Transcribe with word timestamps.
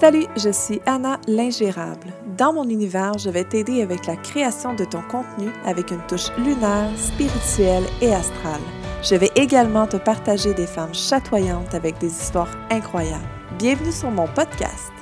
Salut, 0.00 0.26
je 0.36 0.50
suis 0.50 0.80
Anna 0.86 1.18
l'ingérable. 1.26 2.12
Dans 2.36 2.52
mon 2.52 2.68
univers, 2.68 3.18
je 3.18 3.30
vais 3.30 3.42
t'aider 3.42 3.82
avec 3.82 4.06
la 4.06 4.14
création 4.14 4.72
de 4.72 4.84
ton 4.84 5.02
contenu 5.02 5.50
avec 5.64 5.90
une 5.90 6.06
touche 6.06 6.30
lunaire, 6.38 6.96
spirituelle 6.96 7.82
et 8.00 8.14
astrale. 8.14 8.60
Je 9.02 9.16
vais 9.16 9.32
également 9.34 9.88
te 9.88 9.96
partager 9.96 10.54
des 10.54 10.68
femmes 10.68 10.94
chatoyantes 10.94 11.74
avec 11.74 11.98
des 11.98 12.12
histoires 12.12 12.56
incroyables. 12.70 13.26
Bienvenue 13.58 13.90
sur 13.90 14.12
mon 14.12 14.28
podcast. 14.28 14.92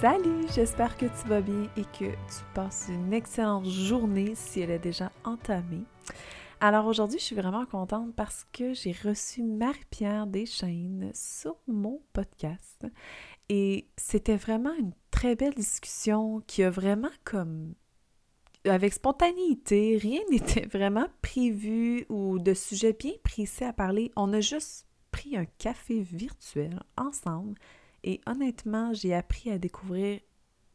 Salut, 0.00 0.46
j'espère 0.54 0.96
que 0.96 1.04
tu 1.04 1.28
vas 1.28 1.42
bien 1.42 1.66
et 1.76 1.82
que 1.82 2.06
tu 2.06 2.42
passes 2.54 2.86
une 2.88 3.12
excellente 3.12 3.66
journée 3.66 4.32
si 4.34 4.62
elle 4.62 4.70
est 4.70 4.78
déjà 4.78 5.12
entamée. 5.24 5.84
Alors 6.62 6.84
aujourd'hui, 6.84 7.18
je 7.18 7.24
suis 7.24 7.36
vraiment 7.36 7.64
contente 7.64 8.14
parce 8.14 8.44
que 8.52 8.74
j'ai 8.74 8.92
reçu 8.92 9.42
Marie-Pierre 9.42 10.26
Deschaines 10.26 11.10
sur 11.14 11.56
mon 11.66 12.02
podcast 12.12 12.86
et 13.48 13.88
c'était 13.96 14.36
vraiment 14.36 14.74
une 14.74 14.92
très 15.10 15.36
belle 15.36 15.54
discussion 15.54 16.42
qui 16.46 16.62
a 16.62 16.68
vraiment 16.68 17.08
comme 17.24 17.72
avec 18.66 18.92
spontanéité, 18.92 19.96
rien 19.96 20.20
n'était 20.30 20.66
vraiment 20.66 21.06
prévu 21.22 22.04
ou 22.10 22.38
de 22.38 22.52
sujet 22.52 22.92
bien 22.92 23.14
précis 23.24 23.64
à 23.64 23.72
parler. 23.72 24.12
On 24.14 24.30
a 24.34 24.42
juste 24.42 24.86
pris 25.12 25.38
un 25.38 25.46
café 25.46 26.02
virtuel 26.02 26.78
ensemble 26.98 27.54
et 28.04 28.20
honnêtement, 28.26 28.92
j'ai 28.92 29.14
appris 29.14 29.50
à 29.50 29.56
découvrir 29.56 30.20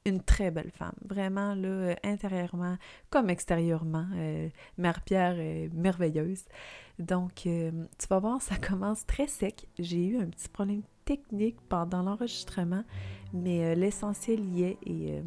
une 0.06 0.22
très 0.22 0.52
belle 0.52 0.72
femme, 0.72 0.96
vraiment 1.04 1.56
là, 1.56 1.68
euh, 1.68 1.96
intérieurement 2.04 2.78
comme 3.10 3.30
extérieurement. 3.30 4.06
Euh, 4.16 4.50
Marie-Pierre 4.78 5.40
est 5.40 5.70
merveilleuse. 5.74 6.46
Donc, 7.00 7.46
euh, 7.48 7.72
tu 7.98 8.08
vas 8.08 8.20
voir, 8.20 8.42
ça 8.42 8.56
commence 8.68 9.06
très 9.06 9.28
sec. 9.28 9.68
J'ai 9.80 10.06
eu 10.06 10.18
un 10.20 10.28
petit 10.28 10.50
problème 10.50 10.84
technique 11.06 11.58
pendant 11.70 12.02
l'enregistrement, 12.02 12.84
mais 13.34 13.76
l'essentiel 13.76 14.44
y 14.44 14.64
est 14.64 14.78
et 14.88 15.22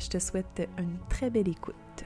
je 0.00 0.08
te 0.08 0.18
souhaite 0.20 0.68
une 0.78 0.96
très 1.08 1.28
belle 1.28 1.48
écoute. 1.48 2.04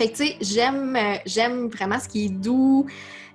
Fait 0.00 0.12
que 0.12 0.16
tu 0.16 0.26
sais, 0.26 0.36
j'aime, 0.40 0.98
j'aime 1.26 1.68
vraiment 1.68 2.00
ce 2.00 2.08
qui 2.08 2.26
est 2.26 2.28
doux, 2.30 2.86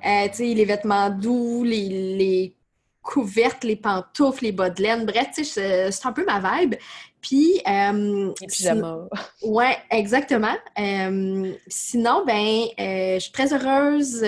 euh, 0.03 0.27
les 0.39 0.65
vêtements 0.65 1.11
doux, 1.11 1.63
les, 1.63 2.55
couvertes, 3.03 3.63
les 3.63 3.75
pantoufles, 3.75 4.45
les 4.45 4.51
bas 4.51 4.71
de 4.71 4.81
laine. 4.81 5.05
Bref, 5.05 5.27
c'est 5.43 6.05
un 6.05 6.11
peu 6.11 6.25
ma 6.25 6.39
vibe. 6.39 6.73
Puis. 7.21 7.61
Euh, 7.67 8.33
les 8.41 8.47
pyjamas. 8.47 9.07
Ouais, 9.43 9.77
exactement. 9.91 10.55
Euh, 10.79 11.53
sinon, 11.67 12.23
ben, 12.25 12.65
je 12.79 13.19
suis 13.19 13.31
très 13.31 13.53
heureuse 13.53 14.21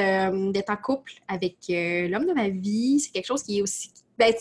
d'être 0.54 0.70
en 0.70 0.78
couple 0.78 1.14
avec 1.28 1.56
l'homme 1.70 2.28
de 2.28 2.34
ma 2.36 2.50
vie. 2.50 3.00
C'est 3.00 3.12
quelque 3.12 3.26
chose 3.26 3.42
qui 3.42 3.58
est 3.58 3.62
aussi. 3.64 3.90
Ben, 4.20 4.32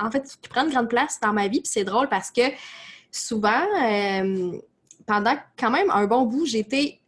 en 0.00 0.10
fait, 0.10 0.22
qui 0.40 0.48
prend 0.48 0.64
une 0.64 0.70
grande 0.70 0.88
place 0.88 1.20
dans 1.20 1.34
ma 1.34 1.48
vie. 1.48 1.60
Puis 1.60 1.70
c'est 1.70 1.84
drôle 1.84 2.08
parce 2.08 2.30
que 2.30 2.42
souvent, 3.10 3.60
pendant 5.06 5.36
quand 5.58 5.70
même 5.70 5.90
un 5.90 6.06
bon 6.06 6.22
bout, 6.22 6.46
j'étais 6.46 7.01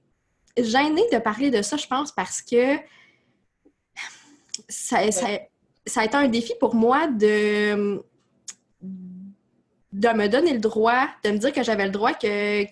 gênée 0.57 1.05
de 1.13 1.19
parler 1.19 1.51
de 1.51 1.63
ça, 1.63 1.77
je 1.77 1.87
pense, 1.87 2.13
parce 2.13 2.43
que 2.43 2.77
ça, 4.69 4.99
a 4.99 6.05
été 6.05 6.17
un 6.17 6.29
défi 6.29 6.53
pour 6.61 6.75
moi 6.75 7.09
de, 7.09 8.03
de 9.93 10.09
me 10.09 10.29
donner 10.29 10.53
le 10.53 10.61
droit, 10.61 11.09
de 11.25 11.31
me 11.31 11.39
dire 11.39 11.53
que 11.53 11.63
j'avais 11.63 11.85
le 11.85 11.91
droit 11.91 12.13
que, 12.13 12.65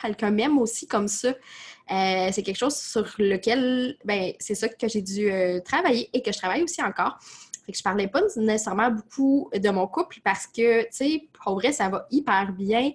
quelqu'un 0.00 0.30
m'aime 0.30 0.58
aussi 0.58 0.86
comme 0.86 1.08
ça. 1.08 1.28
Euh, 1.28 2.28
c'est 2.32 2.42
quelque 2.42 2.58
chose 2.58 2.76
sur 2.76 3.06
lequel, 3.18 3.96
ben, 4.04 4.32
c'est 4.38 4.54
ça 4.54 4.68
que 4.68 4.88
j'ai 4.88 5.02
dû 5.02 5.30
euh, 5.30 5.60
travailler 5.60 6.10
et 6.12 6.22
que 6.22 6.32
je 6.32 6.38
travaille 6.38 6.62
aussi 6.62 6.82
encore. 6.82 7.18
Fait 7.64 7.72
que 7.72 7.78
je 7.78 7.82
parlais 7.82 8.08
pas 8.08 8.22
nécessairement 8.36 8.90
beaucoup 8.90 9.50
de 9.54 9.70
mon 9.70 9.86
couple 9.86 10.20
parce 10.22 10.46
que, 10.46 10.82
tu 10.82 10.88
sais, 10.90 11.28
pour 11.44 11.54
vrai, 11.54 11.72
ça 11.72 11.88
va 11.88 12.06
hyper 12.10 12.52
bien. 12.52 12.92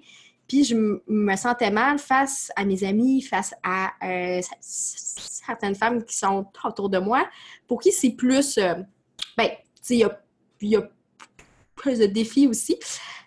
Puis 0.52 0.66
je 0.66 0.76
me 0.76 1.36
sentais 1.38 1.72
mal 1.72 1.98
face 1.98 2.52
à 2.58 2.66
mes 2.66 2.84
amis, 2.84 3.22
face 3.22 3.54
à 3.64 3.92
euh, 4.04 4.42
certaines 4.60 5.76
femmes 5.76 6.04
qui 6.04 6.18
sont 6.18 6.46
autour 6.66 6.90
de 6.90 6.98
moi, 6.98 7.26
pour 7.70 7.80
qui 7.80 7.94
c'est 7.94 8.10
plus. 8.10 8.58
Euh, 8.58 8.74
ben, 9.38 9.48
tu 9.48 9.56
sais, 9.82 9.96
il 10.60 10.68
y 10.68 10.76
a, 10.76 10.90
plus 11.74 12.00
de 12.00 12.06
défis 12.06 12.50
aussi. 12.50 12.78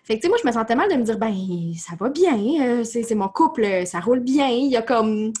Fait 0.03 0.17
que, 0.17 0.19
tu 0.19 0.21
sais, 0.21 0.29
moi, 0.29 0.37
je 0.39 0.47
me 0.47 0.53
sentais 0.53 0.75
mal 0.75 0.87
de 0.87 0.97
me 0.97 1.01
dire, 1.01 1.17
ben, 1.17 1.33
ça 1.75 1.95
va 1.95 2.09
bien, 2.09 2.37
euh, 2.61 2.83
c'est 2.83 3.15
mon 3.15 3.27
couple, 3.27 3.87
ça 3.87 4.01
roule 4.01 4.19
bien. 4.19 4.49
Il 4.49 4.69
y 4.69 4.77
a 4.77 4.83
comme. 4.83 5.33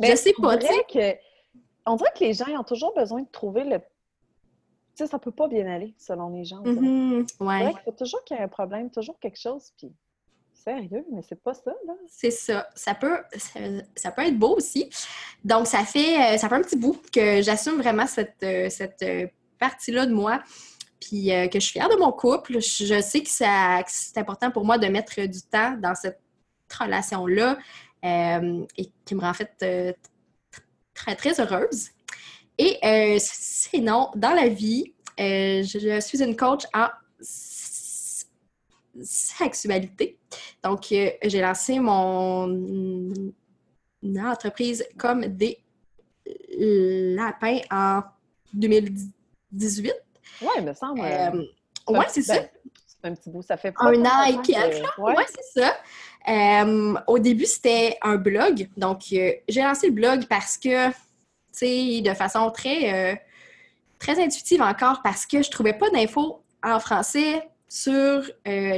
je 0.00 0.10
je 0.10 0.16
sais 0.16 0.34
pas, 0.36 0.56
tu 0.56 0.66
sais. 0.66 1.20
On 1.86 1.94
dirait 1.94 2.10
que 2.18 2.24
les 2.24 2.32
gens 2.32 2.46
ont 2.58 2.64
toujours 2.64 2.92
besoin 2.92 3.22
de 3.22 3.28
trouver 3.30 3.62
le 3.62 3.78
tu 3.78 5.04
sais, 5.04 5.06
ça 5.06 5.20
peut 5.20 5.30
pas 5.30 5.46
bien 5.46 5.66
aller 5.66 5.94
selon 5.96 6.30
les 6.30 6.44
gens. 6.44 6.62
Mm-hmm. 6.62 7.26
ouais. 7.40 7.70
Il 7.70 7.84
faut 7.84 7.92
toujours 7.92 8.24
qu'il 8.24 8.36
y 8.36 8.40
ait 8.40 8.42
un 8.42 8.48
problème, 8.48 8.90
toujours 8.90 9.18
quelque 9.20 9.40
chose, 9.40 9.72
puis 9.76 9.92
Sérieux, 10.64 11.04
mais 11.12 11.20
c'est 11.28 11.42
pas 11.42 11.52
ça, 11.52 11.72
là. 11.86 11.92
C'est 12.08 12.30
ça. 12.30 12.70
Ça 12.74 12.94
peut, 12.94 13.18
ça, 13.94 14.10
peut 14.12 14.22
être 14.22 14.38
beau 14.38 14.56
aussi. 14.56 14.88
Donc, 15.44 15.66
ça 15.66 15.84
fait, 15.84 16.34
euh, 16.34 16.38
ça 16.38 16.48
fait 16.48 16.54
un 16.54 16.62
petit 16.62 16.76
bout 16.76 16.98
que 17.12 17.42
j'assume 17.42 17.76
vraiment 17.76 18.06
cette, 18.06 18.42
euh, 18.42 18.70
cette 18.70 19.02
euh, 19.02 19.26
partie-là 19.58 20.06
de 20.06 20.14
moi, 20.14 20.42
puis 21.00 21.26
que 21.26 21.60
je 21.60 21.64
suis 21.64 21.72
fière 21.72 21.90
de 21.90 21.96
mon 21.96 22.12
couple. 22.12 22.60
Je, 22.60 23.00
sais 23.02 23.20
que, 23.20 23.28
c'est 23.28 24.18
important 24.18 24.50
pour 24.50 24.64
moi 24.64 24.78
de 24.78 24.86
mettre 24.86 25.20
du 25.26 25.42
temps 25.42 25.76
dans 25.76 25.94
cette 25.94 26.20
relation-là 26.80 27.58
et 28.02 28.90
qui 29.04 29.14
me 29.14 29.20
rend 29.20 29.30
en 29.30 29.34
fait 29.34 29.94
très, 30.94 31.14
très 31.14 31.40
heureuse. 31.40 31.90
Et 32.56 33.18
sinon, 33.20 34.10
dans 34.16 34.32
la 34.32 34.48
vie, 34.48 34.94
je 35.18 36.00
suis 36.00 36.22
une 36.22 36.36
coach 36.36 36.62
en 36.72 36.88
sexualité. 39.02 40.18
Donc, 40.62 40.90
euh, 40.92 41.10
j'ai 41.22 41.40
lancé 41.40 41.78
mon 41.78 43.12
entreprise 44.18 44.86
comme 44.96 45.26
des 45.26 45.58
lapins 46.56 47.60
en 47.70 48.02
2018. 48.52 49.94
Oui, 50.42 50.48
il 50.58 50.64
me 50.64 50.74
semble. 50.74 51.00
Euh, 51.00 51.42
oui, 51.88 52.04
c'est 52.08 52.22
ça. 52.22 52.34
Ben, 52.34 52.48
c'est 52.86 53.08
un 53.08 53.14
petit 53.14 53.30
bout, 53.30 53.42
ça 53.42 53.56
fait 53.56 53.72
pas 53.72 53.84
Un 53.84 54.04
an 54.04 54.22
et 54.24 54.40
quelques, 54.42 54.84
oui, 54.98 55.12
ouais, 55.14 55.26
c'est 55.28 55.60
ça. 55.60 55.76
Euh, 56.26 56.94
au 57.06 57.18
début, 57.18 57.44
c'était 57.44 57.98
un 58.02 58.16
blog. 58.16 58.68
Donc, 58.76 59.02
j'ai 59.08 59.42
lancé 59.48 59.88
le 59.88 59.92
blog 59.92 60.26
parce 60.28 60.56
que, 60.56 60.88
tu 60.88 60.94
sais, 61.52 62.00
de 62.00 62.14
façon 62.14 62.50
très, 62.50 63.22
très 63.98 64.22
intuitive 64.22 64.62
encore, 64.62 65.02
parce 65.02 65.26
que 65.26 65.42
je 65.42 65.50
trouvais 65.50 65.74
pas 65.74 65.90
d'infos 65.90 66.42
en 66.62 66.80
français 66.80 67.46
sur 67.74 67.90
euh, 67.90 68.22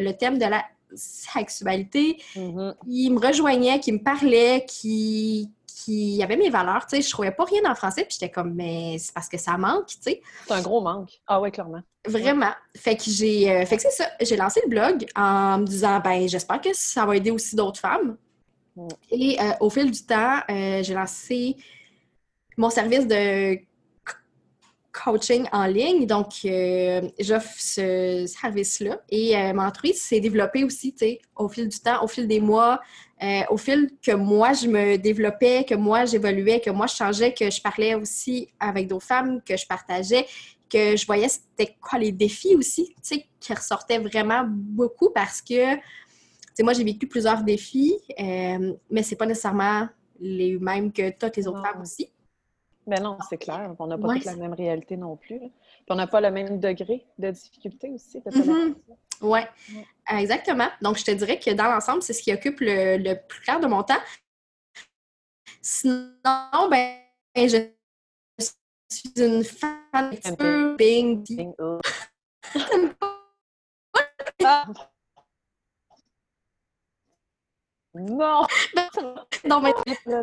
le 0.01 0.13
thème 0.13 0.39
de 0.39 0.47
la 0.47 0.65
sexualité, 0.95 2.17
mm-hmm. 2.35 2.77
qui 2.83 3.11
me 3.11 3.19
rejoignait, 3.19 3.79
qui 3.79 3.93
me 3.93 3.99
parlait, 3.99 4.65
qui, 4.67 5.51
qui 5.67 6.23
avait 6.23 6.39
mes 6.39 6.49
valeurs. 6.49 6.87
Tu 6.87 6.97
sais, 6.97 7.03
je 7.03 7.11
trouvais 7.11 7.31
pas 7.31 7.45
rien 7.45 7.71
en 7.71 7.75
français, 7.75 8.05
puis 8.05 8.17
j'étais 8.19 8.33
comme, 8.33 8.55
mais 8.55 8.97
c'est 8.99 9.13
parce 9.13 9.29
que 9.29 9.37
ça 9.37 9.59
manque, 9.59 9.89
tu 9.89 9.97
sais. 10.01 10.23
C'est 10.47 10.55
un 10.55 10.63
gros 10.63 10.81
manque. 10.81 11.11
Ah 11.27 11.43
oui, 11.43 11.53
clairement. 11.53 11.83
Vraiment. 12.09 12.53
Fait 12.75 12.97
que 12.97 13.03
j'ai, 13.07 13.51
euh, 13.51 13.67
fait 13.67 13.77
que 13.77 13.83
c'est 13.83 13.91
ça. 13.91 14.09
J'ai 14.19 14.37
lancé 14.37 14.63
le 14.65 14.71
blog 14.71 15.05
en 15.15 15.59
me 15.59 15.67
disant, 15.67 16.01
ben, 16.01 16.27
j'espère 16.27 16.63
que 16.63 16.71
ça 16.73 17.05
va 17.05 17.17
aider 17.17 17.31
aussi 17.31 17.55
d'autres 17.55 17.81
femmes. 17.81 18.17
Mm. 18.77 18.89
Et 19.11 19.39
euh, 19.39 19.53
au 19.61 19.69
fil 19.69 19.91
du 19.91 20.07
temps, 20.07 20.41
j'ai 20.49 20.95
lancé 20.95 21.57
mon 22.57 22.71
service 22.71 23.07
de 23.07 23.59
coaching 25.05 25.47
en 25.53 25.67
ligne. 25.67 26.07
Donc, 26.07 26.33
euh, 26.45 27.03
j'offre 27.19 27.55
ce 27.59 28.25
service-là. 28.27 29.01
Et 29.09 29.37
euh, 29.37 29.53
mon 29.53 29.63
entreprise 29.63 30.01
s'est 30.01 30.21
développée 30.21 30.65
aussi, 30.65 30.93
tu 30.93 30.99
sais, 30.99 31.21
au 31.37 31.49
fil 31.49 31.69
du 31.69 31.79
temps, 31.79 32.03
au 32.03 32.09
fil 32.09 32.27
des 32.27 32.41
mois, 32.41 32.81
euh, 33.23 33.43
au 33.51 33.57
fil 33.57 33.91
que 34.03 34.13
moi, 34.13 34.53
je 34.53 34.67
me 34.67 34.97
développais, 34.97 35.65
que 35.65 35.75
moi, 35.75 36.05
j'évoluais, 36.05 36.61
que 36.61 36.71
moi, 36.71 36.87
je 36.87 36.97
changeais, 36.97 37.33
que 37.33 37.51
je 37.51 37.61
parlais 37.61 37.95
aussi 37.95 38.49
avec 38.59 38.89
d'autres 38.89 39.07
femmes, 39.07 39.41
que 39.43 39.57
je 39.57 39.67
partageais, 39.67 40.27
que 40.69 40.97
je 40.97 41.07
voyais 41.07 41.29
c'était 41.29 41.77
quoi 41.81 41.99
les 41.99 42.13
défis 42.13 42.57
aussi, 42.57 42.89
tu 42.89 42.95
sais, 43.03 43.27
qui 43.39 43.55
ressortaient 43.55 43.99
vraiment 43.99 44.45
beaucoup 44.49 45.11
parce 45.11 45.41
que, 45.41 45.75
tu 45.77 45.81
sais, 46.55 46.63
moi, 46.63 46.73
j'ai 46.73 46.85
vécu 46.85 47.07
plusieurs 47.07 47.43
défis, 47.43 47.97
mais 48.19 49.03
c'est 49.03 49.17
pas 49.17 49.27
nécessairement 49.27 49.89
les 50.19 50.59
mêmes 50.59 50.93
que 50.93 51.11
toutes 51.11 51.37
les 51.37 51.47
autres 51.47 51.63
femmes 51.63 51.83
aussi. 51.83 52.11
Mais 52.87 52.97
ben 52.97 53.03
non, 53.03 53.19
c'est 53.29 53.39
clair. 53.39 53.75
On 53.79 53.87
n'a 53.89 53.99
pas 53.99 54.15
toute 54.15 54.25
la 54.25 54.37
même 54.37 54.53
réalité 54.53 54.97
non 54.97 55.17
plus. 55.17 55.39
Puis 55.39 55.51
on 55.91 55.97
n'a 55.97 56.07
pas 56.07 56.21
le 56.21 56.31
même 56.31 56.61
degré 56.61 57.05
de 57.19 57.31
difficulté 57.33 57.91
aussi. 57.91 58.21
Mm-hmm. 58.21 58.75
Oui, 59.23 59.41
exactement. 60.11 60.69
Donc, 60.83 60.99
je 60.99 61.05
te 61.05 61.11
dirais 61.11 61.39
que 61.41 61.51
dans 61.51 61.65
l'ensemble, 61.65 62.03
c'est 62.03 62.13
ce 62.13 62.23
qui 62.23 62.33
occupe 62.33 62.59
le, 62.61 63.15
plus 63.15 63.41
clair 63.41 63.59
de 63.61 63.67
mon 63.67 63.83
temps. 63.83 63.95
Sinon, 65.61 66.13
ben, 66.71 66.97
je 67.35 67.71
suis 68.89 69.13
une 69.17 69.43
fan 69.43 69.81
un 69.93 70.11
petit 70.11 70.37
peu 70.37 70.77
Bing. 70.77 71.25
non! 77.95 78.47
non, 79.45 79.61
mais... 79.61 79.75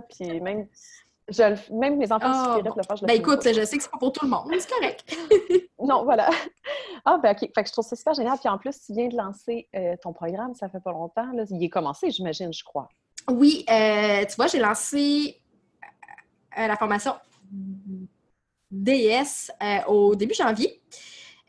Puis 0.09 0.39
même, 0.39 0.68
je, 1.33 1.74
même 1.74 1.97
mes 1.97 2.12
enfants 2.12 2.57
oh, 2.57 2.62
de 2.62 2.68
le 2.68 2.83
faire, 2.83 2.95
je 2.95 3.06
Ben 3.06 3.15
écoute, 3.15 3.41
je 3.44 3.65
sais 3.65 3.77
que 3.77 3.83
c'est 3.83 3.91
pas 3.91 3.97
pour 3.97 4.12
tout 4.12 4.25
le 4.25 4.31
monde, 4.31 4.51
c'est 4.57 4.69
correct. 4.69 5.18
non, 5.80 6.03
voilà. 6.03 6.30
Ah, 7.06 7.18
ben 7.21 7.31
OK. 7.31 7.50
Fait 7.53 7.63
que 7.63 7.68
je 7.68 7.71
trouve 7.74 7.85
ça 7.85 7.95
super 7.95 8.13
génial. 8.13 8.38
Puis 8.39 8.50
en 8.50 8.57
plus, 8.57 8.80
tu 8.85 8.94
viens 8.94 9.07
de 9.07 9.18
lancer 9.18 9.68
euh, 9.75 9.95
ton 10.01 10.13
programme, 10.13 10.56
ça 10.56 10.69
fait 10.69 10.80
pas 10.80 10.91
longtemps. 10.91 11.31
Là. 11.33 11.44
Il 11.50 11.63
est 11.63 11.69
commencé, 11.69 12.12
j'imagine, 12.12 12.53
je 12.53 12.63
crois. 12.63 12.88
Oui, 13.30 13.65
euh, 13.69 14.25
tu 14.25 14.35
vois, 14.35 14.47
j'ai 14.47 14.59
lancé 14.59 15.41
euh, 16.57 16.68
la 16.68 16.75
formation 16.77 17.13
DS 18.71 19.51
au 19.88 20.15
début 20.15 20.33
janvier. 20.33 20.81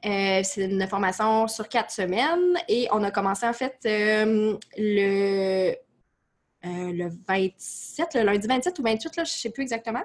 c'est 0.02 0.64
une 0.64 0.86
formation 0.86 1.48
sur 1.48 1.68
quatre 1.68 1.90
semaines 1.90 2.58
et 2.68 2.88
on 2.92 3.02
a 3.02 3.10
commencé 3.10 3.46
en 3.46 3.54
fait 3.54 3.78
le 3.84 5.74
euh, 6.66 6.92
le 6.92 7.10
27, 7.28 8.14
le 8.14 8.22
lundi 8.22 8.46
27 8.46 8.78
ou 8.78 8.82
28, 8.82 9.16
là, 9.16 9.24
je 9.24 9.30
ne 9.30 9.36
sais 9.36 9.50
plus 9.50 9.62
exactement. 9.62 10.02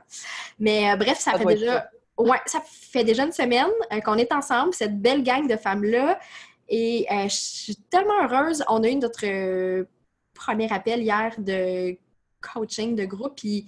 Mais 0.59 0.91
euh, 0.91 0.95
bref, 0.95 1.19
ça, 1.19 1.37
fait 1.37 1.45
déjà. 1.45 1.89
Ouais, 2.17 2.39
ça 2.45 2.61
fait 2.65 3.03
déjà 3.03 3.23
une 3.23 3.31
semaine 3.31 3.69
euh, 3.93 4.01
qu'on 4.01 4.15
est 4.15 4.33
ensemble, 4.33 4.73
cette 4.73 4.99
belle 5.01 5.23
gang 5.23 5.47
de 5.47 5.55
femmes-là. 5.55 6.19
Et 6.67 7.07
je 7.09 7.33
suis 7.33 7.75
tellement 7.75 8.23
heureuse. 8.23 8.63
On 8.67 8.83
a 8.83 8.89
eu 8.89 8.95
notre 8.95 9.85
premier 10.35 10.71
appel 10.71 11.01
hier 11.01 11.33
de 11.39 11.97
coaching 12.41 12.95
de 12.95 13.05
groupe. 13.05 13.35
Puis 13.37 13.65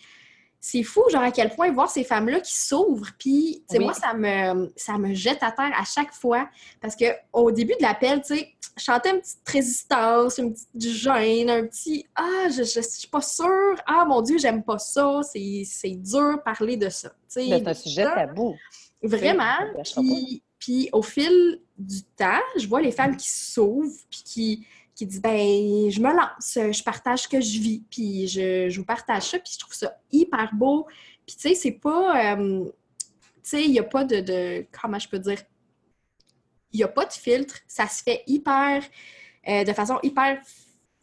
c'est 0.63 0.83
fou, 0.83 1.01
genre, 1.11 1.23
à 1.23 1.31
quel 1.31 1.49
point 1.49 1.71
voir 1.71 1.89
ces 1.89 2.03
femmes-là 2.03 2.39
qui 2.39 2.55
s'ouvrent. 2.55 3.09
Puis, 3.17 3.63
tu 3.67 3.75
sais, 3.75 3.79
moi, 3.79 3.95
ça 3.95 4.13
me, 4.13 4.71
ça 4.75 4.99
me 4.99 5.15
jette 5.15 5.41
à 5.41 5.51
terre 5.51 5.71
à 5.75 5.83
chaque 5.83 6.13
fois. 6.13 6.47
Parce 6.79 6.95
qu'au 6.95 7.51
début 7.51 7.73
de 7.79 7.81
l'appel, 7.81 8.21
tu 8.21 8.35
sais, 8.35 8.53
je 8.77 8.83
chantais 8.83 9.09
une 9.09 9.21
petite 9.21 9.49
résistance, 9.49 10.37
une 10.37 10.53
petite 10.53 10.79
gêne, 10.79 11.49
un 11.49 11.65
petit 11.65 12.05
Ah, 12.15 12.47
je, 12.49 12.61
je, 12.61 12.79
suis 12.79 13.07
pas 13.07 13.21
sûre. 13.21 13.75
Ah, 13.87 14.05
mon 14.07 14.21
Dieu, 14.21 14.37
j'aime 14.37 14.63
pas 14.63 14.77
ça. 14.77 15.21
C'est 15.23 15.95
dur 15.95 16.39
parler 16.45 16.77
de 16.77 16.89
ça. 16.89 17.11
C'est 17.27 17.51
un 17.67 17.73
sujet 17.73 18.05
tabou. 18.05 18.55
Vraiment. 19.01 19.57
Puis, 19.95 20.43
puis, 20.59 20.89
au 20.93 21.01
fil 21.01 21.59
du 21.75 22.03
temps, 22.15 22.39
je 22.55 22.67
vois 22.67 22.81
les 22.81 22.91
femmes 22.91 23.17
qui 23.17 23.29
s'ouvrent, 23.31 23.97
puis 24.11 24.21
qui 24.23 24.67
qui 24.95 25.05
dit 25.05 25.19
ben 25.19 25.89
je 25.89 25.99
me 25.99 26.13
lance, 26.13 26.53
je 26.55 26.83
partage 26.83 27.23
ce 27.23 27.27
que 27.27 27.41
je 27.41 27.59
vis, 27.59 27.83
puis 27.89 28.27
je, 28.27 28.75
vous 28.77 28.85
partage 28.85 29.23
ça, 29.23 29.39
puis 29.39 29.51
je 29.53 29.59
trouve 29.59 29.73
ça 29.73 29.95
hyper 30.11 30.49
beau. 30.53 30.87
Puis 31.25 31.35
tu 31.35 31.49
sais, 31.49 31.55
c'est 31.55 31.71
pas. 31.71 32.35
Euh, 32.35 32.65
tu 33.43 33.49
sais, 33.49 33.63
il 33.63 33.71
n'y 33.71 33.79
a 33.79 33.83
pas 33.83 34.03
de, 34.03 34.65
Comment 34.79 34.99
je 34.99 35.09
peux 35.09 35.19
dire? 35.19 35.41
Il 36.73 36.77
n'y 36.77 36.83
a 36.83 36.87
pas 36.87 37.05
de 37.05 37.13
filtre. 37.13 37.55
Ça 37.67 37.87
se 37.87 38.03
fait 38.03 38.23
hyper. 38.27 38.83
Euh, 39.47 39.63
de 39.63 39.73
façon 39.73 39.97
hyper 40.03 40.39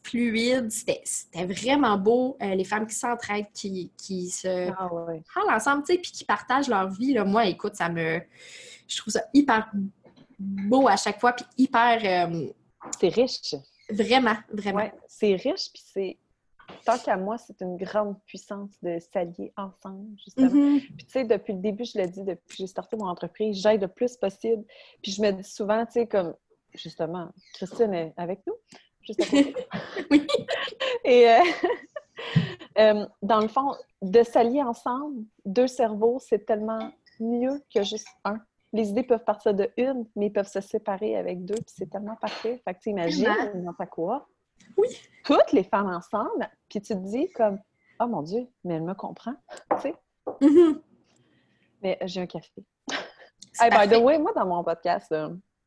fluide. 0.03 0.71
C'était 0.71 1.03
vraiment 1.45 1.99
beau. 1.99 2.37
Euh, 2.41 2.55
les 2.55 2.65
femmes 2.65 2.87
qui 2.87 2.95
s'entraident, 2.95 3.51
qui, 3.53 3.93
qui 3.97 4.31
se 4.31 4.71
ah, 4.71 4.89
parlent 5.35 5.51
ensemble, 5.51 5.83
tu 5.85 5.95
sais, 5.95 5.99
puis 5.99 6.13
qui 6.13 6.25
partagent 6.25 6.69
leur 6.69 6.89
vie. 6.89 7.15
Là. 7.15 7.25
Moi, 7.25 7.47
écoute, 7.47 7.75
ça 7.75 7.89
me. 7.89 8.21
Je 8.87 8.97
trouve 8.97 9.13
ça 9.13 9.25
hyper 9.35 9.71
beau 10.39 10.89
à 10.89 10.97
chaque 10.97 11.21
fois, 11.21 11.33
puis 11.33 11.45
hyper. 11.59 12.31
c'est 13.01 13.09
riche. 13.09 13.55
Vraiment, 13.91 14.37
vraiment. 14.53 14.91
c'est 15.07 15.35
riche, 15.35 15.73
puis 15.73 15.83
c'est. 15.85 16.19
Tant 16.85 16.99
qu'à 16.99 17.17
moi, 17.17 17.39
c'est 17.39 17.63
une 17.63 17.79
grande 17.79 18.21
puissance 18.27 18.71
de 18.83 18.99
s'allier 18.99 19.55
ensemble, 19.57 20.19
justement. 20.23 20.49
Mm-hmm. 20.49 20.81
Puis, 20.81 21.07
tu 21.07 21.11
sais, 21.11 21.25
depuis 21.25 21.55
le 21.55 21.61
début, 21.61 21.87
je 21.87 21.97
l'ai 21.97 22.09
dit, 22.09 22.23
depuis 22.23 22.47
que 22.47 22.55
j'ai 22.59 22.67
starté 22.67 22.99
mon 22.99 23.07
entreprise, 23.07 23.59
j'aide 23.63 23.81
le 23.81 23.89
plus 23.89 24.19
possible. 24.19 24.65
Puis, 25.03 25.13
je 25.13 25.23
me 25.23 25.31
dis 25.31 25.45
souvent, 25.45 25.87
tu 25.87 25.93
sais, 25.93 26.07
comme, 26.07 26.35
justement, 26.75 27.31
Christine 27.55 27.95
est 27.95 28.13
avec 28.19 28.41
nous, 28.47 28.55
juste 29.01 29.25
oui. 30.11 30.27
Et 31.05 31.31
euh, 31.31 31.39
euh, 32.79 33.07
dans 33.23 33.41
le 33.41 33.49
fond, 33.49 33.75
de 34.03 34.23
s'allier 34.23 34.63
ensemble, 34.63 35.25
deux 35.47 35.69
cerveaux, 35.69 36.19
c'est 36.21 36.45
tellement 36.45 36.93
mieux 37.19 37.63
que 37.75 37.83
juste 37.83 38.09
un 38.25 38.39
les 38.73 38.91
idées 38.91 39.03
peuvent 39.03 39.25
partir 39.25 39.55
de 39.55 39.71
une, 39.77 40.07
mais 40.17 40.27
ils 40.27 40.33
peuvent 40.33 40.49
se 40.49 40.61
séparer 40.61 41.17
avec 41.17 41.45
deux, 41.45 41.55
puis 41.55 41.75
c'est 41.75 41.91
tellement 41.91 42.17
parfait. 42.17 42.61
Fait 42.65 42.75
que 42.75 42.81
tu 42.81 42.91
imagines, 42.91 43.29
pas 43.77 43.87
quoi? 43.87 44.29
Oui. 44.77 44.89
Toutes 45.25 45.53
les 45.53 45.65
femmes 45.65 45.89
ensemble, 45.89 46.49
puis 46.69 46.81
tu 46.81 46.95
te 46.95 46.99
dis 46.99 47.31
comme, 47.31 47.59
oh 48.01 48.07
mon 48.07 48.23
Dieu, 48.23 48.47
mais 48.65 48.75
elle 48.75 48.85
me 48.85 48.95
comprend, 48.95 49.35
tu 49.77 49.83
sais? 49.83 49.95
Mm-hmm. 50.41 50.81
Mais 51.83 51.99
j'ai 52.03 52.21
un 52.21 52.27
café. 52.27 52.65
hey, 53.61 53.71
by 53.71 53.89
the 53.89 54.03
way, 54.03 54.19
moi, 54.19 54.33
dans 54.35 54.47
mon 54.47 54.63
podcast, 54.63 55.15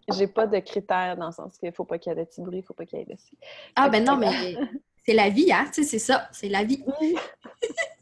j'ai 0.10 0.28
pas 0.28 0.48
de 0.48 0.60
critères 0.60 1.18
dans 1.18 1.28
le 1.28 1.32
sens 1.32 1.58
qu'il 1.58 1.72
faut 1.72 1.86
pas 1.86 1.98
qu'il 1.98 2.12
y 2.12 2.14
ait 2.14 2.20
de 2.20 2.26
petits 2.26 2.42
bruits, 2.42 2.60
il 2.60 2.64
faut 2.64 2.74
pas 2.74 2.86
qu'il 2.86 3.00
y 3.00 3.02
ait 3.02 3.06
de 3.06 3.16
Ah, 3.76 3.90
ben 3.90 4.04
non, 4.04 4.18
mais 4.18 4.30
c'est 5.06 5.14
la 5.14 5.30
vie, 5.30 5.52
hein? 5.52 5.66
Tu 5.74 5.84
sais, 5.84 5.90
c'est 5.90 6.00
ça, 6.00 6.28
c'est 6.32 6.50
la 6.50 6.64
vie. 6.64 6.84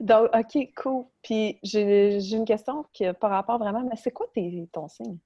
Donc, 0.00 0.28
OK, 0.34 0.68
cool. 0.76 1.04
Puis 1.22 1.58
j'ai 1.62 2.18
une 2.32 2.46
question 2.46 2.86
qui 2.92 3.04
par 3.20 3.30
rapport 3.30 3.58
vraiment, 3.58 3.82
mais 3.82 3.96
c'est 3.96 4.10
quoi 4.10 4.26
ton 4.72 4.88
signe? 4.88 5.18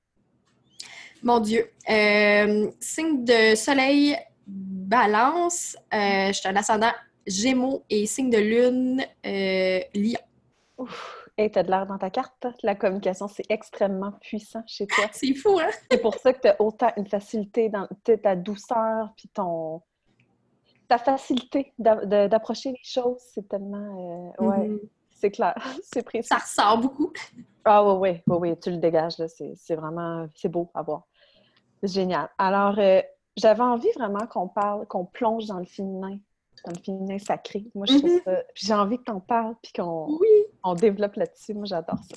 Mon 1.22 1.40
Dieu. 1.40 1.70
Euh, 1.88 2.70
signe 2.80 3.24
de 3.24 3.54
soleil, 3.54 4.16
balance. 4.46 5.76
Euh, 5.94 6.28
je 6.28 6.32
suis 6.32 6.48
un 6.48 6.56
ascendant 6.56 6.92
Gémeaux 7.26 7.82
et 7.88 8.04
signe 8.04 8.28
de 8.28 8.36
lune, 8.36 9.02
euh, 9.24 9.80
lion. 9.94 10.20
Ouf. 10.76 11.20
Et 11.38 11.50
t'as 11.50 11.62
de 11.62 11.70
l'air 11.70 11.86
dans 11.86 11.98
ta 11.98 12.10
carte. 12.10 12.46
La 12.62 12.74
communication, 12.74 13.26
c'est 13.26 13.46
extrêmement 13.48 14.12
puissant 14.20 14.62
chez 14.66 14.86
toi. 14.86 15.06
c'est 15.12 15.34
fou, 15.34 15.58
hein? 15.58 15.70
c'est 15.90 16.00
pour 16.00 16.14
ça 16.16 16.32
que 16.32 16.42
tu 16.42 16.48
as 16.48 16.60
autant 16.60 16.92
une 16.96 17.06
facilité 17.06 17.68
dans 17.68 17.88
ta 18.22 18.36
douceur, 18.36 19.12
puis 19.16 19.28
ton, 19.28 19.80
ta 20.88 20.98
facilité 20.98 21.72
d'approcher 21.78 22.70
les 22.70 22.82
choses, 22.82 23.20
c'est 23.32 23.48
tellement. 23.48 24.32
Euh, 24.38 24.44
ouais, 24.44 24.68
mm-hmm. 24.68 24.80
c'est 25.10 25.30
clair, 25.30 25.54
c'est 25.82 26.02
précis. 26.02 26.28
Ça 26.28 26.38
ressort 26.38 26.78
beaucoup. 26.78 27.12
Ah, 27.64 27.84
oui, 27.94 28.20
oui, 28.26 28.36
oui, 28.40 28.58
tu 28.58 28.70
le 28.70 28.76
dégages, 28.76 29.18
là. 29.18 29.26
C'est 29.28 29.74
vraiment. 29.74 30.26
C'est 30.34 30.48
beau 30.48 30.70
à 30.74 30.82
voir. 30.82 31.06
Génial. 31.82 32.28
Alors, 32.38 32.78
euh, 32.78 33.00
j'avais 33.36 33.62
envie 33.62 33.90
vraiment 33.96 34.26
qu'on 34.26 34.48
parle, 34.48 34.86
qu'on 34.86 35.04
plonge 35.04 35.46
dans 35.46 35.58
le 35.58 35.64
féminin, 35.64 36.18
dans 36.64 36.72
le 36.72 36.82
féminin 36.82 37.18
sacré. 37.18 37.64
Moi, 37.74 37.86
je 37.88 37.98
trouve 37.98 38.10
mm-hmm. 38.10 38.24
ça. 38.24 38.42
Puis 38.54 38.66
j'ai 38.66 38.74
envie 38.74 38.98
que 38.98 39.04
t'en 39.04 39.20
parles, 39.20 39.54
puis 39.62 39.72
qu'on 39.72 40.18
oui. 40.20 40.28
on 40.62 40.74
développe 40.74 41.16
là-dessus. 41.16 41.54
Moi, 41.54 41.64
j'adore 41.66 41.98
ça. 41.98 42.16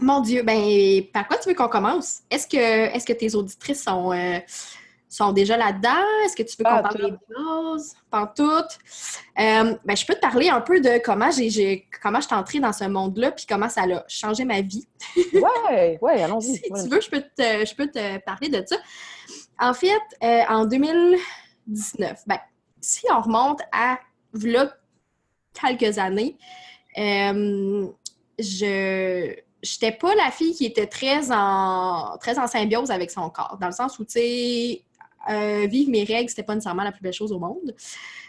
Mon 0.00 0.20
Dieu, 0.20 0.42
ben, 0.42 1.02
par 1.12 1.28
quoi 1.28 1.38
tu 1.38 1.48
veux 1.48 1.54
qu'on 1.54 1.68
commence? 1.68 2.22
Est-ce 2.30 2.46
que, 2.46 2.56
est 2.56 2.98
-ce 2.98 3.06
que 3.06 3.12
tes 3.12 3.34
auditrices 3.34 3.84
sont. 3.84 4.12
Euh, 4.12 4.40
sont 5.16 5.32
déjà 5.32 5.56
là-dedans? 5.56 6.04
Est-ce 6.24 6.36
que 6.36 6.42
tu 6.42 6.56
veux 6.58 6.64
qu'on 6.64 6.82
parle 6.82 6.96
des 6.96 7.10
bases? 7.10 7.96
Pantoute? 8.10 8.78
Euh, 9.38 9.74
ben, 9.84 9.96
je 9.96 10.06
peux 10.06 10.14
te 10.14 10.20
parler 10.20 10.48
un 10.48 10.60
peu 10.60 10.80
de 10.80 10.98
comment 11.02 11.30
j'ai 11.30 11.88
comment 12.02 12.20
je 12.20 12.26
suis 12.26 12.34
entrée 12.34 12.60
dans 12.60 12.72
ce 12.72 12.84
monde-là 12.84 13.32
puis 13.32 13.46
comment 13.48 13.68
ça 13.68 13.82
a 13.82 14.04
changé 14.08 14.44
ma 14.44 14.60
vie. 14.60 14.86
ouais, 15.16 15.98
ouais, 16.00 16.22
allons-y. 16.22 16.56
si 16.56 16.62
tu 16.62 16.88
veux, 16.88 17.00
je 17.00 17.10
peux, 17.10 17.20
te, 17.20 17.64
je 17.64 17.74
peux 17.74 17.88
te 17.88 18.18
parler 18.18 18.48
de 18.48 18.62
ça. 18.66 18.76
En 19.58 19.72
fait, 19.72 20.02
euh, 20.22 20.42
en 20.48 20.66
2019, 20.66 22.22
ben, 22.26 22.38
si 22.80 23.06
on 23.10 23.20
remonte 23.20 23.60
à 23.72 23.98
quelques 25.54 25.98
années, 25.98 26.36
euh, 26.98 27.88
je 28.38 29.34
j'étais 29.62 29.92
pas 29.92 30.14
la 30.14 30.30
fille 30.30 30.54
qui 30.54 30.66
était 30.66 30.86
très 30.86 31.32
en 31.32 32.16
très 32.20 32.38
en 32.38 32.46
symbiose 32.46 32.90
avec 32.90 33.10
son 33.10 33.30
corps, 33.30 33.56
dans 33.60 33.66
le 33.66 33.72
sens 33.72 33.98
où, 33.98 34.04
tu 34.04 34.12
sais, 34.12 34.82
euh, 35.28 35.66
vivre 35.66 35.90
mes 35.90 36.04
règles, 36.04 36.28
c'était 36.28 36.42
pas 36.42 36.54
nécessairement 36.54 36.84
la 36.84 36.92
plus 36.92 37.02
belle 37.02 37.12
chose 37.12 37.32
au 37.32 37.38
monde. 37.38 37.74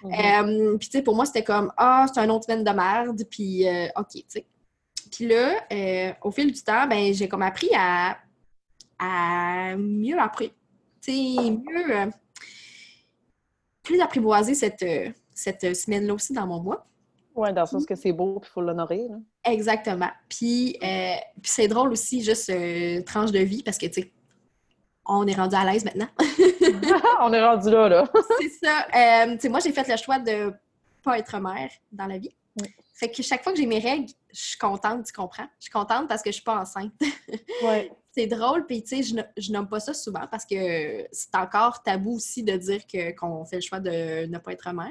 Mhm. 0.04 0.14
Euh, 0.14 0.78
puis, 0.78 0.90
tu 0.90 0.98
sais, 0.98 1.04
pour 1.04 1.16
moi, 1.16 1.26
c'était 1.26 1.44
comme, 1.44 1.72
ah, 1.78 2.06
c'est 2.12 2.20
un 2.20 2.30
autre 2.30 2.46
semaine 2.46 2.64
de 2.64 2.72
merde, 2.72 3.24
puis 3.30 3.68
euh, 3.68 3.88
OK, 3.96 4.12
tu 4.14 4.24
sais. 4.28 4.46
Puis 5.12 5.28
là, 5.28 6.16
au 6.22 6.32
fil 6.32 6.52
du 6.52 6.62
temps, 6.62 6.86
ben, 6.88 7.14
j'ai 7.14 7.28
comme 7.28 7.42
appris 7.42 7.70
à, 7.76 8.18
à 9.00 9.76
mieux 9.78 10.20
apprendre, 10.20 10.52
tu 11.02 11.12
sais, 11.12 11.52
mieux, 11.52 12.12
plus 13.84 14.02
apprivoiser 14.02 14.54
cette, 14.54 14.86
cette 15.34 15.76
semaine-là 15.76 16.14
aussi 16.14 16.34
dans 16.34 16.46
mon 16.46 16.62
mois. 16.62 16.86
Oui, 17.36 17.54
dans 17.54 17.62
le 17.62 17.68
sens 17.68 17.86
que 17.86 17.96
c'est 17.96 18.12
beau, 18.12 18.40
puis 18.40 18.50
il 18.52 18.54
faut 18.54 18.62
l'honorer. 18.62 19.08
Exactement. 19.46 20.10
Puis, 20.28 20.76
puis 20.80 21.52
c'est 21.52 21.70
drôle 21.70 21.92
aussi, 21.94 22.22
juste 22.22 22.52
tranche 23.06 23.32
de 23.32 23.40
vie, 23.40 23.64
parce 23.64 23.78
que, 23.78 23.86
tu 23.86 24.02
sais, 24.02 24.12
on 25.08 25.26
est 25.28 25.36
rendu 25.36 25.56
à 25.56 25.66
l'aise 25.66 25.86
maintenant. 25.86 26.08
on 27.22 27.34
est 27.34 27.44
rendu 27.44 27.70
là, 27.70 27.90
là. 27.90 28.12
c'est 28.40 28.66
ça. 28.66 28.88
Euh, 28.96 29.50
moi, 29.50 29.60
j'ai 29.60 29.72
fait 29.72 29.88
le 29.88 29.98
choix 29.98 30.20
de 30.20 30.54
pas 31.04 31.18
être 31.18 31.40
mère 31.40 31.70
dans 31.92 32.06
la 32.06 32.18
vie. 32.18 32.34
Fait 32.94 33.12
que 33.12 33.22
chaque 33.22 33.44
fois 33.44 33.54
que 33.54 33.60
j'ai 33.60 33.68
mes 33.68 33.78
règles, 33.78 34.12
je 34.34 34.40
suis 34.40 34.58
contente, 34.58 35.06
tu 35.06 35.14
comprends? 35.14 35.48
Je 35.60 35.66
suis 35.66 35.72
contente 35.72 36.08
parce 36.08 36.24
que 36.24 36.32
je 36.32 36.36
suis 36.36 36.44
pas 36.44 36.60
enceinte. 36.60 36.92
ouais. 37.64 37.92
C'est 38.12 38.26
drôle, 38.26 38.66
puis 38.66 38.82
tu 38.82 39.04
sais, 39.04 39.04
je, 39.04 39.16
je, 39.40 39.52
nomme 39.52 39.68
pas 39.68 39.80
ça 39.80 39.94
souvent 39.94 40.26
parce 40.32 40.44
que 40.44 41.06
c'est 41.12 41.36
encore 41.36 41.84
tabou 41.84 42.16
aussi 42.16 42.42
de 42.42 42.58
dire 42.58 42.82
qu'on 43.16 43.46
fait 43.46 43.58
le 43.58 43.62
choix 43.62 43.80
de 43.80 44.26
ne 44.26 44.40
pas 44.40 44.54
être 44.54 44.74
mère. 44.74 44.90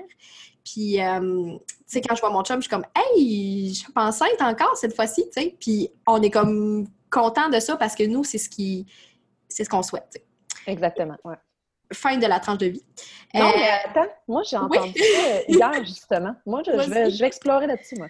Puis, 0.65 1.01
euh, 1.01 1.59
tu 1.59 1.75
sais, 1.87 2.01
quand 2.01 2.15
je 2.15 2.21
vois 2.21 2.31
mon 2.31 2.45
chum, 2.45 2.59
je 2.59 2.69
suis 2.69 2.71
comme, 2.71 2.87
hey, 2.95 3.71
je 3.71 3.79
suis 3.81 3.93
pas 3.93 4.07
enceinte 4.07 4.41
encore 4.41 4.77
cette 4.77 4.95
fois-ci, 4.95 5.25
tu 5.35 5.43
sais. 5.43 5.57
Puis, 5.59 5.91
on 6.07 6.23
est 6.23 6.31
comme 6.31 6.87
content 7.11 7.49
de 7.49 7.59
ça 7.59 7.77
parce 7.77 7.97
que 7.97 8.05
nous, 8.05 8.23
c'est 8.23 8.39
ce 8.39 8.49
qui 8.49 8.87
c'est 9.49 9.65
ce 9.65 9.71
qu'on 9.71 9.83
souhaite. 9.83 10.23
Exactement, 10.67 11.17
ouais. 11.25 11.37
fin 11.93 12.17
de 12.19 12.27
la 12.27 12.41
tranche 12.41 12.59
de 12.59 12.67
vie. 12.67 12.85
Non, 13.35 13.49
Euh, 13.49 13.53
mais 13.57 13.71
attends, 13.85 14.13
moi 14.27 14.43
j'ai 14.43 14.57
entendu 14.57 14.93
ça 14.99 15.43
hier, 15.49 15.73
justement. 15.85 16.35
Moi, 16.45 16.63
je, 16.67 16.73
je 16.73 16.91
vais, 16.91 17.11
je 17.11 17.19
vais 17.21 17.27
explorer 17.27 17.67
là-dessus, 17.67 17.97
moi. 17.97 18.09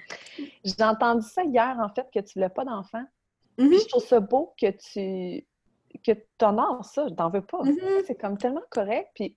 J'ai 0.65 0.83
entendu 0.85 1.27
ça 1.27 1.43
hier, 1.45 1.77
en 1.81 1.89
fait, 1.95 2.07
que 2.13 2.21
tu 2.21 2.35
voulais 2.35 2.49
pas 2.49 2.65
d'enfant. 2.65 3.05
mhm, 3.59 3.69
Puis 3.71 3.81
je 3.81 3.87
trouve 3.89 4.05
ça 4.05 4.21
beau 4.21 4.55
que 4.61 4.71
tu 4.71 5.47
que 6.05 6.13
honores 6.43 6.85
ça, 6.85 7.07
je 7.09 7.15
t'en 7.15 7.31
veux 7.31 7.41
pas. 7.43 7.63
mhm. 7.63 7.79
C'est 8.07 8.17
comme 8.21 8.37
tellement 8.39 8.63
correct. 8.71 9.11
Puis 9.15 9.37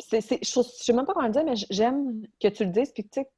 c'est, 0.00 0.20
je, 0.20 0.36
je 0.42 0.62
sais 0.62 0.92
même 0.92 1.06
pas 1.06 1.12
comment 1.14 1.26
le 1.26 1.32
dire, 1.32 1.44
mais 1.44 1.54
j'aime 1.70 2.26
que 2.40 2.48
tu 2.48 2.64
le 2.64 2.70
dises. 2.70 2.90
Puis 2.92 3.04
tu 3.04 3.20
sais, 3.20 3.30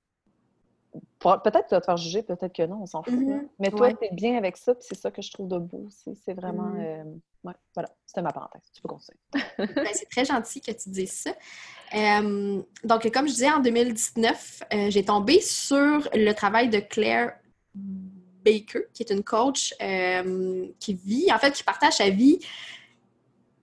peut-être 1.20 1.64
que 1.64 1.68
tu 1.68 1.74
vas 1.74 1.80
te 1.80 1.84
faire 1.86 1.96
juger, 1.96 2.22
peut-être 2.22 2.52
que 2.54 2.62
non, 2.66 2.80
on 2.82 2.86
s'en 2.86 3.02
fout. 3.02 3.12
Mhm. 3.14 3.30
là. 3.30 3.40
Mais 3.58 3.70
toi, 3.70 3.88
Ouais. 3.88 3.94
tu 4.00 4.04
es 4.06 4.14
bien 4.14 4.36
avec 4.36 4.56
ça, 4.56 4.74
puis 4.74 4.84
c'est 4.88 4.98
ça 4.98 5.10
que 5.10 5.22
je 5.22 5.30
trouve 5.32 5.48
de 5.48 5.58
beau 5.58 5.84
aussi. 5.86 6.18
C'est 6.24 6.34
vraiment. 6.34 6.64
Mhm. 6.68 6.80
euh, 6.80 7.04
ouais, 7.44 7.54
voilà, 7.74 7.88
c'était 8.06 8.22
ma 8.22 8.32
parenthèse. 8.32 8.62
Tu 8.74 8.80
peux 8.82 8.88
continuer. 8.88 9.18
Ben, 9.58 9.92
c'est 9.94 10.08
très 10.08 10.24
gentil 10.24 10.60
que 10.60 10.70
tu 10.72 10.88
dises 10.90 11.12
ça. 11.12 11.30
Euh, 11.94 12.62
donc, 12.84 13.10
comme 13.12 13.26
je 13.28 13.32
disais, 13.32 13.50
en 13.50 13.60
2019, 13.60 14.62
euh, 14.72 14.90
j'ai 14.90 15.04
tombé 15.04 15.40
sur 15.40 16.08
le 16.14 16.32
travail 16.32 16.68
de 16.68 16.78
Claire 16.80 17.36
Baker, 17.74 18.80
qui 18.94 19.02
est 19.02 19.10
une 19.10 19.24
coach 19.24 19.74
qui 20.78 20.94
vit, 20.94 21.32
en 21.32 21.38
fait, 21.38 21.52
qui 21.52 21.62
partage 21.64 21.94
sa 21.94 22.08
vie 22.10 22.38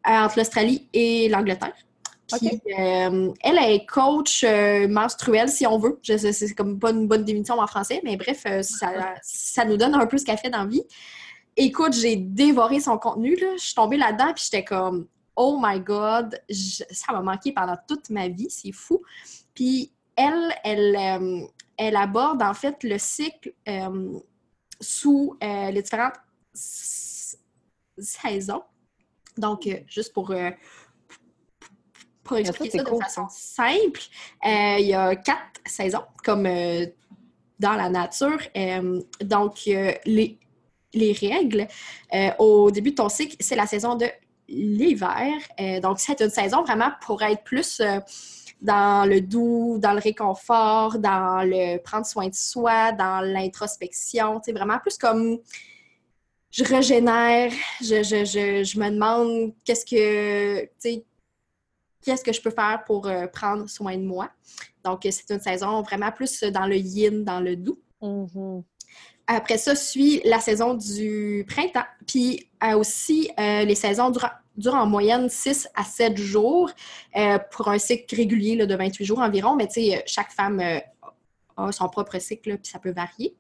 euh, 0.08 0.12
entre 0.12 0.38
l'Australie 0.38 0.88
et 0.94 1.30
l'Angleterre. 1.30 1.74
Euh, 2.34 3.34
elle 3.42 3.58
est 3.58 3.86
coach 3.86 4.44
euh, 4.44 4.88
menstruelle, 4.88 5.50
si 5.50 5.68
on 5.68 5.78
veut. 5.78 6.00
C'est 6.04 6.56
comme 6.56 6.80
pas 6.80 6.92
une 6.92 7.08
bonne 7.08 7.24
définition 7.24 7.60
en 7.60 7.68
français, 7.68 8.02
mais 8.04 8.18
bref, 8.18 8.44
euh, 8.48 8.62
ça, 8.64 9.66
nous 9.66 9.78
donne 9.78 9.96
un 9.96 10.06
peu 10.08 10.18
ce 10.18 10.26
qu'elle 10.26 10.38
fait 10.38 10.50
dans 10.50 10.66
vie. 10.66 10.84
Écoute, 11.56 11.94
j'ai 11.94 12.16
dévoré 12.16 12.80
son 12.80 12.98
contenu, 12.98 13.36
là. 13.36 13.48
Je 13.58 13.64
suis 13.64 13.76
tombée 13.76 13.98
là-dedans, 13.98 14.34
puis 14.34 14.44
j'étais 14.46 14.66
comme, 14.66 15.08
oh 15.36 15.60
my 15.62 15.80
God, 15.80 16.40
ça 16.50 17.14
m'a 17.14 17.22
manqué 17.22 17.52
pendant 17.52 17.78
toute 17.88 18.10
ma 18.10 18.28
vie, 18.28 18.50
c'est 18.50 18.72
fou. 18.72 19.02
Puis 19.54 19.92
elle, 20.16 20.54
elle, 20.64 21.48
elle 21.78 21.96
aborde 21.96 22.42
en 22.42 22.54
fait 22.54 22.84
le 22.84 22.98
cycle 22.98 23.54
sous 24.82 25.38
les 25.42 25.82
différentes 25.82 26.16
saisons. 27.98 28.64
Donc, 29.38 29.70
juste 29.88 30.14
pour, 30.14 30.34
pour 32.26 32.38
expliquer 32.38 32.72
c'est 32.72 32.78
ça, 32.80 32.84
de 32.84 32.90
cool, 32.90 33.04
façon 33.04 33.28
simple, 33.30 34.02
euh, 34.46 34.76
il 34.80 34.88
y 34.88 34.94
a 34.94 35.16
quatre 35.16 35.62
saisons, 35.66 36.04
comme 36.24 36.46
euh, 36.48 36.86
dans 37.60 37.74
la 37.74 37.88
nature. 37.88 38.40
Euh, 38.58 39.02
donc, 39.22 39.66
les, 39.66 40.40
les 40.94 41.14
règles, 41.14 41.68
au 42.40 42.72
début 42.72 42.92
de 42.92 42.96
ton 42.96 43.10
cycle, 43.10 43.38
c'est 43.40 43.56
la 43.56 43.68
saison 43.68 43.96
de 43.96 44.08
l'hiver. 44.50 45.32
Donc, 45.82 46.00
c'est 46.00 46.20
une 46.22 46.30
saison 46.30 46.64
vraiment 46.64 46.92
pour 47.06 47.22
être 47.22 47.44
plus 47.44 47.82
dans 48.62 49.08
le 49.08 49.22
doux, 49.22 49.78
dans 49.80 49.94
le 49.94 50.00
réconfort, 50.00 50.98
dans 50.98 51.44
le 51.44 51.78
prendre 51.78 52.06
soin 52.06 52.28
de 52.28 52.36
soi, 52.36 52.92
dans 52.92 53.22
l'introspection. 53.22 54.42
Sais, 54.44 54.52
vraiment 54.52 54.80
plus 54.80 54.98
comme 54.98 55.40
je 56.52 56.64
régénère, 56.64 57.52
je, 57.82 58.02
je, 58.02 58.24
je, 58.24 58.64
je 58.64 58.80
me 58.80 58.90
demande 58.90 59.54
qu'est-ce 59.66 59.86
que, 59.86 60.62
tu 60.64 60.70
sais, 60.80 61.04
qu'est-ce 62.06 62.24
que 62.24 62.32
je 62.32 62.42
peux 62.42 62.52
faire 62.52 62.84
pour 62.86 63.08
euh, 63.08 63.28
prendre 63.28 63.68
soin 63.68 63.98
de 63.98 64.04
moi. 64.04 64.30
Donc, 64.84 65.06
euh, 65.06 65.10
c'est 65.12 65.34
une 65.34 65.42
saison 65.42 65.82
vraiment 65.82 66.12
plus 66.12 66.44
dans 66.44 66.68
le 66.68 66.78
yin, 66.78 67.24
dans 67.24 67.40
le 67.40 67.56
doux. 67.56 67.80
Mhm. 68.02 68.64
Après 69.28 69.58
ça, 69.58 69.76
suit 69.76 70.22
la 70.24 70.40
saison 70.40 70.76
du 70.76 71.46
printemps. 71.48 71.86
Puis 72.06 72.48
euh, 72.64 72.78
aussi, 72.78 73.30
euh, 73.40 73.64
les 73.64 73.74
saisons 73.76 74.12
durent, 74.12 74.30
durent 74.56 74.76
en 74.76 74.86
moyenne 74.86 75.30
6 75.30 75.68
à 75.76 75.84
7 75.84 76.18
jours 76.18 76.70
euh, 77.16 77.40
pour 77.52 77.70
un 77.70 77.80
cycle 77.80 78.16
régulier 78.16 78.56
là, 78.56 78.66
de 78.66 78.76
28 78.76 79.04
jours 79.04 79.20
environ. 79.20 79.56
Mais 79.56 79.68
tu 79.68 79.74
sais, 79.82 79.98
euh, 79.98 80.02
chaque 80.06 80.32
femme 80.32 80.60
euh, 80.60 80.80
a 81.58 81.72
son 81.72 81.90
propre 81.90 82.20
cycle, 82.20 82.58
puis 82.58 82.72
ça 82.72 82.78
peut 82.78 82.92
varier. 82.92 83.36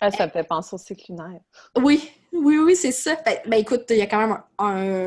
Ah, 0.00 0.10
ça 0.10 0.26
me 0.26 0.30
fait 0.32 0.44
penser 0.44 0.74
au 0.74 0.78
cycle 0.78 1.04
lunaire. 1.12 1.40
Oui, 1.76 2.10
oui, 2.32 2.58
oui, 2.58 2.76
c'est 2.76 2.92
ça. 2.92 3.16
Ben, 3.24 3.38
ben, 3.46 3.58
écoute, 3.60 3.84
il 3.90 3.96
y 3.96 4.02
a 4.02 4.06
quand 4.06 4.18
même 4.26 4.38
un, 4.58 4.66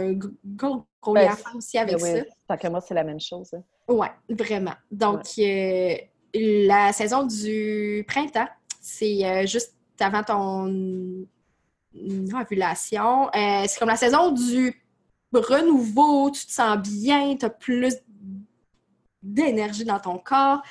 un 0.09 0.13
gros, 0.45 0.85
gros 1.01 1.13
Ben, 1.13 1.27
lien 1.29 1.35
aussi 1.55 1.77
avec 1.77 1.99
ça. 1.99 2.13
oui, 2.13 2.21
tant 2.47 2.57
que 2.57 2.67
moi, 2.67 2.81
c'est 2.81 2.93
la 2.93 3.03
même 3.03 3.19
chose. 3.19 3.53
hein. 3.53 3.63
Oui, 3.87 4.07
vraiment. 4.29 4.73
Donc, 4.91 5.23
euh, 5.39 5.95
la 6.33 6.91
saison 6.93 7.23
du 7.25 8.03
printemps, 8.07 8.47
c'est 8.81 9.25
euh, 9.25 9.45
juste 9.45 9.73
avant 9.99 10.23
ton 10.23 11.25
ovulation. 12.33 13.27
Euh, 13.35 13.63
c'est 13.67 13.79
comme 13.79 13.89
la 13.89 13.95
saison 13.95 14.31
du 14.31 14.81
renouveau, 15.33 16.31
tu 16.31 16.45
te 16.45 16.51
sens 16.51 16.77
bien, 16.77 17.35
tu 17.37 17.45
as 17.45 17.49
plus 17.49 17.95
d'énergie 19.21 19.85
dans 19.85 19.99
ton 19.99 20.17
corps. 20.17 20.61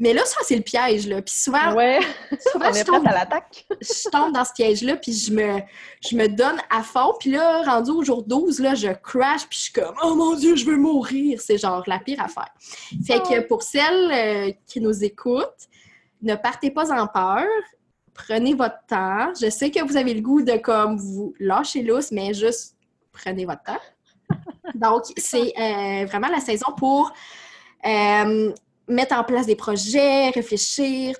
Mais 0.00 0.14
là, 0.14 0.24
ça, 0.24 0.38
c'est 0.42 0.56
le 0.56 0.62
piège. 0.62 1.06
Là. 1.06 1.20
Puis 1.20 1.34
souvent, 1.34 1.74
Ouais, 1.74 2.00
souvent 2.52 2.70
on 2.70 2.72
je, 2.72 2.82
tombe, 2.84 3.06
à 3.06 3.12
l'attaque. 3.12 3.66
je 3.82 4.08
tombe 4.08 4.32
dans 4.32 4.46
ce 4.46 4.52
piège-là, 4.54 4.96
puis 4.96 5.12
je 5.12 5.30
me, 5.30 5.60
je 6.00 6.16
me 6.16 6.26
donne 6.26 6.56
à 6.70 6.82
fond. 6.82 7.12
Puis 7.20 7.30
là, 7.30 7.62
rendu 7.62 7.90
au 7.90 8.02
jour 8.02 8.22
12, 8.22 8.60
là, 8.60 8.74
je 8.74 8.88
crash, 8.88 9.46
puis 9.46 9.58
je 9.58 9.62
suis 9.64 9.72
comme 9.74 9.94
«Oh 10.02 10.14
mon 10.14 10.34
Dieu, 10.34 10.56
je 10.56 10.64
veux 10.64 10.78
mourir!» 10.78 11.38
C'est 11.42 11.58
genre 11.58 11.84
la 11.86 11.98
pire 11.98 12.20
affaire. 12.20 12.50
Fait 13.06 13.20
que 13.20 13.40
pour 13.40 13.62
celles 13.62 14.10
euh, 14.10 14.52
qui 14.66 14.80
nous 14.80 15.04
écoutent, 15.04 15.68
ne 16.22 16.34
partez 16.34 16.70
pas 16.70 16.90
en 16.98 17.06
peur. 17.06 17.46
Prenez 18.14 18.54
votre 18.54 18.78
temps. 18.88 19.32
Je 19.40 19.50
sais 19.50 19.70
que 19.70 19.84
vous 19.86 19.98
avez 19.98 20.14
le 20.14 20.22
goût 20.22 20.42
de 20.42 20.56
comme 20.56 20.96
vous 20.96 21.34
lâcher 21.38 21.82
lousse, 21.82 22.10
mais 22.10 22.32
juste 22.32 22.74
prenez 23.12 23.44
votre 23.44 23.62
temps. 23.62 23.80
Donc, 24.74 25.02
c'est 25.18 25.52
euh, 25.58 26.06
vraiment 26.06 26.28
la 26.28 26.40
saison 26.40 26.72
pour 26.76 27.12
euh, 27.84 28.52
mettre 28.90 29.14
en 29.14 29.24
place 29.24 29.46
des 29.46 29.56
projets, 29.56 30.30
réfléchir, 30.30 31.16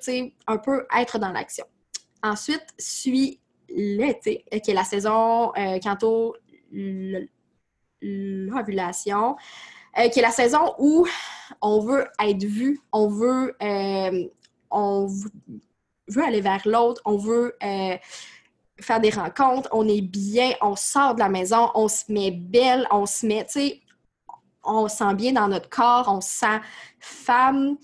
un 0.47 0.59
peu 0.59 0.87
être 0.97 1.19
dans 1.19 1.33
l'action. 1.33 1.65
Ensuite, 2.23 2.67
suit 2.79 3.41
l'été, 3.69 4.45
qui 4.62 4.71
est 4.71 4.75
la 4.75 4.85
saison 4.85 5.53
euh, 5.57 5.79
quant 5.83 5.97
l'ovulation, 8.03 9.37
euh, 9.99 10.09
qui 10.09 10.19
est 10.19 10.23
la 10.23 10.31
saison 10.31 10.75
où 10.79 11.07
on 11.61 11.81
veut 11.81 12.07
être 12.23 12.45
vu, 12.45 12.81
on 12.93 13.09
veut, 13.09 13.57
euh, 13.62 14.29
on 14.71 15.07
veut 16.09 16.25
aller 16.25 16.41
vers 16.41 16.62
l'autre, 16.67 17.00
on 17.05 17.17
veut 17.17 17.57
euh, 17.62 17.97
faire 18.81 19.00
des 19.00 19.11
rencontres, 19.11 19.69
on 19.73 19.89
est 19.89 20.00
bien, 20.00 20.53
on 20.61 20.77
sort 20.77 21.15
de 21.15 21.21
la 21.21 21.29
maison, 21.29 21.71
on 21.75 21.89
se 21.89 22.11
met 22.12 22.31
belle, 22.31 22.87
on 22.91 23.07
se 23.07 23.27
met, 23.27 23.45
tu 23.47 23.53
sais, 23.53 23.81
on 24.64 24.88
se 24.88 24.97
sent 24.99 25.14
bien 25.14 25.33
dans 25.33 25.49
notre 25.49 25.69
corps, 25.69 26.07
on 26.09 26.21
se 26.21 26.31
sent 26.31 26.61
femme, 26.99 27.76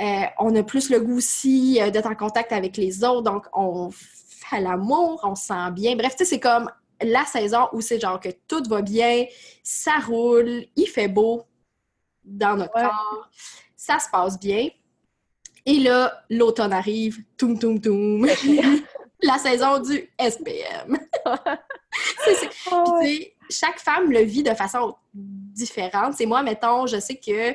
euh, 0.00 0.22
on 0.38 0.54
a 0.56 0.62
plus 0.62 0.90
le 0.90 1.00
goût 1.00 1.16
aussi 1.16 1.80
euh, 1.80 1.90
d'être 1.90 2.06
en 2.08 2.14
contact 2.14 2.52
avec 2.52 2.76
les 2.76 3.04
autres, 3.04 3.22
donc 3.22 3.46
on 3.52 3.90
fait 3.92 4.60
l'amour, 4.60 5.20
on 5.24 5.34
se 5.34 5.46
sent 5.46 5.70
bien. 5.72 5.96
Bref, 5.96 6.12
tu 6.16 6.18
sais, 6.18 6.24
c'est 6.24 6.40
comme 6.40 6.70
la 7.00 7.24
saison 7.24 7.68
où 7.72 7.80
c'est 7.80 8.00
genre 8.00 8.20
que 8.20 8.30
tout 8.48 8.62
va 8.68 8.82
bien, 8.82 9.24
ça 9.62 9.98
roule, 10.06 10.64
il 10.76 10.86
fait 10.86 11.08
beau 11.08 11.42
dans 12.24 12.56
notre 12.56 12.74
Ouais. 12.76 12.82
corps, 12.82 13.28
ça 13.76 13.98
se 13.98 14.08
passe 14.10 14.38
bien. 14.38 14.68
Et 15.64 15.78
là, 15.78 16.24
l'automne 16.30 16.72
arrive, 16.72 17.22
toum, 17.36 17.58
toum, 17.58 17.80
toum. 17.80 18.26
la 19.22 19.38
saison 19.38 19.78
du 19.80 20.10
SPM. 20.18 20.98
Ouais. 22.72 23.18
tu 23.18 23.20
sais, 23.20 23.34
chaque 23.50 23.78
femme 23.78 24.10
le 24.10 24.22
vit 24.22 24.42
de 24.42 24.54
façon 24.54 24.96
différente. 25.52 26.14
C'est 26.14 26.26
moi, 26.26 26.42
mettons, 26.42 26.86
je 26.86 26.98
sais 26.98 27.16
que 27.16 27.54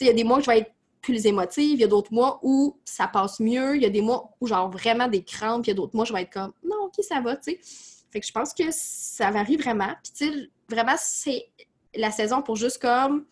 il 0.00 0.06
y 0.06 0.10
a 0.10 0.12
des 0.12 0.24
mois 0.24 0.38
où 0.38 0.40
je 0.40 0.46
vais 0.46 0.58
être 0.58 0.72
plus 1.00 1.26
émotive, 1.26 1.74
il 1.74 1.80
y 1.80 1.84
a 1.84 1.88
d'autres 1.88 2.12
mois 2.12 2.38
où 2.42 2.78
ça 2.84 3.08
passe 3.08 3.40
mieux, 3.40 3.76
il 3.76 3.82
y 3.82 3.86
a 3.86 3.90
des 3.90 4.00
mois 4.00 4.30
où 4.40 4.46
genre 4.46 4.70
vraiment 4.70 5.08
des 5.08 5.22
crampes, 5.22 5.66
il 5.66 5.70
y 5.70 5.72
a 5.72 5.74
d'autres 5.74 5.94
mois 5.94 6.04
où 6.04 6.06
je 6.06 6.12
vais 6.12 6.22
être 6.22 6.32
comme 6.32 6.52
non, 6.64 6.86
ok, 6.86 7.04
ça 7.04 7.20
va, 7.20 7.36
tu 7.36 7.52
sais. 7.52 7.60
Fait 8.10 8.20
que 8.20 8.26
je 8.26 8.32
pense 8.32 8.52
que 8.52 8.64
ça 8.70 9.30
varie 9.30 9.56
vraiment. 9.56 9.92
Puis 10.02 10.12
tu 10.12 10.50
vraiment, 10.68 10.94
c'est 10.98 11.48
la 11.94 12.10
saison 12.10 12.42
pour 12.42 12.56
juste 12.56 12.80
comme 12.80 13.26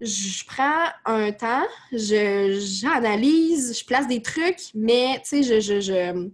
je 0.00 0.44
prends 0.44 0.86
un 1.04 1.32
temps, 1.32 1.64
j'analyse, 1.92 3.78
je 3.78 3.84
place 3.84 4.06
des 4.06 4.22
trucs, 4.22 4.60
mais 4.74 5.20
tu 5.24 5.42
sais, 5.42 5.42
je, 5.42 5.60
je, 5.60 5.80
je 5.80 6.28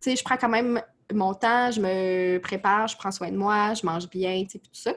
tu 0.00 0.10
sais, 0.10 0.16
je 0.16 0.24
prends 0.24 0.36
quand 0.36 0.48
même 0.48 0.82
mon 1.12 1.34
temps, 1.34 1.70
je 1.70 1.80
me 1.80 2.38
prépare, 2.38 2.88
je 2.88 2.96
prends 2.96 3.10
soin 3.10 3.30
de 3.30 3.36
moi, 3.36 3.74
je 3.74 3.84
mange 3.84 4.08
bien, 4.08 4.42
tu 4.44 4.52
sais, 4.52 4.58
tout 4.58 4.70
ça. 4.72 4.94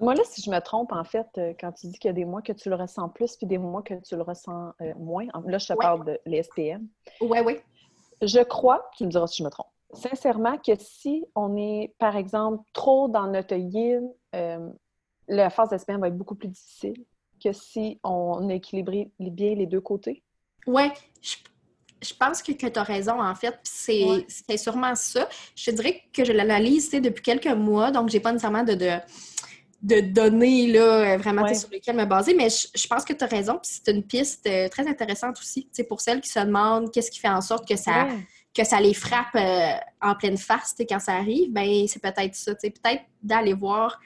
Moi, 0.00 0.14
là, 0.14 0.22
si 0.24 0.42
je 0.42 0.50
me 0.50 0.58
trompe, 0.60 0.92
en 0.92 1.04
fait, 1.04 1.26
euh, 1.38 1.54
quand 1.58 1.72
tu 1.72 1.86
dis 1.86 1.98
qu'il 1.98 2.08
y 2.08 2.10
a 2.10 2.14
des 2.14 2.24
mois 2.24 2.42
que 2.42 2.52
tu 2.52 2.68
le 2.68 2.74
ressens 2.74 3.08
plus 3.10 3.36
puis 3.36 3.46
des 3.46 3.58
mois 3.58 3.82
que 3.82 3.94
tu 3.94 4.16
le 4.16 4.22
ressens 4.22 4.72
euh, 4.80 4.92
moins, 4.96 5.26
là, 5.46 5.58
je 5.58 5.66
te 5.66 5.72
Ouais. 5.72 5.78
parle 5.80 6.04
de 6.04 6.20
l'ESPM. 6.26 6.86
Ouais, 7.20 7.40
ouais. 7.42 7.62
Je 8.20 8.40
crois, 8.40 8.88
tu 8.96 9.04
me 9.04 9.10
diras 9.10 9.26
si 9.26 9.38
je 9.38 9.44
me 9.44 9.50
trompe, 9.50 9.68
sincèrement 9.92 10.56
que 10.58 10.72
si 10.78 11.24
on 11.34 11.56
est, 11.56 11.94
par 11.98 12.16
exemple, 12.16 12.62
trop 12.72 13.08
dans 13.08 13.26
notre 13.28 13.54
yin, 13.54 14.08
euh, 14.34 14.68
la 15.28 15.50
phase 15.50 15.68
d'SPM 15.70 16.00
va 16.00 16.08
être 16.08 16.16
beaucoup 16.18 16.34
plus 16.34 16.48
difficile 16.48 17.04
que 17.42 17.52
si 17.52 18.00
on 18.02 18.48
a 18.48 18.54
équilibré 18.54 19.10
bien 19.18 19.54
les 19.54 19.66
deux 19.66 19.80
côtés. 19.80 20.22
Ouais, 20.66 20.92
je, 21.20 21.36
je 22.02 22.14
pense 22.14 22.42
que, 22.42 22.52
que 22.52 22.66
tu 22.66 22.78
as 22.78 22.82
raison, 22.82 23.20
en 23.22 23.34
fait. 23.34 23.58
C'est 23.62 24.02
Ouais. 24.48 24.56
sûrement 24.56 24.94
ça. 24.94 25.28
Je 25.54 25.70
te 25.70 25.76
dirais 25.76 26.02
que 26.12 26.24
je 26.24 26.32
l'analyse 26.32 26.90
depuis 26.90 27.22
quelques 27.22 27.46
mois, 27.48 27.90
donc 27.90 28.08
j'ai 28.08 28.20
pas 28.20 28.32
nécessairement 28.32 28.64
de, 28.64 28.74
de, 28.74 28.90
de 29.84 30.00
données 30.00 30.66
là, 30.68 31.16
vraiment 31.18 31.42
Ouais. 31.42 31.54
sur 31.54 31.68
lesquelles 31.70 31.94
me 31.96 32.06
baser, 32.06 32.34
mais 32.34 32.48
je, 32.48 32.66
je 32.74 32.86
pense 32.88 33.04
que 33.04 33.12
tu 33.12 33.22
as 33.22 33.26
raison, 33.26 33.58
puis 33.62 33.70
c'est 33.84 33.92
une 33.92 34.02
piste 34.02 34.46
euh, 34.46 34.68
très 34.70 34.88
intéressante 34.88 35.38
aussi, 35.38 35.64
tu 35.64 35.70
sais, 35.72 35.84
pour 35.84 36.00
celles 36.00 36.20
qui 36.22 36.30
se 36.30 36.40
demandent 36.40 36.90
qu'est-ce 36.90 37.10
qui 37.10 37.20
fait 37.20 37.28
en 37.28 37.42
sorte 37.42 37.68
que 37.68 37.76
ça, 37.76 38.06
Ouais. 38.06 38.18
que 38.56 38.64
ça 38.64 38.80
les 38.80 38.94
frappe 38.94 39.34
euh, 39.36 39.72
en 40.00 40.14
pleine 40.14 40.38
face 40.38 40.70
tu 40.70 40.76
sais, 40.78 40.86
quand 40.86 41.00
ça 41.00 41.12
arrive, 41.12 41.52
ben 41.52 41.86
c'est 41.86 42.00
peut-être 42.00 42.34
ça, 42.34 42.54
tu 42.54 42.60
sais, 42.62 42.70
peut-être 42.70 43.02
d'aller 43.22 43.52
voir 43.52 44.00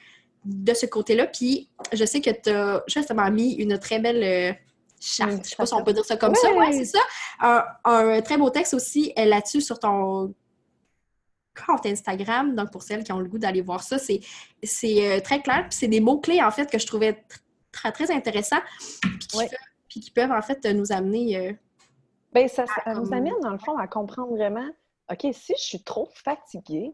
de 0.44 0.74
ce 0.74 0.86
côté-là. 0.86 1.26
Puis 1.26 1.68
je 1.92 2.04
sais 2.04 2.20
que 2.20 2.30
tu 2.30 2.50
as 2.50 2.82
justement 2.88 3.30
mis 3.30 3.52
une 3.54 3.78
très 3.78 4.00
belle 4.00 4.22
euh, 4.24 4.52
charte, 5.00 5.44
je 5.44 5.50
sais 5.50 5.56
pas 5.56 5.66
si 5.66 5.74
on 5.74 5.84
peut 5.84 5.92
dire 5.92 6.04
ça 6.04 6.16
comme 6.16 6.34
ça, 6.34 6.52
ouais, 6.54 6.72
c'est 6.72 6.86
ça. 6.86 6.98
Un, 7.40 7.64
un 7.84 8.20
très 8.20 8.36
beau 8.36 8.50
texte 8.50 8.74
aussi 8.74 9.12
euh, 9.16 9.26
là-dessus 9.26 9.60
sur 9.60 9.78
ton 9.78 10.34
compte 11.66 11.86
Instagram, 11.86 12.54
donc 12.54 12.70
pour 12.70 12.82
celles 12.82 13.04
qui 13.04 13.12
ont 13.12 13.18
le 13.20 13.28
goût 13.28 13.38
d'aller 13.38 13.62
voir 13.62 13.82
ça, 13.82 13.98
c'est 13.98 14.20
euh, 14.84 15.20
très 15.20 15.40
clair, 15.42 15.66
puis 15.68 15.78
c'est 15.78 15.88
des 15.88 16.00
mots-clés 16.00 16.42
en 16.42 16.50
fait 16.50 16.70
que 16.70 16.78
je 16.78 16.86
trouvais 16.86 17.12
tr- 17.12 17.38
très, 17.72 17.92
très 17.92 18.10
intéressants, 18.10 18.60
puis 19.00 19.18
qui, 19.28 19.36
Ouais. 19.38 19.46
fe- 19.46 19.56
puis 19.88 20.00
qui 20.00 20.10
peuvent 20.10 20.32
en 20.32 20.42
fait 20.42 20.64
nous 20.74 20.92
amener... 20.92 21.36
euh, 21.36 21.52
Ben, 22.32 22.48
ça, 22.48 22.64
ça 22.66 22.94
nous 22.94 23.12
amène, 23.12 23.34
dans 23.42 23.50
le 23.52 23.58
fond, 23.58 23.76
à 23.78 23.86
comprendre 23.86 24.30
vraiment, 24.32 24.68
OK, 25.10 25.26
si 25.32 25.54
je 25.56 25.62
suis 25.62 25.82
trop 25.82 26.08
fatiguée, 26.14 26.92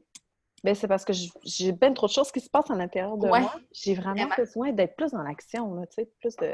ben, 0.62 0.74
c'est 0.74 0.88
parce 0.88 1.04
que 1.04 1.12
j'ai 1.44 1.72
bien 1.72 1.92
trop 1.92 2.06
de 2.06 2.12
choses 2.12 2.32
qui 2.32 2.40
se 2.40 2.48
passent 2.48 2.70
à 2.70 2.74
l'intérieur 2.74 3.18
de 3.18 3.28
Ouais. 3.28 3.40
moi. 3.40 3.52
J'ai 3.72 3.94
vraiment 3.94 4.28
besoin 4.36 4.72
d'être 4.72 4.96
plus 4.96 5.10
dans 5.10 5.22
l'action, 5.22 5.76
tu 5.86 5.86
sais, 5.96 6.10
plus 6.20 6.34
de... 6.36 6.52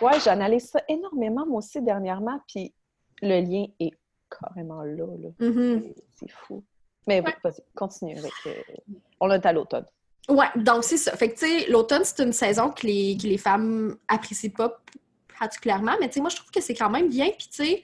Ouais, 0.00 0.18
j'analyse 0.24 0.70
ça 0.70 0.80
énormément, 0.88 1.44
moi 1.46 1.58
aussi, 1.58 1.82
dernièrement, 1.82 2.40
puis 2.48 2.72
le 3.20 3.40
lien 3.40 3.66
est 3.80 3.90
carrément 4.30 4.82
là, 4.82 5.04
là. 5.18 5.28
mhm. 5.40 5.82
C'est- 5.82 6.04
C'est 6.20 6.30
fou. 6.30 6.64
Mais 7.06 7.20
Ouais. 7.20 7.34
vas-y, 7.42 7.62
continue 7.74 8.18
avec... 8.18 8.32
euh, 8.46 8.52
On 9.20 9.30
est 9.30 9.44
à 9.44 9.52
l'automne. 9.52 9.86
Ouais, 10.28 10.46
donc 10.56 10.84
c'est 10.84 10.96
ça. 10.98 11.16
Fait 11.16 11.30
que, 11.32 11.38
tu 11.38 11.46
sais, 11.46 11.70
l'automne, 11.70 12.02
c'est 12.04 12.22
une 12.22 12.32
saison 12.32 12.70
que 12.70 12.86
les, 12.86 13.16
que 13.20 13.26
les 13.26 13.38
femmes 13.38 13.96
apprécient 14.06 14.50
pas 14.50 14.80
particulièrement, 15.38 15.92
mais 16.00 16.08
tu 16.08 16.14
sais, 16.14 16.20
moi, 16.20 16.28
je 16.30 16.36
trouve 16.36 16.50
que 16.50 16.60
c'est 16.60 16.74
quand 16.74 16.90
même 16.90 17.08
bien. 17.08 17.30
Puis, 17.36 17.48
tu 17.50 17.64
sais, 17.64 17.82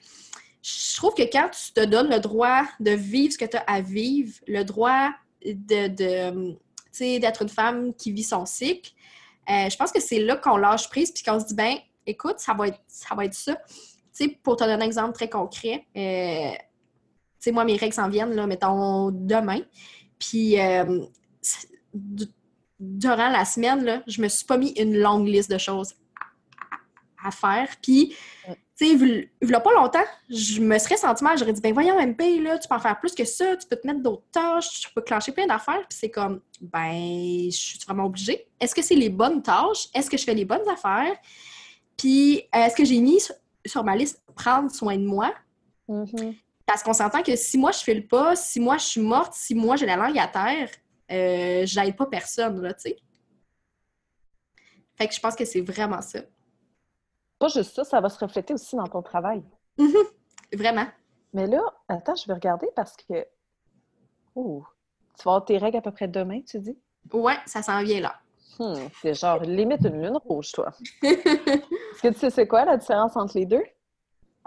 je 0.63 0.97
trouve 0.97 1.15
que 1.15 1.23
quand 1.23 1.49
tu 1.51 1.73
te 1.73 1.85
donnes 1.85 2.11
le 2.11 2.21
droit 2.21 2.63
de 2.81 2.91
vivre 2.93 3.33
ce 3.33 3.39
que 3.39 3.47
tu 3.47 3.57
as 3.57 3.65
à 3.67 3.81
vivre, 3.81 4.35
le 4.47 4.63
droit 4.65 5.11
de, 5.45 5.89
de 5.89 6.51
tu 6.53 6.59
sais, 6.93 7.19
d'être 7.19 7.43
une 7.43 7.49
femme 7.49 7.95
qui 7.95 8.13
vit 8.13 8.23
son 8.25 8.47
cycle, 8.47 8.93
euh, 9.49 9.71
je 9.71 9.77
pense 9.77 9.91
que 9.93 10.01
c'est 10.01 10.19
là 10.21 10.37
qu'on 10.37 10.57
lâche 10.57 10.89
prise 10.91 11.11
puis 11.13 11.23
qu'on 11.25 11.41
se 11.41 11.47
dit, 11.47 11.55
ben, 11.55 11.77
écoute, 12.05 12.39
ça 12.39 12.53
va 12.53 12.69
être 12.69 12.81
ça. 12.89 13.15
Va 13.15 13.25
être 13.25 13.35
ça. 13.35 13.57
Tu 13.67 14.25
sais, 14.25 14.29
pour 14.43 14.57
te 14.57 14.65
donner 14.65 14.75
un 14.75 14.87
exemple 14.87 15.13
très 15.15 15.29
concret, 15.31 15.87
euh, 15.97 16.51
sais, 17.47 17.53
moi, 17.53 17.65
mes 17.65 17.77
règles 17.77 17.95
s'en 17.95 18.09
viennent, 18.09 18.35
là, 18.35 18.47
mettons, 18.47 19.11
demain. 19.11 19.61
Puis, 20.19 20.61
euh, 20.61 21.01
durant 22.79 23.29
la 23.29 23.45
semaine, 23.45 23.85
là, 23.85 24.03
je 24.07 24.21
me 24.21 24.29
suis 24.29 24.45
pas 24.45 24.59
mis 24.59 24.71
une 24.73 24.99
longue 24.99 25.27
liste 25.27 25.51
de 25.51 25.59
choses 25.59 25.95
à, 27.23 27.29
à 27.29 27.31
faire. 27.31 27.69
Puis, 27.83 28.15
tu 28.79 28.87
sais, 28.87 29.29
il 29.41 29.51
y 29.51 29.55
a 29.55 29.61
pas 29.61 29.73
longtemps, 29.73 30.05
je 30.29 30.61
me 30.61 30.79
serais 30.79 30.99
senti 30.99 31.25
mal. 31.25 31.39
J'aurais 31.39 31.55
dit, 31.55 31.63
ben 31.63 31.73
voyons, 31.73 31.99
MP, 31.99 32.41
là, 32.43 32.59
tu 32.59 32.69
peux 32.69 32.75
en 32.75 32.79
faire 32.79 33.01
plus 33.01 33.15
que 33.15 33.25
ça, 33.25 33.57
tu 33.57 33.67
peux 33.67 33.77
te 33.77 33.87
mettre 33.87 34.03
d'autres 34.03 34.27
tâches, 34.31 34.81
tu 34.81 34.93
peux 34.95 35.01
clencher 35.01 35.33
plein 35.33 35.47
d'affaires. 35.47 35.87
Puis 35.89 35.99
c'est 35.99 36.11
comme, 36.11 36.43
ben, 36.61 37.51
je 37.51 37.57
suis 37.57 37.79
vraiment 37.87 38.05
obligée. 38.05 38.47
Est-ce 38.61 38.75
que 38.75 38.83
c'est 38.83 38.95
les 38.95 39.09
bonnes 39.09 39.43
tâches? 39.43 39.89
Est-ce 39.95 40.11
que 40.11 40.19
je 40.19 40.25
fais 40.25 40.35
les 40.35 40.45
bonnes 40.45 40.69
affaires? 40.69 41.17
Puis, 41.97 42.43
euh, 42.55 42.59
est-ce 42.59 42.77
que 42.77 42.85
j'ai 42.85 43.01
mis 43.01 43.19
sur, 43.65 43.83
ma 43.83 43.97
liste 43.97 44.23
prendre 44.35 44.71
soin 44.71 44.99
de 44.99 45.07
moi? 45.07 45.33
Mhm. 45.89 46.35
Parce 46.67 46.83
qu'on 46.83 46.93
s'entend 46.93 47.23
que 47.23 47.37
si 47.37 47.57
moi 47.57 47.71
je 47.71 47.79
file 47.79 48.07
pas, 48.07 48.35
si 48.35 48.59
moi 48.59 48.77
je 48.77 48.85
suis 48.85 49.01
morte, 49.01 49.33
si 49.35 49.55
moi 49.55 49.77
j'ai 49.77 49.87
la 49.87 49.97
langue 49.97 50.19
à 50.19 50.27
terre, 50.27 50.69
euh, 51.13 51.63
j'aide 51.65 51.97
pas 51.97 52.07
personne, 52.07 52.61
là, 52.61 52.75
tu 52.75 52.91
sais. 52.91 52.97
Fait 54.97 55.07
que 55.07 55.15
je 55.15 55.21
pense 55.21 55.37
que 55.37 55.45
c'est 55.45 55.61
vraiment 55.61 56.03
ça. 56.03 56.21
Pas 57.39 57.49
juste 57.49 57.75
ça, 57.75 57.85
ça 57.85 58.01
va 58.01 58.09
se 58.09 58.19
refléter 58.19 58.55
aussi 58.55 58.75
dans 58.77 58.87
ton 58.87 59.03
travail. 59.03 59.43
Vraiment. 60.53 60.87
Mais 61.33 61.47
là, 61.47 61.63
attends, 61.87 62.15
je 62.15 62.27
vais 62.27 62.35
regarder 62.35 62.69
parce 62.75 62.97
que... 62.97 63.27
Oh, 64.35 64.65
tu 65.17 65.25
vas 65.25 65.33
avoir 65.33 65.45
tes 65.45 65.59
règles 65.59 65.77
à 65.77 65.83
peu 65.83 65.93
près 65.93 66.09
demain, 66.09 66.41
tu 66.43 66.59
dis? 66.59 66.79
Ouais, 67.13 67.37
ça 67.47 67.63
s'en 67.63 67.83
vient 67.83 68.01
là. 68.01 68.17
Hmm, 68.59 68.89
c'est 69.03 69.15
genre 69.15 69.41
limite 69.41 69.85
une 69.85 70.03
lune 70.03 70.17
rouge, 70.25 70.51
toi. 70.53 70.73
Est-ce 71.03 72.03
que 72.03 72.09
tu 72.09 72.19
sais 72.19 72.31
c'est 72.31 72.49
quoi 72.49 72.65
la 72.65 72.79
différence 72.79 73.17
entre 73.17 73.37
les 73.37 73.45
deux? 73.45 73.63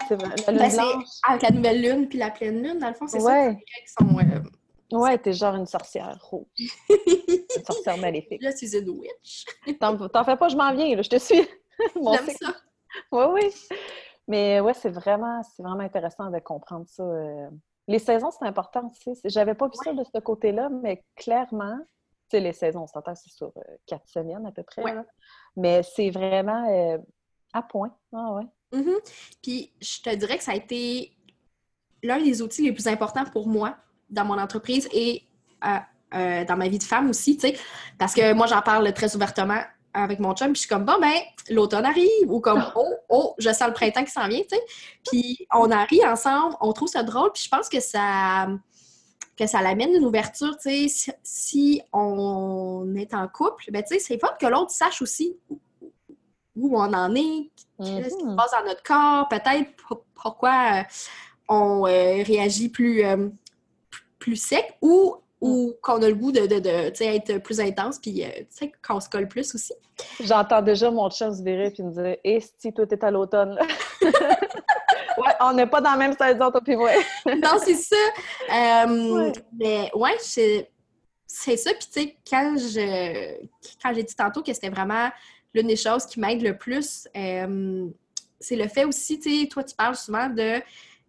C'est 0.07 0.15
vrai, 0.15 0.29
la 0.47 0.51
lune 0.51 0.59
Ben, 0.61 0.69
c'est 1.05 1.29
avec 1.29 1.41
la 1.43 1.51
nouvelle 1.51 1.81
lune 1.81 2.07
puis 2.09 2.17
la 2.17 2.31
pleine 2.31 2.61
lune, 2.63 2.79
dans 2.79 2.87
le 2.89 2.93
fond, 2.93 3.07
c'est 3.07 3.19
ça. 3.19 3.25
Ouais. 3.25 3.49
Les 3.49 3.49
règles 3.49 3.63
sont. 3.87 4.19
euh, 4.19 4.97
Ouais, 4.97 5.17
t'es 5.19 5.33
genre 5.33 5.53
une 5.55 5.67
sorcière 5.67 6.17
rouge. 6.23 6.47
Une 6.89 7.63
sorcière 7.65 7.97
maléfique. 7.97 8.41
Là, 8.41 8.51
c'est 8.51 8.65
une 8.79 8.89
witch. 8.89 9.45
T'en 9.79 10.23
fais 10.23 10.35
pas, 10.37 10.47
je 10.49 10.55
m'en 10.55 10.73
viens, 10.73 10.95
là, 10.95 11.01
je 11.03 11.09
te 11.09 11.17
suis. 11.19 11.47
Mon 11.95 12.13
J'aime 12.13 12.29
ça. 12.41 12.55
Oui, 13.11 13.23
oui. 13.33 13.53
Mais 14.27 14.59
ouais, 14.61 14.73
c'est 14.73 14.89
vraiment, 14.89 15.41
c'est 15.43 15.61
vraiment 15.61 15.81
intéressant 15.83 16.29
de 16.31 16.39
comprendre 16.39 16.85
ça. 16.87 17.03
euh. 17.03 17.49
Les 17.87 17.99
saisons, 17.99 18.29
c'est 18.31 18.45
important 18.45 18.87
aussi. 18.89 19.15
C'est- 19.15 19.29
J'avais 19.29 19.53
pas 19.55 19.67
vu 19.67 19.73
ça 19.83 19.93
de 19.93 20.03
ce 20.03 20.19
côté-là, 20.19 20.69
mais 20.69 21.03
clairement, 21.15 21.77
tu 22.29 22.37
sais, 22.37 22.39
les 22.39 22.53
saisons, 22.53 22.81
on 22.83 22.87
s'entend, 22.87 23.13
c'est 23.15 23.29
sur 23.31 23.47
euh, 23.57 23.61
quatre 23.87 24.07
semaines 24.07 24.45
à 24.45 24.51
peu 24.51 24.63
près. 24.63 24.81
Ouais. 24.83 24.93
là. 24.95 25.05
Mais 25.55 25.81
c'est 25.83 26.09
vraiment 26.11 26.67
euh, 26.69 26.97
à 27.53 27.61
point. 27.63 27.95
Ah 28.13 28.33
ouais. 28.33 28.45
Mhm. 28.71 28.95
Puis 29.41 29.71
je 29.81 30.01
te 30.01 30.15
dirais 30.15 30.37
que 30.37 30.43
ça 30.43 30.51
a 30.51 30.55
été 30.55 31.11
l'un 32.03 32.21
des 32.21 32.41
outils 32.41 32.63
les 32.63 32.71
plus 32.71 32.87
importants 32.87 33.25
pour 33.25 33.47
moi 33.47 33.75
dans 34.09 34.25
mon 34.25 34.37
entreprise 34.37 34.87
et 34.91 35.23
euh, 35.65 35.77
euh, 36.15 36.45
dans 36.45 36.57
ma 36.57 36.67
vie 36.67 36.79
de 36.79 36.83
femme 36.83 37.09
aussi, 37.09 37.37
tu 37.37 37.47
sais. 37.47 37.59
Parce 37.97 38.13
que 38.13 38.33
moi, 38.33 38.47
j'en 38.47 38.61
parle 38.61 38.91
très 38.93 39.15
ouvertement 39.15 39.61
avec 39.93 40.19
mon 40.19 40.33
chum, 40.33 40.53
puis 40.53 40.55
je 40.55 40.59
suis 40.61 40.69
comme, 40.69 40.85
bon, 40.85 40.99
ben, 40.99 41.13
l'automne 41.49 41.85
arrive, 41.85 42.29
ou 42.29 42.39
comme, 42.39 42.63
oh, 42.75 42.93
oh, 43.09 43.35
je 43.37 43.49
sens 43.51 43.67
le 43.67 43.73
printemps 43.73 44.03
qui 44.03 44.11
s'en 44.11 44.27
vient, 44.27 44.41
tu 44.41 44.55
sais. 44.55 44.61
Puis 45.09 45.47
on 45.53 45.63
rit 45.63 46.05
ensemble, 46.05 46.55
on 46.61 46.73
trouve 46.73 46.87
ça 46.87 47.03
drôle, 47.03 47.31
puis 47.33 47.43
je 47.43 47.49
pense 47.49 47.69
que 47.69 47.79
ça 47.79 48.47
que 49.37 49.47
ça 49.47 49.61
l'amène 49.61 49.93
une 49.93 50.03
ouverture, 50.03 50.57
tu 50.57 50.69
sais, 50.69 50.87
si, 50.89 51.11
si 51.23 51.81
on 51.93 52.93
est 52.97 53.13
en 53.13 53.27
couple, 53.29 53.71
ben, 53.71 53.81
tu 53.81 53.93
sais, 53.93 53.99
c'est 53.99 54.19
fun 54.19 54.27
que 54.39 54.45
l'autre 54.45 54.71
sache 54.71 55.01
aussi 55.01 55.37
où, 56.59 56.75
on 56.77 56.93
en 56.93 57.15
est, 57.15 57.49
Qu'est-ce 57.81 58.15
qui 58.15 58.21
se 58.23 58.25
Mhm. 58.25 58.35
passe 58.35 58.51
dans 58.51 58.65
notre 58.65 58.83
corps, 58.83 59.27
peut-être 59.29 59.73
pour- 59.87 60.03
pourquoi 60.13 60.79
euh, 60.79 60.83
on 61.47 61.85
euh, 61.87 62.23
réagit 62.23 62.67
plus, 62.69 63.05
euh, 63.05 63.29
plus 64.19 64.35
sec 64.35 64.75
ou, 64.81 65.15
ou 65.39 65.73
qu'on 65.81 66.01
a 66.01 66.09
le 66.09 66.15
goût 66.15 66.33
de, 66.33 66.41
de, 66.41 66.59
de, 66.59 67.03
être 67.03 67.37
plus 67.37 67.61
intense, 67.61 67.97
puis 67.99 68.21
qu'on 68.85 68.99
se 68.99 69.07
colle 69.09 69.29
plus 69.29 69.55
aussi. 69.55 69.73
J'entends 70.19 70.61
déjà 70.61 70.91
mon 70.91 71.09
chum 71.09 71.33
se 71.33 71.41
virer 71.41 71.73
et 71.77 71.81
me 71.83 71.91
dire 71.91 72.17
Et 72.25 72.39
si 72.59 72.73
toi, 72.73 72.85
t'es 72.85 73.01
à 73.03 73.11
l'automne? 73.11 73.57
ouais, 75.17 75.33
on 75.41 75.53
n'est 75.53 75.67
pas 75.67 75.81
dans 75.81 75.91
la 75.91 75.97
même 75.97 76.15
saison, 76.17 76.51
toi 76.51 76.61
puis 76.61 76.75
moi. 76.75 76.91
non, 77.25 77.57
c'est 77.63 77.75
ça. 77.75 77.95
Euh, 78.85 79.13
Ouais. 79.15 79.31
Mais 79.57 79.91
ouais, 79.95 80.15
c'est 80.19 80.69
c'est 81.25 81.57
ça. 81.57 81.71
Puis 81.73 81.87
tu 81.93 82.01
sais, 82.01 82.17
quand 82.29 82.55
je 82.57 83.37
quand 83.81 83.93
j'ai 83.93 84.03
dit 84.03 84.15
tantôt 84.15 84.41
que 84.41 84.51
c'était 84.53 84.69
vraiment 84.69 85.09
l'une 85.53 85.67
des 85.67 85.75
choses 85.75 86.05
qui 86.05 86.19
m'aide 86.19 86.41
le 86.41 86.57
plus, 86.57 87.07
euh, 87.15 87.87
c'est 88.39 88.55
le 88.55 88.67
fait 88.67 88.85
aussi, 88.85 89.19
tu 89.19 89.41
sais, 89.41 89.47
toi, 89.47 89.63
tu 89.63 89.75
parles 89.75 89.95
souvent 89.95 90.29
de 90.29 90.61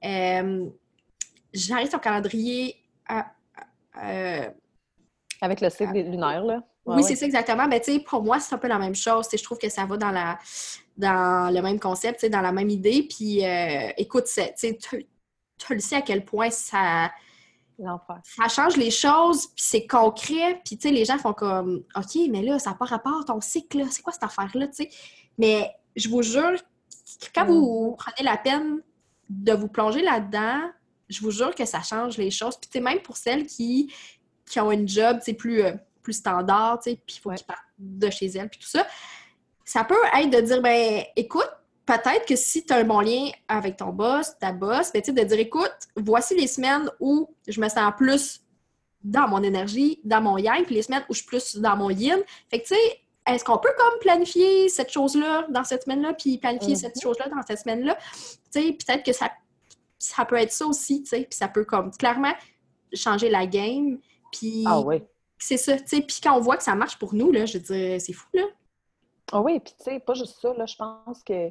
euh, 0.04 0.66
j'arrive 1.52 1.88
ton 1.88 1.98
calendrier 1.98 2.76
à, 3.08 3.26
euh, 4.02 4.48
Avec 5.40 5.60
le 5.60 5.70
cycle 5.70 5.92
des 5.92 6.02
lunaires, 6.02 6.44
là? 6.44 6.62
Ouais, 6.86 6.96
oui, 6.96 7.02
ouais. 7.02 7.08
c'est 7.08 7.16
ça 7.16 7.26
exactement. 7.26 7.68
Mais 7.68 7.80
tu 7.80 7.92
sais, 7.92 8.00
pour 8.00 8.22
moi, 8.22 8.40
c'est 8.40 8.54
un 8.54 8.58
peu 8.58 8.68
la 8.68 8.78
même 8.78 8.94
chose. 8.94 9.26
Tu 9.26 9.32
sais, 9.32 9.38
je 9.38 9.44
trouve 9.44 9.58
que 9.58 9.68
ça 9.68 9.84
va 9.84 9.96
dans 9.96 10.10
la 10.10 10.38
dans 10.96 11.52
le 11.52 11.60
même 11.62 11.78
concept, 11.78 12.24
dans 12.26 12.40
la 12.40 12.52
même 12.52 12.70
idée. 12.70 13.06
Puis 13.08 13.44
euh, 13.44 13.90
écoute, 13.96 14.24
tu 14.56 15.74
le 15.74 15.78
sais 15.78 15.96
à 15.96 16.02
quel 16.02 16.24
point 16.24 16.50
ça, 16.50 17.10
L'enfer. 17.82 18.20
ça 18.24 18.48
change 18.48 18.76
les 18.76 18.90
choses, 18.90 19.46
puis 19.46 19.64
c'est 19.64 19.86
concret. 19.86 20.60
Puis 20.64 20.76
tu 20.76 20.88
sais, 20.88 20.94
les 20.94 21.04
gens 21.04 21.18
font 21.18 21.32
comme 21.32 21.84
OK, 21.96 22.20
mais 22.30 22.42
là, 22.42 22.58
ça 22.58 22.70
n'a 22.70 22.76
pas 22.76 22.84
rapport 22.84 23.24
ton 23.24 23.40
cycle, 23.40 23.86
c'est 23.90 24.02
quoi 24.02 24.12
cette 24.12 24.22
affaire-là, 24.24 24.68
tu 24.68 24.84
sais? 24.84 24.90
Mais 25.38 25.70
je 25.96 26.08
vous 26.08 26.22
jure, 26.22 26.58
quand 27.34 27.46
vous 27.46 27.96
prenez 27.98 28.28
la 28.28 28.36
peine 28.36 28.82
de 29.28 29.52
vous 29.52 29.68
plonger 29.68 30.02
là-dedans, 30.02 30.70
je 31.08 31.20
vous 31.22 31.30
jure 31.30 31.54
que 31.54 31.64
ça 31.64 31.80
change 31.82 32.18
les 32.18 32.30
choses. 32.30 32.56
Puis 32.56 32.68
tu 32.70 32.78
sais, 32.78 32.84
même 32.84 33.00
pour 33.00 33.16
celles 33.16 33.46
qui, 33.46 33.92
qui 34.46 34.60
ont 34.60 34.70
une 34.70 34.86
job, 34.88 35.18
tu 35.18 35.24
sais, 35.26 35.34
plus, 35.34 35.62
euh, 35.62 35.72
plus 36.02 36.12
standard, 36.14 36.80
tu 36.80 36.90
sais, 36.90 36.96
puis 37.06 37.16
il 37.16 37.20
faut 37.20 37.30
Ouais. 37.30 37.36
qu'ils 37.36 37.46
partent 37.46 37.60
de 37.78 38.10
chez 38.10 38.26
elles, 38.26 38.48
puis 38.50 38.60
tout 38.60 38.68
ça, 38.68 38.86
ça 39.64 39.84
peut 39.84 39.94
être 40.18 40.30
de 40.30 40.40
dire, 40.40 40.60
ben 40.60 41.02
écoute, 41.16 41.48
peut-être 41.98 42.26
que 42.26 42.36
si 42.36 42.64
tu 42.64 42.72
as 42.72 42.76
un 42.76 42.84
bon 42.84 43.00
lien 43.00 43.30
avec 43.48 43.76
ton 43.76 43.90
boss, 43.90 44.36
ta 44.38 44.52
boss, 44.52 44.92
ben, 44.92 45.02
de 45.02 45.22
dire, 45.24 45.38
écoute, 45.38 45.74
voici 45.96 46.34
les 46.36 46.46
semaines 46.46 46.90
où 47.00 47.28
je 47.48 47.60
me 47.60 47.68
sens 47.68 47.92
plus 47.96 48.40
dans 49.02 49.26
mon 49.28 49.42
énergie, 49.42 50.00
dans 50.04 50.20
mon 50.20 50.36
yang, 50.38 50.64
puis 50.64 50.74
les 50.74 50.82
semaines 50.82 51.04
où 51.08 51.14
je 51.14 51.18
suis 51.20 51.26
plus 51.26 51.56
dans 51.56 51.76
mon 51.76 51.90
yin. 51.90 52.18
Fait 52.50 52.60
que, 52.60 52.66
tu 52.68 52.74
sais, 52.74 53.00
est-ce 53.26 53.44
qu'on 53.44 53.58
peut 53.58 53.72
comme 53.78 53.98
planifier 54.00 54.68
cette 54.68 54.90
chose-là 54.90 55.46
dans 55.50 55.64
cette 55.64 55.84
semaine-là, 55.84 56.14
puis 56.14 56.38
planifier 56.38 56.74
Mhm. 56.74 56.76
cette 56.76 57.00
chose-là 57.00 57.28
dans 57.28 57.42
cette 57.46 57.60
semaine-là? 57.60 57.96
Tu 58.52 58.60
sais, 58.62 58.72
peut-être 58.72 59.04
que 59.04 59.12
ça, 59.12 59.30
ça 59.98 60.24
peut 60.24 60.36
être 60.36 60.52
ça 60.52 60.66
aussi, 60.66 61.02
tu 61.02 61.08
sais, 61.10 61.20
puis 61.22 61.36
ça 61.36 61.48
peut 61.48 61.64
comme 61.64 61.90
clairement 61.92 62.32
changer 62.92 63.30
la 63.30 63.46
game, 63.46 63.98
puis 64.32 64.64
Ah 64.66 64.80
oui. 64.80 65.02
c'est 65.38 65.56
ça, 65.56 65.78
tu 65.78 65.86
sais. 65.86 66.00
Puis 66.02 66.20
quand 66.22 66.36
on 66.36 66.40
voit 66.40 66.56
que 66.56 66.62
ça 66.62 66.74
marche 66.74 66.98
pour 66.98 67.14
nous, 67.14 67.30
là, 67.32 67.46
je 67.46 67.58
veux 67.58 67.64
dire, 67.64 68.00
c'est 68.00 68.12
fou, 68.12 68.26
là. 68.34 68.44
Ah 69.32 69.40
oui, 69.40 69.60
puis 69.60 69.72
tu 69.78 69.84
sais, 69.84 70.00
pas 70.00 70.14
juste 70.14 70.40
ça, 70.40 70.52
là, 70.54 70.66
je 70.66 70.74
pense 70.76 71.22
que 71.22 71.50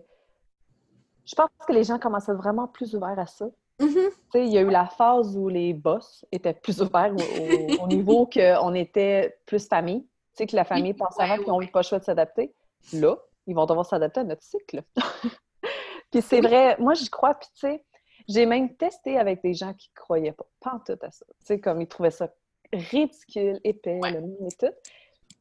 je 1.30 1.36
pense 1.36 1.50
que 1.68 1.74
les 1.74 1.84
gens 1.84 2.00
être 2.00 2.34
vraiment 2.34 2.68
plus 2.68 2.96
ouverts 2.96 3.20
à 3.20 3.28
ça. 3.28 3.46
Mhm. 3.80 4.10
Sais, 4.34 4.46
il 4.46 4.52
y 4.52 4.58
a 4.58 4.62
eu 4.62 4.70
la 4.70 4.88
phase 4.88 5.38
où 5.38 5.48
les 5.48 5.74
boss 5.74 6.26
étaient 6.32 6.54
plus 6.54 6.82
ouverts 6.82 7.14
au, 7.16 7.82
au- 7.82 7.84
au 7.84 7.88
niveau 7.88 8.26
qu'on 8.28 8.74
était 8.74 9.38
plus 9.46 9.68
famille. 9.68 10.02
Tu 10.04 10.10
sais, 10.34 10.48
que 10.48 10.56
la 10.56 10.66
famille 10.66 10.94
pensait 10.94 11.24
ouais, 11.24 11.30
avant 11.30 11.38
qu'ils 11.44 11.48
n'ont 11.52 11.58
ouais. 11.60 11.68
pas 11.68 11.80
le 11.80 11.86
choix 11.86 12.00
de 12.00 12.04
s'adapter. 12.04 12.54
Là, 12.94 13.18
ils 13.48 13.56
vont 13.56 13.66
devoir 13.66 13.86
s'adapter 13.86 14.22
à 14.22 14.24
notre 14.24 14.44
cycle. 14.44 14.84
puis 16.12 16.22
c'est 16.22 16.42
vrai, 16.42 16.76
moi 16.80 16.94
j'y 16.94 17.10
crois, 17.10 17.36
puis 17.36 17.50
tu 17.54 17.60
sais, 17.68 17.86
j'ai 18.28 18.46
même 18.46 18.76
testé 18.76 19.18
avec 19.18 19.42
des 19.44 19.54
gens 19.54 19.74
qui 19.74 19.90
ne 19.96 20.00
croyaient 20.02 20.32
pas, 20.34 20.46
pas 20.60 20.72
en 20.74 20.80
tout 20.80 21.00
à 21.02 21.12
ça. 21.12 21.26
Tu 21.40 21.46
sais, 21.46 21.60
comme 21.60 21.82
ils 21.82 21.88
trouvaient 21.88 22.12
ça 22.12 22.30
ridicule, 22.74 23.60
épais, 23.64 24.00
Ouais. 24.02 24.12
le 24.12 24.22
mime 24.22 24.46
et 24.46 24.52
tout. 24.52 24.74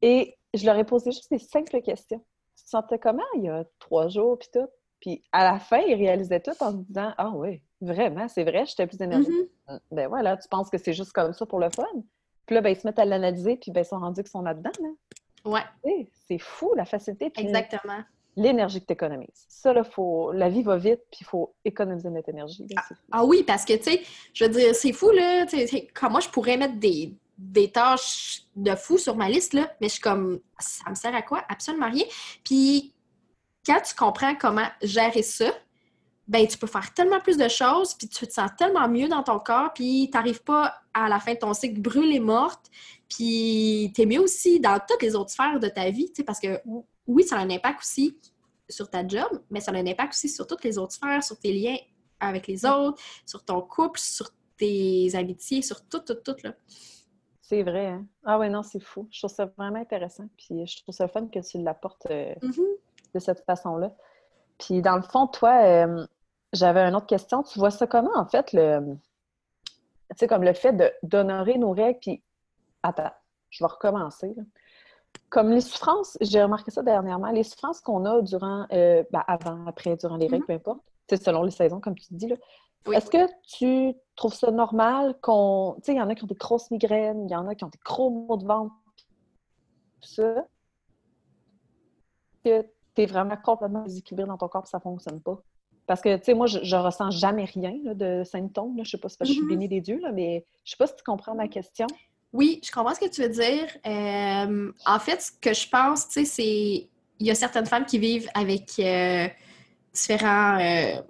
Et 0.02 0.36
je 0.54 0.64
leur 0.64 0.76
ai 0.76 0.84
posé 0.84 1.10
juste 1.10 1.30
des 1.30 1.38
simples 1.38 1.80
questions. 1.82 2.22
Tu 2.56 2.64
te 2.64 2.68
sentais 2.70 2.98
comment 2.98 3.22
il 3.34 3.44
y 3.44 3.48
a 3.48 3.64
trois 3.78 4.08
jours, 4.08 4.38
puis 4.38 4.48
tout? 4.52 4.66
Puis 5.00 5.22
à 5.32 5.44
la 5.44 5.58
fin, 5.58 5.78
ils 5.78 5.94
réalisaient 5.94 6.40
tout 6.40 6.52
en 6.60 6.72
se 6.72 6.76
disant 6.76 7.12
Ah 7.16 7.30
oui, 7.30 7.60
vraiment, 7.80 8.28
c'est 8.28 8.44
vrai, 8.44 8.64
j'étais 8.66 8.86
plus 8.86 9.00
énergique. 9.00 9.50
Mhm. 9.68 9.80
Ben 9.92 10.08
voilà, 10.08 10.36
tu 10.36 10.48
penses 10.48 10.70
que 10.70 10.78
c'est 10.78 10.92
juste 10.92 11.12
comme 11.12 11.32
ça 11.32 11.46
pour 11.46 11.60
le 11.60 11.70
fun. 11.70 11.84
Puis 12.46 12.54
là, 12.54 12.62
ben, 12.62 12.70
ils 12.70 12.76
se 12.80 12.86
mettent 12.86 12.98
à 12.98 13.04
l'analyser, 13.04 13.56
puis 13.56 13.70
ben, 13.70 13.82
ils 13.82 13.86
sont 13.86 13.98
rendus 13.98 14.22
qu'ils 14.22 14.30
sont 14.30 14.42
là-dedans. 14.42 14.72
Là. 14.80 14.88
Ouais, 15.44 16.00
C'est 16.26 16.38
fou, 16.38 16.72
la 16.74 16.84
facilité, 16.84 17.30
puis 17.30 17.44
exactement. 17.44 18.02
l'énergie 18.36 18.80
que 18.80 18.86
tu 18.86 18.92
économises. 18.92 19.44
Ça, 19.48 19.72
là, 19.72 19.84
faut... 19.84 20.32
la 20.32 20.48
vie 20.48 20.62
va 20.62 20.76
vite, 20.76 21.00
puis 21.10 21.20
il 21.22 21.26
faut 21.26 21.54
économiser 21.64 22.10
notre 22.10 22.28
énergie. 22.28 22.66
là, 22.74 22.82
fou. 22.82 22.94
Ah 23.12 23.24
oui, 23.24 23.44
parce 23.46 23.64
que, 23.64 23.74
tu 23.74 23.84
sais, 23.84 24.02
je 24.32 24.44
veux 24.44 24.50
dire, 24.50 24.74
c'est 24.74 24.92
fou, 24.92 25.10
là. 25.10 25.46
tu 25.46 25.58
sais, 25.58 25.66
tu 25.66 25.76
sais, 25.76 25.86
Comme 25.88 26.12
moi, 26.12 26.20
je 26.20 26.28
pourrais 26.28 26.56
mettre 26.56 26.76
des, 26.78 27.14
des 27.36 27.70
tâches 27.70 28.44
de 28.56 28.74
fou 28.74 28.98
sur 28.98 29.16
ma 29.16 29.28
liste, 29.28 29.52
là, 29.52 29.70
mais 29.80 29.88
je 29.88 29.94
suis 29.94 30.02
comme, 30.02 30.40
ça 30.58 30.88
me 30.90 30.94
sert 30.94 31.14
à 31.14 31.22
quoi? 31.22 31.44
Absolument 31.48 31.90
rien. 31.90 32.04
Puis, 32.44 32.94
quand 33.68 33.80
tu 33.82 33.94
comprends 33.94 34.34
comment 34.34 34.66
gérer 34.82 35.22
ça, 35.22 35.50
ben 36.26 36.46
tu 36.46 36.58
peux 36.58 36.66
faire 36.66 36.92
tellement 36.94 37.20
plus 37.20 37.36
de 37.36 37.48
choses, 37.48 37.94
puis 37.94 38.08
tu 38.08 38.26
te 38.26 38.32
sens 38.32 38.50
tellement 38.58 38.88
mieux 38.88 39.08
dans 39.08 39.22
ton 39.22 39.38
corps, 39.38 39.72
puis 39.74 40.10
t'arrives 40.10 40.42
pas 40.42 40.74
à 40.94 41.08
la 41.08 41.20
fin 41.20 41.34
de 41.34 41.38
ton 41.38 41.54
cycle 41.54 41.80
brûlée 41.80 42.20
morte, 42.20 42.66
puis 43.08 43.92
t'es 43.94 44.06
mieux 44.06 44.20
aussi 44.20 44.58
dans 44.60 44.78
toutes 44.86 45.02
les 45.02 45.14
autres 45.14 45.30
sphères 45.30 45.60
de 45.60 45.68
ta 45.68 45.90
vie, 45.90 46.08
tu 46.08 46.16
sais, 46.16 46.24
parce 46.24 46.40
que 46.40 46.60
oui, 47.06 47.24
ça 47.24 47.36
a 47.36 47.40
un 47.40 47.50
impact 47.50 47.80
aussi 47.80 48.18
sur 48.68 48.90
ta 48.90 49.06
job, 49.06 49.42
mais 49.50 49.60
ça 49.60 49.70
a 49.70 49.74
un 49.74 49.86
impact 49.86 50.12
aussi 50.12 50.28
sur 50.28 50.46
toutes 50.46 50.64
les 50.64 50.76
autres 50.76 50.92
sphères, 50.92 51.22
sur 51.22 51.38
tes 51.38 51.52
liens 51.52 51.76
avec 52.20 52.46
les 52.46 52.66
autres, 52.66 53.00
sur 53.24 53.44
ton 53.44 53.62
couple, 53.62 53.98
sur 54.00 54.30
tes 54.58 55.14
amitiés, 55.14 55.62
sur 55.62 55.86
tout, 55.88 56.00
tout, 56.00 56.16
tout, 56.16 56.36
là. 56.42 56.54
C'est 57.40 57.62
vrai, 57.62 57.86
hein? 57.86 58.06
Ah 58.24 58.38
ouais, 58.38 58.50
non, 58.50 58.62
c'est 58.62 58.82
fou. 58.82 59.08
Je 59.10 59.20
trouve 59.20 59.34
ça 59.34 59.46
vraiment 59.56 59.80
intéressant. 59.80 60.28
Puis 60.36 60.66
je 60.66 60.82
trouve 60.82 60.94
ça 60.94 61.08
fun 61.08 61.28
que 61.28 61.38
tu 61.38 61.56
l'apportes 61.62 62.06
euh, 62.10 62.34
Mhm. 62.42 62.66
De 63.14 63.18
cette 63.18 63.44
façon-là. 63.44 63.92
Puis 64.58 64.82
dans 64.82 64.96
le 64.96 65.02
fond, 65.02 65.26
toi, 65.26 65.62
euh, 65.62 66.06
j'avais 66.52 66.80
une 66.80 66.94
autre 66.94 67.06
question. 67.06 67.42
Tu 67.42 67.58
vois 67.58 67.70
ça 67.70 67.86
comment, 67.86 68.16
en 68.16 68.26
fait, 68.26 68.52
le. 68.52 68.96
Tu 70.10 70.16
sais, 70.16 70.26
comme 70.26 70.42
le 70.42 70.54
fait 70.54 70.74
d'honorer 71.02 71.58
nos 71.58 71.72
règles, 71.72 71.98
puis. 72.00 72.22
Attends, 72.82 73.10
je 73.50 73.64
vais 73.64 73.68
recommencer. 73.68 74.34
là. 74.36 74.42
Comme 75.30 75.50
les 75.50 75.60
souffrances, 75.60 76.16
j'ai 76.20 76.42
remarqué 76.42 76.70
ça 76.70 76.82
dernièrement, 76.82 77.30
les 77.30 77.42
souffrances 77.42 77.80
qu'on 77.80 78.04
a 78.04 78.22
durant, 78.22 78.66
euh, 78.72 79.02
ben, 79.10 79.24
avant, 79.26 79.66
après, 79.66 79.96
durant 79.96 80.16
les 80.16 80.26
règles, 80.26 80.46
peu 80.46 80.52
importe, 80.52 80.80
sais, 81.08 81.16
selon 81.16 81.42
les 81.42 81.50
saisons, 81.50 81.80
comme 81.80 81.96
tu 81.96 82.14
dis, 82.14 82.28
là. 82.28 82.36
Oui. 82.86 82.96
Est-ce 82.96 83.10
que 83.10 83.28
tu 83.42 83.94
trouves 84.14 84.34
ça 84.34 84.50
normal 84.50 85.18
qu'on. 85.20 85.74
Tu 85.78 85.86
sais, 85.86 85.94
il 85.94 85.98
y 85.98 86.00
en 86.00 86.08
a 86.08 86.14
qui 86.14 86.24
ont 86.24 86.28
des 86.28 86.34
grosses 86.34 86.70
migraines, 86.70 87.26
il 87.28 87.32
y 87.32 87.36
en 87.36 87.46
a 87.48 87.54
qui 87.54 87.64
ont 87.64 87.68
des 87.68 87.80
gros 87.84 88.08
maux 88.10 88.36
de 88.36 88.46
ventre, 88.46 88.74
tout 90.00 90.08
ça? 90.08 90.46
Que 92.44 92.64
tu 92.98 93.02
es 93.04 93.06
vraiment 93.06 93.36
complètement 93.36 93.82
déséquilibré 93.84 94.26
dans 94.26 94.36
ton 94.36 94.48
corps 94.48 94.64
et 94.66 94.70
ça 94.70 94.80
fonctionne 94.80 95.20
pas. 95.20 95.40
Parce 95.86 96.00
que, 96.02 96.16
tu 96.16 96.24
sais, 96.24 96.34
moi, 96.34 96.46
je, 96.46 96.58
je 96.62 96.76
ressens 96.76 97.10
jamais 97.12 97.44
rien 97.46 97.74
là, 97.84 97.94
de 97.94 98.22
symptômes. 98.24 98.76
Là. 98.76 98.82
Je 98.84 98.90
sais 98.90 98.98
pas 98.98 99.08
si 99.08 99.16
je 99.24 99.32
suis 99.32 99.42
Mhm. 99.42 99.48
bénie 99.48 99.68
des 99.68 99.80
dieux, 99.80 100.00
là, 100.02 100.12
mais 100.12 100.44
je 100.64 100.72
sais 100.72 100.76
pas 100.76 100.86
si 100.86 100.96
tu 100.96 101.02
comprends 101.04 101.34
ma 101.34 101.48
question. 101.48 101.86
Oui, 102.32 102.60
je 102.62 102.70
comprends 102.70 102.94
ce 102.94 103.00
que 103.00 103.08
tu 103.08 103.22
veux 103.22 103.28
dire. 103.30 103.66
Euh, 103.86 104.72
en 104.84 104.98
fait, 104.98 105.22
ce 105.22 105.32
que 105.40 105.54
je 105.54 105.66
pense, 105.68 106.08
tu 106.08 106.12
sais, 106.12 106.24
c'est. 106.26 106.88
Il 107.20 107.26
y 107.26 107.30
a 107.30 107.34
certaines 107.34 107.64
femmes 107.66 107.86
qui 107.86 107.98
vivent 107.98 108.28
avec 108.34 108.64
euh, 108.80 109.26
différents 109.94 110.58
euh, 110.60 111.00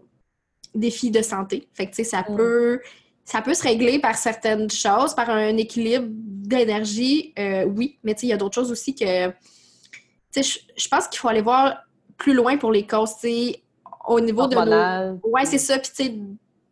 défis 0.75 1.11
de 1.11 1.23
santé. 1.23 1.69
Fait 1.75 1.87
que, 1.87 1.91
tu 1.91 1.97
sais, 1.97 2.05
ça 2.05 2.25
Mm. 2.29 2.37
peut. 2.37 2.81
Ça 3.25 3.43
peut 3.43 3.53
se 3.55 3.63
régler 3.65 3.99
par 3.99 4.15
certaines 4.17 4.71
choses, 4.71 5.13
par 5.15 5.29
un 5.29 5.57
équilibre 5.59 6.07
d'énergie, 6.11 7.35
oui, 7.77 7.99
mais 8.03 8.15
tu 8.15 8.21
sais, 8.21 8.27
il 8.29 8.31
y 8.31 8.33
a 8.33 8.37
d'autres 8.39 8.55
choses 8.55 8.71
aussi 8.71 8.95
que. 8.95 9.31
Je, 10.43 10.59
je 10.77 10.89
pense 10.89 11.09
qu'il 11.09 11.19
faut 11.19 11.29
aller 11.29 11.43
voir 11.43 11.77
plus 12.17 12.35
loin 12.35 12.57
pour 12.57 12.73
les 12.73 12.87
causes, 12.87 13.15
au 14.07 14.21
niveau 14.21 14.47
de 14.47 14.55
nos. 14.57 15.21
Ouais, 15.31 15.45
c'est 15.45 15.59
ça. 15.59 15.79
Puis, 15.79 15.91
tu 15.95 16.05
sais, 16.05 16.15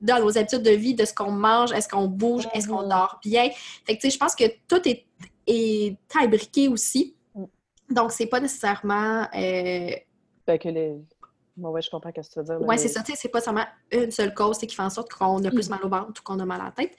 dans 0.01 0.21
nos 0.21 0.37
habitudes 0.37 0.63
de 0.63 0.71
vie, 0.71 0.95
de 0.95 1.05
ce 1.05 1.15
qu'on 1.15 1.31
mange, 1.31 1.73
est-ce 1.73 1.89
qu'on 1.89 2.07
bouge, 2.07 2.47
est-ce 2.53 2.69
qu'on 2.69 2.83
Mhm. 2.83 2.89
dort 2.89 3.19
bien. 3.23 3.49
Fait 3.87 3.97
que, 3.97 4.01
tu 4.01 4.09
sais, 4.09 4.11
je 4.11 4.19
pense 4.19 4.35
que 4.35 4.45
tout 4.69 4.87
est, 4.89 5.05
est 5.47 5.97
imbriqué 6.21 6.69
aussi. 6.69 7.15
Mm. 7.35 7.45
Donc, 7.91 8.13
c'est 8.13 8.27
pas 8.27 8.41
nécessairement. 8.41 9.23
euh, 9.35 9.91
Fait 10.47 10.59
que 10.59 10.69
les. 10.69 10.95
Bon, 11.57 11.71
ouais, 11.71 11.81
je 11.81 11.89
comprends 11.91 12.11
ce 12.15 12.21
que 12.29 12.33
tu 12.35 12.39
veux 12.39 12.45
dire. 12.45 12.59
mais- 12.69 12.77
c'est 12.77 12.89
ça, 12.89 13.03
tu 13.03 13.13
sais, 13.13 13.19
c'est 13.21 13.29
pas 13.31 13.41
seulement 13.41 13.65
une 13.91 14.11
seule 14.11 14.35
cause 14.35 14.59
qui 14.59 14.69
fait 14.75 14.83
en 14.83 14.91
sorte 14.91 15.11
qu'on 15.13 15.43
a 15.45 15.49
Mm. 15.49 15.55
plus 15.55 15.71
mal 15.71 15.81
au 15.83 15.89
ventre 15.89 16.21
ou 16.21 16.23
qu'on 16.25 16.39
a 16.41 16.45
mal 16.45 16.61
à 16.61 16.65
la 16.65 16.71
tête. 16.73 16.95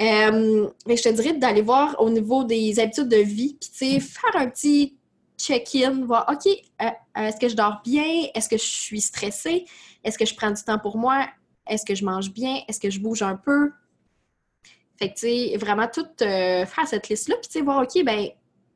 Euh, 0.00 0.68
mais 0.86 0.96
je 0.96 1.02
te 1.02 1.08
dirais 1.10 1.34
d'aller 1.34 1.62
voir 1.62 1.96
au 2.00 2.08
niveau 2.10 2.44
des 2.44 2.78
habitudes 2.80 3.08
de 3.08 3.16
vie, 3.16 3.56
puis, 3.60 3.70
tu 3.70 3.76
sais, 3.76 4.00
faire 4.00 4.36
un 4.36 4.48
petit 4.48 4.96
check-in, 5.40 6.04
voir, 6.04 6.26
OK, 6.30 6.46
euh, 6.46 6.84
euh, 7.18 7.22
est-ce 7.22 7.40
que 7.40 7.48
je 7.48 7.56
dors 7.56 7.80
bien? 7.82 8.28
Est-ce 8.34 8.48
que 8.48 8.56
je 8.56 8.64
suis 8.64 9.00
stressée? 9.00 9.64
Est-ce 10.04 10.18
que 10.18 10.26
je 10.26 10.34
prends 10.34 10.50
du 10.50 10.62
temps 10.62 10.78
pour 10.78 10.96
moi? 10.96 11.26
Est-ce 11.66 11.84
que 11.84 11.94
je 11.94 12.04
mange 12.04 12.32
bien? 12.32 12.60
Est-ce 12.68 12.80
que 12.80 12.90
je 12.90 13.00
bouge 13.00 13.22
un 13.22 13.36
peu? 13.36 13.72
Fait 14.98 15.08
que, 15.08 15.14
tu 15.14 15.20
sais, 15.20 15.56
vraiment 15.56 15.88
tout 15.92 16.06
euh, 16.22 16.66
faire 16.66 16.86
cette 16.86 17.08
liste-là, 17.08 17.36
puis, 17.36 17.48
tu 17.48 17.58
sais, 17.58 17.64
voir, 17.64 17.82
OK, 17.82 18.04
ben 18.04 18.28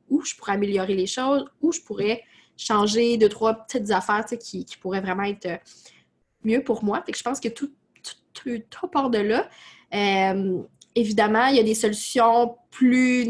où 0.09 0.23
je 0.23 0.35
pourrais 0.35 0.53
améliorer 0.53 0.95
les 0.95 1.07
choses, 1.07 1.45
où 1.61 1.71
je 1.71 1.81
pourrais 1.81 2.23
changer 2.57 3.17
deux, 3.17 3.29
trois 3.29 3.53
petites 3.53 3.89
affaires, 3.91 4.25
qui, 4.25 4.65
pourraient 4.79 5.01
vraiment 5.01 5.23
être 5.23 5.59
mieux 6.43 6.63
pour 6.63 6.83
moi. 6.83 7.01
Fait 7.03 7.11
que 7.11 7.17
je 7.17 7.23
pense 7.23 7.39
que 7.39 7.49
tout, 7.49 7.71
tout, 8.33 8.61
tout, 8.69 8.87
part 8.87 9.09
de 9.09 9.17
là. 9.17 9.49
Évidemment, 10.93 11.47
il 11.47 11.57
y 11.57 11.59
a 11.59 11.63
des 11.63 11.73
solutions 11.73 12.55
plus 12.69 13.25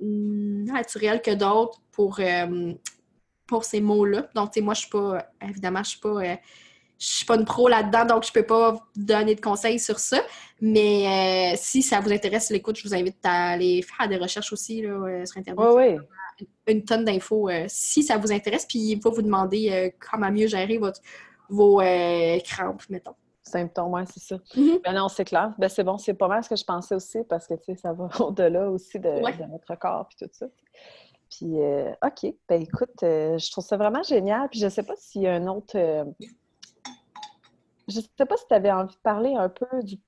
naturelles 0.00 1.22
que 1.22 1.34
d'autres 1.34 1.80
pour, 1.92 2.18
euh, 2.20 2.72
pour 3.46 3.64
ces 3.64 3.80
mots-là. 3.80 4.28
Donc, 4.34 4.52
tu 4.52 4.60
sais, 4.60 4.64
moi, 4.64 4.74
je 4.74 4.80
suis 4.80 4.90
pas, 4.90 5.26
évidemment, 5.42 5.82
je 5.82 5.90
suis 5.90 6.00
pas, 6.00 6.08
euh, 6.08 6.36
je 6.98 7.06
suis 7.06 7.26
pas 7.26 7.36
une 7.36 7.44
pro 7.44 7.68
là-dedans, 7.68 8.04
donc 8.04 8.26
je 8.26 8.32
peux 8.32 8.42
pas 8.42 8.72
vous 8.72 8.80
donner 8.96 9.34
de 9.34 9.40
conseils 9.40 9.78
sur 9.78 9.98
ça. 9.98 10.20
Mais 10.60 11.52
euh, 11.52 11.56
si 11.56 11.82
ça 11.82 12.00
vous 12.00 12.12
intéresse, 12.12 12.50
l'écoute, 12.50 12.76
je 12.76 12.88
vous 12.88 12.94
invite 12.94 13.18
à 13.24 13.50
aller 13.50 13.82
faire 13.82 14.08
des 14.08 14.16
recherches 14.16 14.52
aussi 14.52 14.82
là, 14.82 15.24
sur 15.24 15.38
Internet. 15.38 15.60
Ouais, 15.60 15.74
ouais. 15.74 15.98
Une 16.66 16.84
tonne 16.84 17.04
d'infos 17.04 17.48
si 17.66 18.02
ça 18.02 18.16
vous 18.16 18.32
intéresse, 18.32 18.64
puis 18.64 18.78
il 18.78 19.00
va 19.00 19.10
vous 19.10 19.22
demander 19.22 19.92
comment 19.98 20.30
mieux 20.30 20.46
gérer 20.46 20.78
votre, 20.78 21.00
vos 21.48 21.78
crampes, 22.44 22.82
mettons. 22.90 23.14
Symptômes, 23.48 23.92
ouais, 23.92 24.04
c'est 24.06 24.20
ça. 24.20 24.36
Ben 24.84 24.92
non, 24.94 25.08
c'est 25.08 25.24
clair. 25.24 25.52
Ben 25.58 25.68
c'est 25.68 25.84
bon, 25.84 25.98
c'est 25.98 26.14
pas 26.14 26.28
mal 26.28 26.44
ce 26.44 26.48
que 26.48 26.56
je 26.56 26.64
pensais 26.64 26.94
aussi 26.94 27.18
parce 27.28 27.46
que, 27.46 27.54
tu 27.54 27.64
sais, 27.64 27.76
ça 27.76 27.92
va 27.92 28.08
au-delà 28.20 28.70
aussi 28.70 28.98
de, 29.00 29.08
Ouais. 29.22 29.36
de 29.36 29.44
notre 29.44 29.74
corps 29.76 30.06
puis 30.08 30.16
tout 30.26 30.30
ça. 30.32 30.46
Puis, 31.30 31.60
euh, 31.60 31.92
OK. 32.04 32.34
Ben 32.48 32.62
écoute, 32.62 33.02
euh, 33.02 33.36
je 33.38 33.50
trouve 33.50 33.64
ça 33.64 33.76
vraiment 33.76 34.02
génial. 34.02 34.48
Puis 34.48 34.60
je 34.60 34.68
sais 34.68 34.82
pas 34.82 34.94
s'il 34.96 35.22
y 35.22 35.26
a 35.26 35.34
un 35.34 35.46
autre... 35.46 35.76
euh, 35.76 36.04
Je 37.88 38.00
sais 38.00 38.26
pas 38.26 38.36
si 38.36 38.46
tu 38.46 38.54
avais 38.54 38.70
envie 38.72 38.94
de 38.94 39.00
parler 39.00 39.34
un 39.34 39.48
peu 39.48 39.66
du... 39.82 39.98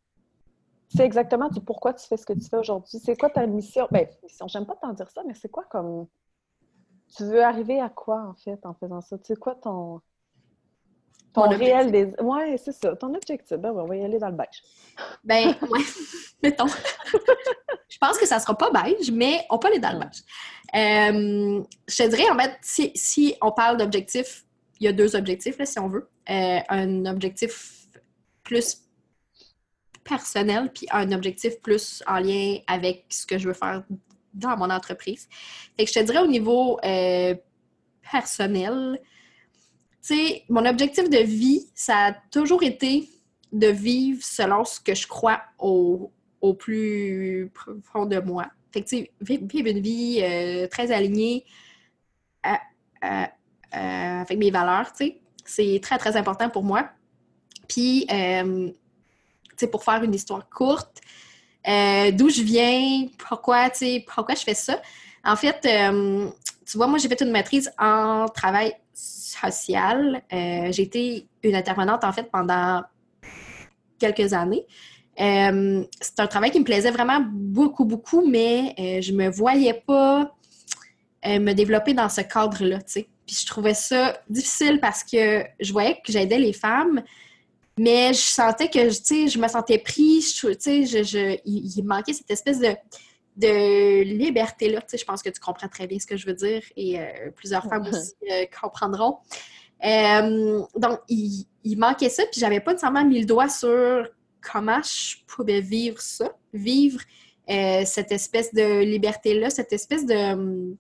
C'est 0.89 1.05
exactement 1.05 1.49
du 1.49 1.61
pourquoi 1.61 1.95
tu 1.95 2.07
fais 2.07 2.17
ce 2.17 2.27
que 2.27 2.33
tu 2.33 2.49
fais 2.49 2.57
aujourd'hui. 2.57 2.99
C'est 2.99 3.17
quoi 3.17 3.31
ta 3.31 3.47
mission? 3.47 3.87
Ben, 3.91 4.09
mission, 4.23 4.49
j'aime 4.49 4.67
pas 4.67 4.77
t'en 4.77 4.93
dire 4.93 5.09
ça, 5.11 5.23
mais 5.27 5.35
c'est 5.35 5.49
quoi 5.49 5.65
comme... 5.71 6.07
Tu 7.17 7.25
veux 7.25 7.43
arriver 7.45 7.81
à 7.81 7.89
quoi, 7.89 8.23
en 8.29 8.35
fait, 8.35 8.59
en 8.65 8.75
faisant 8.75 9.01
ça? 9.01 9.17
Tu 9.19 9.27
sais, 9.27 9.37
quoi 9.37 9.55
ton... 9.57 10.01
Ton 11.33 11.49
réel 11.49 11.93
des... 11.93 12.13
Ouais, 12.21 12.57
c'est 12.57 12.73
ça. 12.73 12.97
Ton 12.97 13.15
objectif. 13.15 13.57
Ben, 13.57 13.71
on 13.71 13.87
va 13.87 13.97
y 13.97 14.05
aller 14.05 14.19
dans 14.19 14.31
le 14.31 14.37
beige. 14.37 14.63
Ben, 15.23 15.55
ouais, 15.69 15.81
mettons. 16.43 16.67
je 17.89 17.99
pense 17.99 18.19
que 18.19 18.27
ça 18.27 18.39
sera 18.39 18.57
pas 18.57 18.71
beige, 18.71 19.11
mais 19.11 19.47
on 19.51 19.59
peut 19.59 19.69
aller 19.69 19.79
dans 19.79 19.93
le 19.93 20.01
beige. 20.01 20.23
Euh, 20.75 21.63
je 21.89 21.97
te 21.97 22.09
dirais, 22.09 22.31
en 22.31 22.39
fait, 22.39 22.57
si, 22.63 22.93
si 22.95 23.35
on 23.41 23.53
parle 23.53 23.77
d'objectifs, 23.77 24.45
il 24.81 24.87
y 24.87 24.89
a 24.89 24.93
deux 24.93 25.15
objectifs, 25.15 25.59
là, 25.59 25.67
si 25.67 25.79
on 25.79 25.89
veut. 25.89 26.09
Euh, 26.31 26.59
un 26.69 27.07
objectif 27.07 27.87
plus 28.43 28.79
personnel, 30.03 30.71
puis 30.73 30.87
un 30.91 31.13
objectif 31.13 31.61
plus 31.61 32.03
en 32.07 32.19
lien 32.19 32.59
avec 32.67 33.05
ce 33.11 33.27
que 33.27 33.39
je 33.39 33.49
veux 33.49 33.55
faire 33.55 33.85
dans 34.35 34.57
mon 34.57 34.71
entreprise. 34.71 35.29
Fait 35.77 35.85
que 35.85 35.93
je 35.93 35.99
te 35.99 36.05
dirais 36.05 36.21
au 36.21 36.27
niveau 36.27 36.79
euh, 36.85 37.35
personnel, 38.11 39.01
tu 40.03 40.15
mon 40.49 40.65
objectif 40.67 41.09
de 41.09 41.19
vie, 41.19 41.67
ça 41.75 42.07
a 42.07 42.13
toujours 42.31 42.63
été 42.63 43.09
de 43.53 43.67
vivre 43.67 44.23
selon 44.23 44.65
ce 44.65 44.81
que 44.81 44.95
je 44.95 45.07
crois 45.07 45.43
au, 45.59 46.13
plus 46.59 47.51
profond 47.53 48.07
de 48.07 48.19
moi. 48.21 48.47
Fait 48.73 48.83
que, 48.83 48.97
vivre 49.21 49.67
une 49.67 49.81
vie 49.81 50.21
euh, 50.23 50.67
très 50.69 50.93
alignée 50.93 51.45
avec 53.73 54.39
mes 54.39 54.51
valeurs, 54.51 54.93
c'est 55.45 55.81
très, 55.83 55.99
très 55.99 56.17
important 56.17 56.49
pour 56.49 56.63
moi. 56.63 56.89
Puis, 57.69 58.07
tu 58.09 58.75
sais, 59.57 59.67
pour 59.67 59.85
faire 59.85 60.03
une 60.03 60.15
histoire 60.15 60.49
courte, 60.49 61.01
d'où 61.65 62.29
je 62.31 62.43
viens, 62.43 63.07
pourquoi, 63.19 63.71
tu 63.71 64.01
pourquoi 64.07 64.35
je 64.35 64.43
fais 64.43 64.55
ça? 64.55 64.81
En 65.25 65.37
fait, 65.37 65.61
tu 66.67 66.77
vois, 66.77 66.87
moi, 66.87 66.99
j'ai 66.99 67.09
fait 67.09 67.21
une 67.21 67.33
maîtrise 67.33 67.71
en 67.79 68.27
travail 68.29 68.75
social. 69.41 70.23
j'ai 70.31 70.83
été 70.83 71.27
une 71.43 71.55
intervenante, 71.55 72.05
en 72.05 72.13
fait, 72.13 72.31
pendant 72.31 72.83
quelques 73.99 74.33
années. 74.33 74.67
Euh, 75.21 75.85
c'est 76.01 76.21
un 76.21 76.27
travail 76.27 76.51
qui 76.51 76.61
me 76.61 76.65
plaisait 76.65 76.91
vraiment 76.91 77.21
beaucoup, 77.31 77.85
beaucoup, 77.85 78.27
mais 78.27 78.75
euh, 78.79 79.01
je 79.03 79.13
me 79.13 79.29
voyais 79.29 79.75
pas 79.75 80.35
euh, 81.27 81.39
me 81.39 81.53
développer 81.53 81.93
dans 81.93 82.09
ce 82.09 82.23
cadre-là. 82.23 82.79
Puis 82.87 83.07
je 83.27 83.47
trouvais 83.47 83.75
ça 83.75 84.19
difficile 84.31 84.81
parce 84.81 85.05
que 85.05 85.45
je 85.61 85.73
voyais 85.73 85.95
que 85.95 86.13
j'aidais 86.13 86.39
les 86.39 86.55
femmes, 86.55 87.03
mais 87.79 88.15
je 88.15 88.21
sentais 88.21 88.69
que, 88.69 88.89
je 88.89 89.39
me 89.39 89.49
sentais 89.49 89.79
prise, 89.79 90.35
sais, 90.59 90.87
je, 90.87 91.39
il, 91.45 91.83
manquait 91.85 92.15
cette 92.15 92.31
espèce 92.31 92.59
de, 92.59 92.75
de 93.41 94.03
liberté-là, 94.03 94.81
tu 94.83 94.91
sais, 94.91 94.99
je 94.99 95.05
pense 95.05 95.23
que 95.23 95.31
tu 95.31 95.41
comprends 95.41 95.69
très 95.69 95.87
bien 95.87 95.99
ce 95.99 96.07
que 96.07 96.17
je 96.17 96.27
veux 96.27 96.35
dire 96.35 96.63
et 96.77 96.99
plusieurs 97.37 97.65
femmes 97.65 97.87
aussi 97.89 98.15
comprendront. 98.61 99.19
donc, 99.83 101.01
il, 101.09 101.47
il 101.65 101.79
manquait 101.79 102.09
ça, 102.09 102.25
puis 102.31 102.41
j'avais 102.41 102.61
pas 102.61 102.73
nécessairement 102.73 103.05
mis 103.05 103.21
le 103.21 103.27
doigt 103.27 103.49
sur 103.49 104.09
comment 104.41 104.81
je 104.83 105.17
pouvais 105.27 105.61
vivre 105.61 106.01
ça, 106.01 106.31
vivre 106.53 107.01
euh, 107.49 107.85
cette 107.85 108.13
espèce 108.13 108.53
de 108.55 108.83
liberté-là, 108.83 109.51
cette 109.51 109.73
espèce 109.73 110.07
de. 110.07 110.15
Hum, 110.15 110.77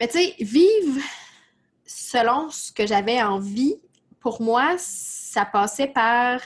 mais 0.00 0.08
tu 0.08 0.18
sais, 0.18 0.34
vivre 0.40 1.00
selon 1.86 2.50
ce 2.50 2.72
que 2.72 2.86
j'avais 2.86 3.22
envie, 3.22 3.76
pour 4.20 4.42
moi, 4.42 4.74
ça 4.78 5.44
passait 5.44 5.86
par 5.86 6.40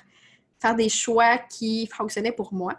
faire 0.60 0.74
des 0.74 0.88
choix 0.88 1.38
qui 1.38 1.86
fonctionnaient 1.86 2.32
pour 2.32 2.52
moi. 2.52 2.74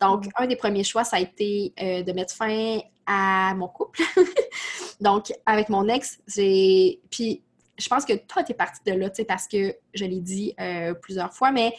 Donc, 0.00 0.26
mm. 0.26 0.30
un 0.36 0.46
des 0.46 0.56
premiers 0.56 0.84
choix, 0.84 1.04
ça 1.04 1.16
a 1.16 1.20
été 1.20 1.72
euh, 1.80 2.02
de 2.02 2.12
mettre 2.12 2.34
fin 2.34 2.78
à 3.06 3.54
mon 3.54 3.68
couple. 3.68 4.02
Donc, 5.00 5.32
avec 5.44 5.68
mon 5.68 5.88
ex, 5.88 6.18
j'ai. 6.26 7.00
Puis, 7.10 7.42
je 7.78 7.88
pense 7.88 8.04
que 8.04 8.14
toi, 8.14 8.42
tu 8.42 8.52
es 8.52 8.54
partie 8.54 8.80
de 8.86 8.92
là, 8.92 9.10
tu 9.10 9.16
sais, 9.16 9.24
parce 9.24 9.46
que 9.46 9.74
je 9.94 10.04
l'ai 10.04 10.20
dit 10.20 10.54
euh, 10.60 10.94
plusieurs 10.94 11.32
fois, 11.34 11.52
mais 11.52 11.74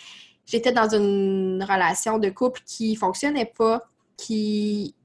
j'étais 0.46 0.72
dans 0.72 0.90
une 0.90 1.64
relation 1.64 2.20
de 2.20 2.30
couple 2.30 2.62
qui 2.66 2.96
fonctionnait 2.96 3.52
pas, 3.58 3.88
qui 4.16 4.96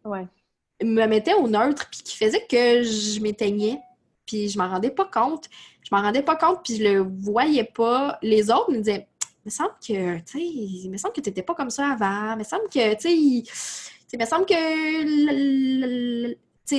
me 0.83 1.07
mettait 1.07 1.35
au 1.35 1.49
neutre, 1.49 1.89
puis 1.91 2.03
qui 2.03 2.17
faisait 2.17 2.45
que 2.47 2.83
je 2.83 3.21
m'éteignais, 3.21 3.81
puis 4.27 4.49
je 4.49 4.59
m'en 4.59 4.69
rendais 4.69 4.91
pas 4.91 5.07
compte. 5.07 5.49
Je 5.83 5.95
m'en 5.95 6.03
rendais 6.03 6.23
pas 6.23 6.37
compte, 6.37 6.61
puis 6.63 6.77
je 6.77 6.85
le 6.85 6.99
voyais 7.01 7.65
pas. 7.65 8.19
Les 8.23 8.51
autres 8.51 8.71
me 8.71 8.79
disaient 8.79 9.09
me 9.45 9.51
semble 9.51 9.75
que, 9.87 10.39
il 10.39 10.91
me 10.91 10.97
semble 10.97 11.15
que 11.15 11.21
tu 11.21 11.31
n'étais 11.31 11.43
pas 11.43 11.55
comme 11.55 11.71
ça 11.71 11.89
avant. 11.89 12.33
Il 12.35 12.39
me 12.39 12.45
semble 12.45 12.69
que, 12.69 12.95
tu 12.97 13.09
il 13.09 14.19
me 14.19 14.27
semble 14.27 14.47
que, 14.47 14.57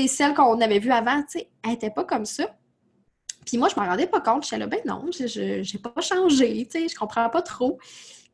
celle 0.08 0.34
qu'on 0.34 0.60
avait 0.62 0.80
vue 0.80 0.91
avant, 0.91 1.23
elle 1.36 1.69
n'était 1.69 1.89
pas 1.89 2.04
comme 2.04 2.26
ça. 2.26 2.56
Puis 3.45 3.58
moi, 3.58 3.69
je 3.69 3.80
m'en 3.80 3.86
rendais 3.88 4.08
pas 4.08 4.21
compte. 4.21 4.43
J'étais 4.43 4.58
là, 4.58 4.67
ben 4.67 4.82
non, 4.86 5.06
je 5.12 5.60
n'ai 5.60 5.80
pas 5.80 6.02
changé, 6.02 6.65
tu 6.65 6.80
sais, 6.80 6.88
je 6.88 6.95
comprends 6.95 7.30
pas 7.30 7.41
trop. 7.41 7.78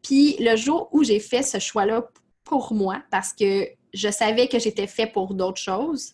Puis 0.03 0.37
le 0.39 0.55
jour 0.55 0.89
où 0.91 1.03
j'ai 1.03 1.19
fait 1.19 1.43
ce 1.43 1.59
choix-là 1.59 2.07
pour 2.43 2.73
moi, 2.73 3.01
parce 3.11 3.33
que 3.33 3.67
je 3.93 4.09
savais 4.09 4.47
que 4.47 4.59
j'étais 4.59 4.87
fait 4.87 5.07
pour 5.07 5.33
d'autres 5.33 5.61
choses, 5.61 6.13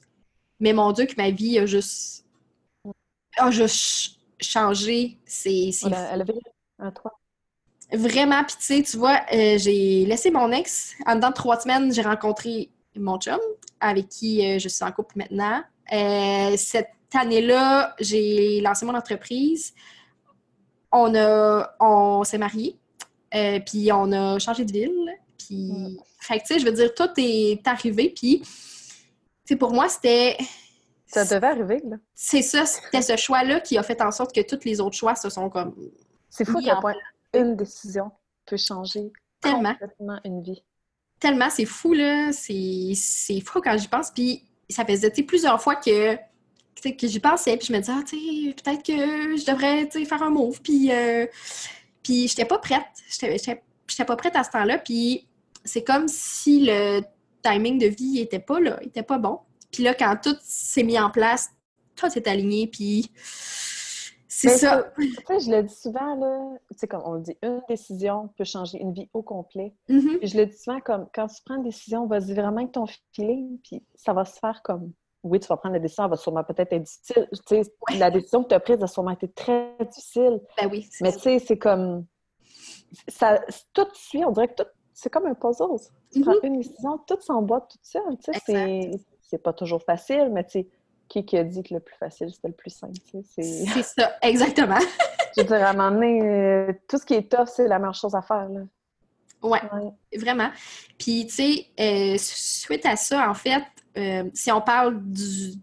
mais 0.60 0.74
mon 0.74 0.92
Dieu, 0.92 1.06
que 1.06 1.16
ma 1.18 1.32
vie 1.32 1.60
a 1.60 1.66
juste, 1.66 2.26
a 3.38 3.52
juste 3.52 4.20
changé. 4.40 5.20
C'est. 5.26 5.72
Elle, 5.84 6.26
un. 6.80 6.94
Vraiment, 7.92 8.44
puis 8.44 8.56
tu 8.58 8.66
sais, 8.66 8.84
tu 8.84 8.98
vois, 8.98 9.22
euh, 9.32 9.58
j'ai 9.58 10.06
laissé 10.06 10.32
mon 10.32 10.52
ex. 10.52 10.96
En 11.06 11.16
dedans 11.16 11.30
de 11.30 11.34
trois 11.34 11.60
semaines, 11.60 11.94
j'ai 11.94 12.02
rencontré 12.02 12.72
mon 12.96 13.20
chum, 13.20 13.40
avec 13.80 14.10
qui 14.10 14.46
euh, 14.46 14.60
je 14.60 14.68
suis 14.68 14.84
en 14.84 14.92
couple 14.92 15.18
maintenant. 15.18 15.64
Euh, 15.94 16.56
cette 16.58 16.90
année-là, 17.14 17.96
j'ai 18.00 18.60
lancé 18.62 18.86
mon 18.86 18.96
entreprise. 18.96 19.74
On, 20.92 21.14
a, 21.16 21.76
on 21.80 22.24
s'est 22.24 22.38
mariés. 22.38 22.78
Puis 23.66 23.92
on 23.92 24.12
a 24.14 24.40
changé 24.40 24.64
de 24.64 24.72
ville. 24.72 25.14
Puis, 25.38 26.00
fait 26.22 26.40
tu 26.40 26.46
sais, 26.46 26.60
je 26.60 26.66
veux 26.66 26.72
dire, 26.72 26.94
tout 26.96 27.10
est 27.18 27.68
arrivé. 27.68 28.10
Puis, 28.10 28.42
tu 29.46 29.58
pour 29.58 29.74
moi, 29.74 29.90
c'était. 29.90 30.38
Ça 31.06 31.24
devait 31.26 31.48
arriver, 31.48 31.82
là. 31.86 31.98
C'est 32.14 32.42
ça, 32.42 32.66
c'était 32.66 33.02
ce 33.02 33.16
choix-là 33.16 33.60
qui 33.60 33.78
a 33.78 33.84
fait 33.84 34.02
en 34.02 34.12
sorte 34.12 34.34
que 34.34 34.42
tous 34.42 34.66
les 34.66 34.82
autres 34.82 34.96
choix 34.96 35.16
se 35.16 35.30
sont 35.30 35.50
comme. 35.50 35.76
C'est 36.30 36.46
fou 36.46 36.60
qu'à 36.62 36.78
point 36.78 36.94
une 37.36 37.56
décision 37.56 38.12
peut 38.46 38.58
changer 38.58 39.12
Tellement. 39.42 39.74
complètement 39.74 40.20
une 40.24 40.42
vie. 40.42 40.64
Tellement, 41.20 41.50
c'est 41.50 41.66
fou, 41.66 41.94
là. 41.94 42.32
C'est 42.32 42.96
fou 43.46 43.62
quand 43.62 43.78
j'y 43.78 43.88
pense. 43.88 44.12
Puis, 44.12 44.44
ça 44.70 44.86
faisait 44.86 45.10
plusieurs 45.12 45.62
fois 45.62 45.76
que 45.76 46.18
que 46.92 47.08
j'y 47.08 47.20
pensais, 47.20 47.58
puis 47.58 47.68
je 47.68 47.74
me 47.74 47.80
disais, 47.80 47.94
ah, 47.96 48.04
peut-être 48.04 48.84
que 48.84 49.38
je 49.38 49.46
devrais 49.46 49.90
faire 49.90 50.22
un 50.22 50.30
move, 50.30 50.62
puis 50.62 50.92
euh, 50.92 51.26
puis 52.04 52.28
j'étais 52.28 52.46
pas 52.46 52.60
prête. 52.60 52.84
J'étais 53.10 54.06
pas 54.06 54.16
prête 54.16 54.36
à 54.36 54.44
ce 54.44 54.52
temps-là. 54.52 54.78
Puis 54.78 55.28
c'est 55.64 55.84
comme 55.84 56.08
si 56.08 56.66
le 56.66 57.02
timing 57.42 57.80
de 57.80 57.88
vie 57.88 58.20
était 58.20 58.40
pas 58.40 58.60
là, 58.60 58.78
était 58.84 59.04
pas 59.04 59.18
bon. 59.18 59.40
Puis 59.72 59.84
là, 59.84 59.94
quand 59.96 60.16
tout 60.24 60.38
s'est 60.44 60.84
mis 60.84 61.00
en 61.00 61.10
place, 61.10 61.50
tout 61.96 62.10
s'est 62.10 62.28
aligné, 62.30 62.68
puis 62.68 63.12
c'est 64.50 64.58
ça. 64.58 64.84
Tu 64.98 65.12
sais, 65.28 65.40
je 65.40 65.52
le 65.52 65.64
dis 65.64 65.76
souvent, 65.76 66.16
là, 66.16 66.58
tu 66.72 66.78
sais, 66.78 66.88
comme 66.88 67.02
on 67.06 67.14
le 67.14 67.22
dit, 67.22 67.38
une 67.42 67.62
décision 67.68 68.30
peut 68.38 68.44
changer 68.44 68.80
une 68.80 68.94
vie 68.94 69.10
au 69.14 69.22
complet. 69.22 69.74
Mm-hmm. 69.90 70.18
Puis 70.20 70.28
je 70.28 70.38
le 70.38 70.46
dis 70.46 70.58
souvent 70.58 70.80
comme, 70.80 71.08
quand 71.14 71.28
tu 71.28 71.42
prends 71.46 71.56
une 71.56 71.64
décision, 71.64 72.08
vas-y 72.08 72.34
vraiment 72.34 72.58
avec 72.58 72.72
ton 72.72 72.86
feeling, 73.14 73.60
puis 73.64 73.84
ça 73.96 74.14
va 74.14 74.26
se 74.26 74.40
faire 74.40 74.62
comme 74.64 74.92
oui, 75.26 75.40
tu 75.40 75.48
vas 75.48 75.58
prendre 75.58 75.74
la 75.74 75.80
décision, 75.80 76.04
elle 76.04 76.12
va 76.12 76.18
sûrement 76.18 76.44
peut-être 76.44 76.72
être 76.72 76.84
difficile. 76.84 77.28
Tu 77.48 77.64
sais, 77.64 77.74
La 77.98 78.12
décision 78.12 78.44
que 78.44 78.50
tu 78.50 78.56
as 78.56 78.60
prise 78.60 78.82
a 78.84 78.88
sûrement 78.88 79.12
été 79.12 79.28
très 79.28 79.76
difficile. 79.90 80.40
Ben 80.56 80.70
oui. 80.72 80.88
Mais 81.02 81.12
tu 81.14 81.20
sais, 81.20 81.40
c'est 81.40 81.58
comme. 81.58 82.06
Ça, 83.08 83.42
tout 83.74 83.88
suit, 83.94 84.24
on 84.24 84.32
dirait 84.32 84.50
que 84.50 84.64
tout. 84.64 84.70
C'est 84.94 85.10
comme 85.10 85.26
un 85.26 85.34
puzzle. 85.34 85.66
Tu 86.14 86.22
prends 86.22 86.32
mm-hmm. 86.34 86.46
une 86.46 86.58
décision, 86.60 87.00
tout 87.08 87.20
s'emboîte 87.20 87.70
tout 87.70 87.80
seul. 87.82 88.18
Tu 88.24 88.40
sais, 88.40 88.92
c'est 89.22 89.40
pas 89.40 89.52
toujours 89.52 89.82
facile, 89.82 90.30
mais 90.32 90.44
tu 90.44 90.52
sais, 90.52 90.68
qui, 91.08 91.26
qui 91.26 91.38
a 91.38 91.44
dit 91.44 91.64
que 91.64 91.74
le 91.74 91.80
plus 91.80 91.96
facile, 91.96 92.30
c'était 92.34 92.48
le 92.48 92.54
plus 92.54 92.72
simple? 92.72 92.94
C'est 93.24 93.84
ça, 93.84 94.14
exactement. 94.22 94.80
Je 95.36 95.42
veux 95.42 95.48
dire, 95.48 95.64
à 95.64 95.70
un 95.70 95.74
moment 95.74 95.92
donné, 95.92 96.22
euh, 96.22 96.74
tout 96.88 96.98
ce 96.98 97.06
qui 97.06 97.14
est 97.14 97.30
tough, 97.30 97.48
c'est 97.48 97.68
la 97.68 97.78
meilleure 97.78 97.96
chose 97.96 98.16
à 98.16 98.22
faire. 98.22 98.48
Là. 98.50 98.62
Ouais, 99.42 99.60
vraiment. 100.18 100.50
Puis, 100.98 101.28
tu 101.28 101.34
sais, 101.34 101.66
euh, 101.80 102.16
suite 102.18 102.86
à 102.86 102.96
ça, 102.96 103.30
en 103.30 103.34
fait, 103.34 103.64
euh, 103.98 104.30
si 104.34 104.52
on 104.52 104.62
parle 104.62 105.02
du, 105.04 105.54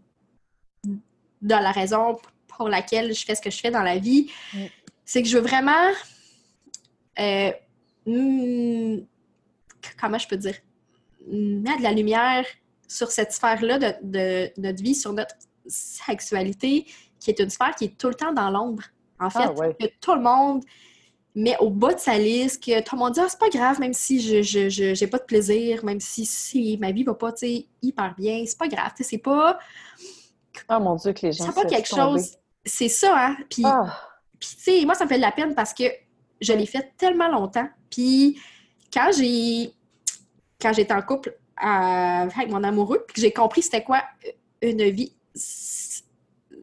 de 0.84 1.54
la 1.54 1.72
raison 1.72 2.18
pour 2.46 2.68
laquelle 2.68 3.14
je 3.14 3.24
fais 3.24 3.34
ce 3.34 3.40
que 3.40 3.50
je 3.50 3.58
fais 3.58 3.70
dans 3.70 3.82
la 3.82 3.98
vie, 3.98 4.30
c'est 5.04 5.22
que 5.22 5.28
je 5.28 5.38
veux 5.38 5.42
vraiment. 5.42 5.90
Hmm, 8.04 8.98
comment 10.00 10.18
je 10.18 10.28
peux 10.28 10.36
dire? 10.36 10.56
Mettre 11.26 11.78
de 11.78 11.82
la 11.82 11.92
lumière 11.92 12.44
sur 12.92 13.10
cette 13.10 13.32
sphère-là 13.32 13.78
de, 14.02 14.60
notre 14.60 14.82
vie, 14.82 14.94
sur 14.94 15.12
notre 15.12 15.34
sexualité, 15.66 16.86
qui 17.18 17.30
est 17.30 17.40
une 17.40 17.50
sphère 17.50 17.74
qui 17.74 17.84
est 17.84 17.98
tout 17.98 18.08
le 18.08 18.14
temps 18.14 18.32
dans 18.32 18.50
l'ombre. 18.50 18.82
En 19.18 19.30
fait, 19.30 19.44
ah, 19.44 19.72
que 19.78 19.86
tout 20.00 20.14
le 20.14 20.20
monde 20.20 20.64
mais 21.34 21.56
au 21.60 21.70
bas 21.70 21.94
de 21.94 21.98
sa 21.98 22.18
liste, 22.18 22.62
que 22.62 22.80
tout 22.82 22.94
le 22.94 23.00
monde 23.00 23.14
dit 23.14 23.20
ah, 23.20 23.26
c'est 23.28 23.38
pas 23.38 23.48
grave, 23.48 23.80
même 23.80 23.94
si 23.94 24.20
je 24.20 25.00
n'ai 25.00 25.06
pas 25.10 25.18
de 25.18 25.24
plaisir, 25.24 25.84
même 25.84 26.00
si, 26.00 26.26
si 26.26 26.76
ma 26.78 26.92
vie 26.92 27.04
va 27.04 27.14
pas 27.14 27.32
hyper 27.80 28.14
bien, 28.16 28.44
c'est 28.46 28.58
pas 28.58 28.68
grave. 28.68 28.92
C'est 29.00 29.18
pas. 29.18 29.58
Oh 30.68 30.78
mon 30.80 30.96
Dieu, 30.96 31.12
que 31.12 31.26
les 31.26 31.32
gens. 31.32 31.46
C'est 31.46 31.54
pas 31.54 31.64
quelque 31.64 31.88
chose. 31.88 32.36
C'est 32.64 32.88
ça, 32.88 33.14
hein? 33.16 33.36
Puis, 33.48 33.62
ah. 33.64 33.98
puis 34.38 34.50
tu 34.56 34.62
sais, 34.62 34.84
moi, 34.84 34.94
ça 34.94 35.04
me 35.04 35.08
fait 35.08 35.16
de 35.16 35.22
la 35.22 35.32
peine 35.32 35.54
parce 35.54 35.72
que 35.72 35.84
je 36.40 36.52
l'ai 36.52 36.66
fait 36.66 36.92
tellement 36.98 37.28
longtemps. 37.28 37.68
Puis, 37.88 38.38
quand 38.92 39.10
j'ai. 39.16 39.72
Quand 40.60 40.72
j'étais 40.72 40.94
en 40.94 41.02
couple 41.02 41.36
avec 41.56 42.48
mon 42.48 42.64
amoureux, 42.64 43.04
puis 43.06 43.14
que 43.14 43.20
j'ai 43.20 43.32
compris 43.32 43.62
c'était 43.62 43.84
quoi 43.84 44.02
une 44.60 44.84
vie 44.90 45.12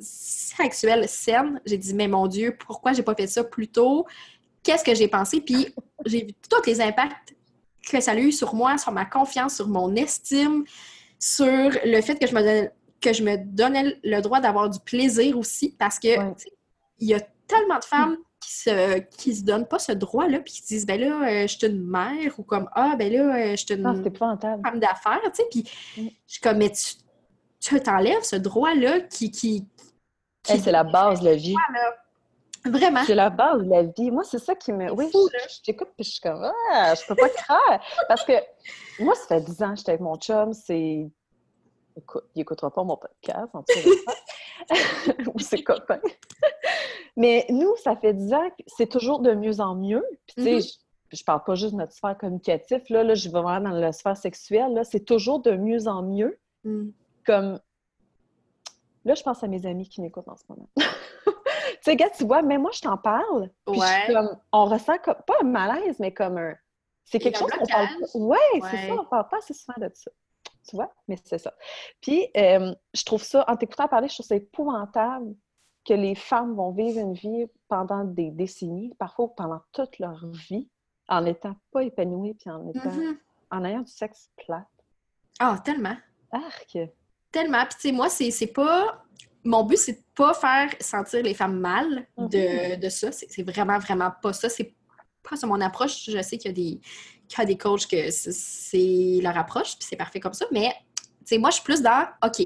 sexuelle 0.02 1.08
saine, 1.08 1.62
j'ai 1.65 1.78
dit, 1.78 1.93
mais 1.93 2.08
mon 2.08 2.28
Dieu, 2.28 2.56
pourquoi 2.58 2.93
j'ai 2.93 3.04
pas 3.04 3.15
fait 3.15 3.28
ça 3.28 3.43
plus 3.43 3.67
tôt? 3.67 4.06
qu'est-ce 4.63 4.84
que 4.84 4.95
j'ai 4.95 5.08
pensé, 5.08 5.41
puis 5.41 5.73
j'ai 6.06 6.25
vu 6.25 6.34
tous 6.49 6.65
les 6.67 6.82
impacts 6.82 7.36
que 7.89 7.99
ça 8.02 8.12
a 8.12 8.15
eu 8.15 8.32
sur 8.32 8.54
moi, 8.54 8.78
sur 8.78 8.91
ma 8.91 9.06
confiance, 9.06 9.56
sur 9.56 9.67
mon 9.67 9.95
estime, 9.95 10.63
sur 11.17 11.69
le 11.86 12.02
fait 12.02 12.17
que 12.19 12.28
je 12.28 12.36
me 12.36 12.41
donnais, 12.41 12.71
que 13.02 13.13
je 13.13 13.23
me 13.23 13.38
donnais 13.38 13.97
le 14.04 14.21
droit 14.21 14.39
d'avoir 14.39 14.69
du 14.69 14.80
plaisir 14.80 15.38
aussi, 15.38 15.75
parce 15.78 15.99
que 15.99 16.10
il 16.99 17.08
y 17.08 17.13
a 17.13 17.21
tellement 17.47 17.80
de 17.80 17.86
femmes 17.86 18.17
qui 18.49 18.55
se, 18.55 18.97
qui 19.17 19.35
se 19.35 19.43
donnent 19.43 19.67
pas 19.67 19.77
ce 19.77 19.91
droit-là, 19.91 20.39
puis 20.39 20.53
qui 20.53 20.62
disent, 20.63 20.85
ben 20.88 20.99
là, 20.99 21.29
euh, 21.29 21.41
je 21.47 21.55
suis 21.55 21.67
une 21.67 21.83
mère, 21.88 22.33
ou 22.39 22.43
comme, 22.43 22.67
ah, 22.73 22.95
ben 22.97 23.12
là, 23.13 23.35
euh, 23.35 23.51
je 23.51 23.55
suis 23.57 23.75
une 23.75 23.85
Ah, 23.85 23.93
femme 24.17 24.79
d'affaires, 24.79 25.21
tu 25.25 25.29
sais, 25.35 25.43
puis 25.51 25.63
Mm. 25.97 26.07
je 26.25 26.31
suis 26.33 26.41
comme, 26.41 26.57
mais 26.57 26.71
tu, 26.71 26.95
tu 27.59 27.79
t'enlèves 27.79 28.23
ce 28.23 28.38
droit-là 28.38 29.01
qui... 29.01 29.29
qui, 29.29 29.67
qui- 30.41 30.51
Hey, 30.53 30.59
c'est 30.59 30.71
la 30.71 30.83
base 30.83 31.19
de 31.19 31.25
la 31.25 31.35
vie. 31.35 31.53
Vraiment. 32.65 33.03
C'est 33.05 33.13
la 33.15 33.29
base 33.29 33.62
de 33.63 33.69
la 33.69 33.83
vie. 33.83 34.09
Moi, 34.09 34.23
c'est 34.23 34.39
ça 34.39 34.55
qui 34.55 34.73
me. 34.73 34.91
Oui, 34.91 35.09
fou, 35.12 35.29
je, 35.31 35.38
là. 35.38 35.43
je 35.47 35.62
t'écoute 35.62 35.89
puis 35.95 36.03
je 36.05 36.12
suis 36.12 36.19
comme 36.21 36.51
Ah, 36.73 36.93
je 36.95 37.05
peux 37.07 37.15
pas 37.15 37.29
croire. 37.29 37.79
Parce 38.07 38.23
que 38.25 38.33
moi, 38.99 39.13
ça 39.15 39.27
fait 39.27 39.41
10 39.41 39.62
ans 39.63 39.69
que 39.71 39.77
j'étais 39.77 39.91
avec 39.91 40.01
mon 40.01 40.15
chum. 40.17 40.53
C'est. 40.53 41.07
Écoute, 41.95 42.23
il 42.35 42.41
écoutera 42.41 42.71
pas 42.71 42.83
mon 42.83 42.97
podcast, 42.97 43.49
en 43.53 43.63
tout 43.63 43.73
cas. 43.75 44.13
Ou 45.33 45.39
ses 45.39 45.63
copains. 45.63 46.01
Mais 47.17 47.45
nous, 47.49 47.75
ça 47.77 47.95
fait 47.95 48.13
10 48.13 48.33
ans 48.33 48.49
que 48.49 48.63
c'est 48.67 48.87
toujours 48.89 49.19
de 49.19 49.33
mieux 49.33 49.59
en 49.59 49.75
mieux. 49.75 50.05
Puis, 50.27 50.35
tu 50.37 50.43
sais, 50.43 50.53
Mhm. 50.55 50.61
je, 51.11 51.17
je 51.17 51.23
parle 51.23 51.43
pas 51.43 51.55
juste 51.55 51.73
de 51.73 51.77
notre 51.79 51.93
sphère 51.93 52.17
communicative. 52.17 52.81
Là, 52.89 53.03
là 53.03 53.13
je 53.15 53.29
vais 53.29 53.41
vraiment 53.41 53.69
dans 53.71 53.75
la 53.75 53.91
sphère 53.91 54.17
sexuelle. 54.17 54.73
Là, 54.73 54.83
c'est 54.83 55.05
toujours 55.05 55.39
de 55.41 55.51
mieux 55.51 55.87
en 55.87 56.03
mieux. 56.03 56.39
Mm. 56.63 56.89
Comme. 57.25 57.59
Là, 59.05 59.15
je 59.15 59.23
pense 59.23 59.43
à 59.43 59.47
mes 59.47 59.65
amis 59.65 59.87
qui 59.89 60.01
m'écoutent 60.01 60.27
en 60.27 60.35
ce 60.35 60.43
moment. 60.49 60.69
tu 60.77 60.83
sais, 61.81 61.95
gars, 61.95 62.09
tu 62.09 62.25
vois, 62.25 62.41
mais 62.41 62.57
moi, 62.57 62.71
je 62.73 62.81
t'en 62.81 62.97
parle. 62.97 63.49
Puis 63.65 63.75
je 63.75 63.79
Ouais. 63.79 64.13
comme, 64.13 64.37
on 64.51 64.65
ressent 64.65 64.97
comme, 65.03 65.15
pas 65.25 65.35
un 65.41 65.45
malaise, 65.45 65.97
mais 65.99 66.13
comme 66.13 66.37
un. 66.37 66.53
C'est 67.05 67.17
quelque 67.19 67.39
chose 67.39 67.49
qu'on 67.49 67.65
parle 67.65 67.87
pas. 67.87 67.93
blocage. 67.95 68.09
Ouais, 68.15 68.37
c'est 68.53 68.61
Ouais. 68.77 68.87
ça, 68.89 68.93
on 69.01 69.05
parle 69.05 69.27
pas 69.29 69.37
assez 69.37 69.53
souvent 69.53 69.79
de 69.79 69.89
ça. 69.93 70.11
Tu 70.69 70.75
vois? 70.75 70.93
Mais 71.08 71.17
c'est 71.23 71.39
ça. 71.39 71.53
Puis, 72.01 72.27
euh, 72.38 72.73
je 72.93 73.03
trouve 73.03 73.23
ça, 73.23 73.43
en 73.47 73.55
t'écoutant 73.58 73.88
parler, 73.88 74.08
je 74.08 74.13
trouve 74.13 74.25
ça 74.27 74.36
épouvantable 74.36 75.36
que 75.86 75.93
les 75.93 76.13
femmes 76.13 76.55
vont 76.55 76.71
vivre 76.71 76.99
une 76.99 77.13
vie 77.13 77.45
pendant 77.67 78.03
des 78.03 78.29
décennies, 78.29 78.93
parfois 78.99 79.29
pendant 79.36 79.62
toute 79.71 79.97
leur 79.97 80.27
vie, 80.27 80.69
en 81.08 81.21
n'étant 81.21 81.55
pas 81.71 81.84
épanouies, 81.84 82.36
puis 82.36 82.51
en 82.51 82.67
étant, 82.69 82.91
Mhm. 82.91 83.17
en 83.49 83.63
ayant 83.65 83.82
du 83.82 83.91
sexe 83.91 84.29
plat. 84.38 84.67
Ah, 85.39 85.58
tellement. 85.63 85.95
Arc! 86.32 86.77
Tellement. 87.32 87.63
Puis, 87.65 87.75
tu 87.75 87.82
sais, 87.89 87.91
moi, 87.91 88.10
c'est 88.10 88.53
pas. 88.53 89.03
Mon 89.43 89.63
but, 89.63 89.77
c'est 89.77 89.93
de 89.93 90.03
pas 90.15 90.34
faire 90.34 90.69
sentir 90.82 91.23
les 91.23 91.34
femmes 91.34 91.60
mal 91.60 92.05
de, 92.17 92.75
de 92.75 92.89
ça. 92.89 93.12
C'est 93.12 93.41
vraiment, 93.43 93.79
vraiment 93.79 94.12
pas 94.21 94.34
ça. 94.34 94.49
C'est 94.49 94.75
pas 95.27 95.38
ça 95.38 95.47
mon 95.47 95.62
approche. 95.62 96.10
Je 96.10 96.21
sais 96.21 96.38
qu'il 96.38 96.49
y 96.49 96.53
a 96.53 96.55
des, 96.55 96.82
a 97.37 97.45
des 97.45 97.57
coachs 97.57 97.87
que 97.87 98.09
c'est- 98.11 99.19
leur 99.21 99.37
approche, 99.37 99.77
puis 99.77 99.87
c'est 99.89 99.95
parfait 99.95 100.19
comme 100.19 100.33
ça. 100.33 100.45
Mais, 100.51 100.69
tu 100.97 101.03
sais, 101.25 101.37
moi, 101.37 101.49
je 101.49 101.55
suis 101.55 101.63
plus 101.63 101.81
dans 101.81 102.07
OK. 102.23 102.37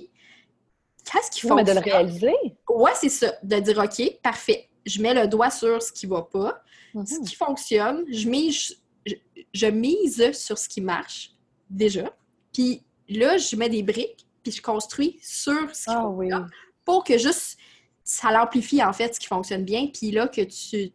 Qu'est-ce 1.05 1.31
qui 1.31 1.47
Non, 1.47 1.55
mais 1.55 1.63
de 1.63 1.71
le 1.73 1.79
réaliser. 1.79 2.33
Ouais, 2.69 2.91
c'est 2.95 3.09
ça. 3.09 3.33
De 3.43 3.59
dire 3.59 3.77
OK, 3.77 4.19
parfait. 4.21 4.69
Je 4.85 5.01
mets 5.01 5.13
le 5.13 5.27
doigt 5.27 5.49
sur 5.51 5.81
ce 5.81 5.91
qui 5.91 6.05
va 6.05 6.21
pas. 6.23 6.61
ce 6.93 7.19
Mhm. 7.19 7.25
qui 7.25 7.35
fonctionne, 7.35 8.05
je 8.09 8.29
mise, 8.29 8.77
je, 9.05 9.15
je 9.53 9.65
mise 9.65 10.31
sur 10.33 10.57
ce 10.59 10.69
qui 10.69 10.79
marche 10.79 11.31
déjà. 11.69 12.15
Puis 12.53 12.83
là, 13.09 13.37
je 13.37 13.55
mets 13.55 13.67
des 13.69 13.81
briques, 13.81 14.27
puis 14.43 14.51
je 14.51 14.61
construis 14.61 15.17
sur 15.23 15.75
ce 15.75 15.85
qui 15.85 15.89
Ah 15.89 16.07
oui. 16.07 16.29
fonctionne 16.29 16.51
pour 16.85 17.03
que 17.03 17.17
juste 17.17 17.57
ça 18.03 18.31
l'amplifie 18.31 18.83
en 18.83 18.93
fait 18.93 19.15
ce 19.15 19.19
qui 19.19 19.25
fonctionne 19.27 19.63
bien. 19.65 19.87
Puis 19.87 20.11
là, 20.11 20.27
que 20.27 20.41
tu, 20.41 20.91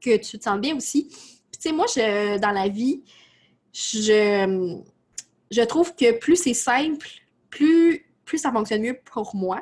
que 0.00 0.16
tu 0.16 0.38
te 0.38 0.44
sens 0.44 0.58
bien 0.58 0.74
aussi. 0.76 1.08
Moi, 1.72 1.86
je, 1.94 2.38
dans 2.38 2.50
la 2.52 2.68
vie, 2.68 3.02
je, 3.72 4.80
je 5.50 5.62
trouve 5.62 5.94
que 5.94 6.18
plus 6.18 6.36
c'est 6.36 6.54
simple, 6.54 7.08
plus, 7.50 8.06
plus 8.24 8.38
ça 8.38 8.52
fonctionne 8.52 8.82
mieux 8.82 8.98
pour 9.12 9.34
moi. 9.34 9.60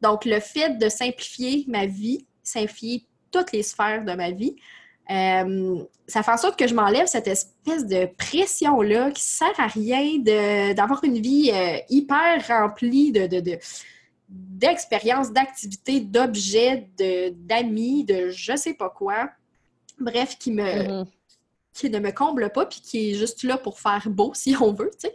Donc, 0.00 0.24
le 0.24 0.40
fait 0.40 0.78
de 0.78 0.88
simplifier 0.88 1.64
ma 1.68 1.86
vie, 1.86 2.26
simplifier 2.42 3.04
toutes 3.30 3.52
les 3.52 3.62
sphères 3.62 4.04
de 4.04 4.12
ma 4.12 4.30
vie, 4.30 4.56
euh, 5.10 5.82
ça 6.06 6.22
fait 6.22 6.30
en 6.30 6.36
sorte 6.36 6.58
que 6.58 6.66
je 6.68 6.74
m'enlève 6.74 7.06
cette 7.06 7.26
espèce 7.28 7.86
de 7.86 8.06
pression-là 8.16 9.10
qui 9.10 9.22
sert 9.22 9.58
à 9.58 9.66
rien 9.66 10.18
de- 10.18 10.74
d'avoir 10.74 11.02
une 11.02 11.18
vie 11.18 11.50
euh, 11.52 11.78
hyper 11.88 12.46
remplie 12.46 13.10
de, 13.10 13.26
de, 13.26 13.40
de- 13.40 13.58
d'expériences, 14.28 15.32
d'activités, 15.32 16.00
d'objets, 16.00 16.88
de, 16.98 17.30
d'amis, 17.30 18.04
de 18.04 18.28
je 18.30 18.56
sais 18.56 18.74
pas 18.74 18.90
quoi. 18.90 19.30
Bref, 19.98 20.36
qui 20.38 20.52
me, 20.52 20.62
Mhm. 21.02 21.06
Qui 21.78 21.90
ne 21.90 21.98
me 21.98 22.10
comble 22.10 22.50
pas, 22.50 22.66
puis 22.66 22.80
qui 22.80 23.10
est 23.10 23.14
juste 23.14 23.42
là 23.42 23.56
pour 23.58 23.78
faire 23.80 24.04
beau, 24.08 24.32
si 24.34 24.54
on 24.60 24.72
veut, 24.72 24.90
tu 25.00 25.08
sais. 25.08 25.14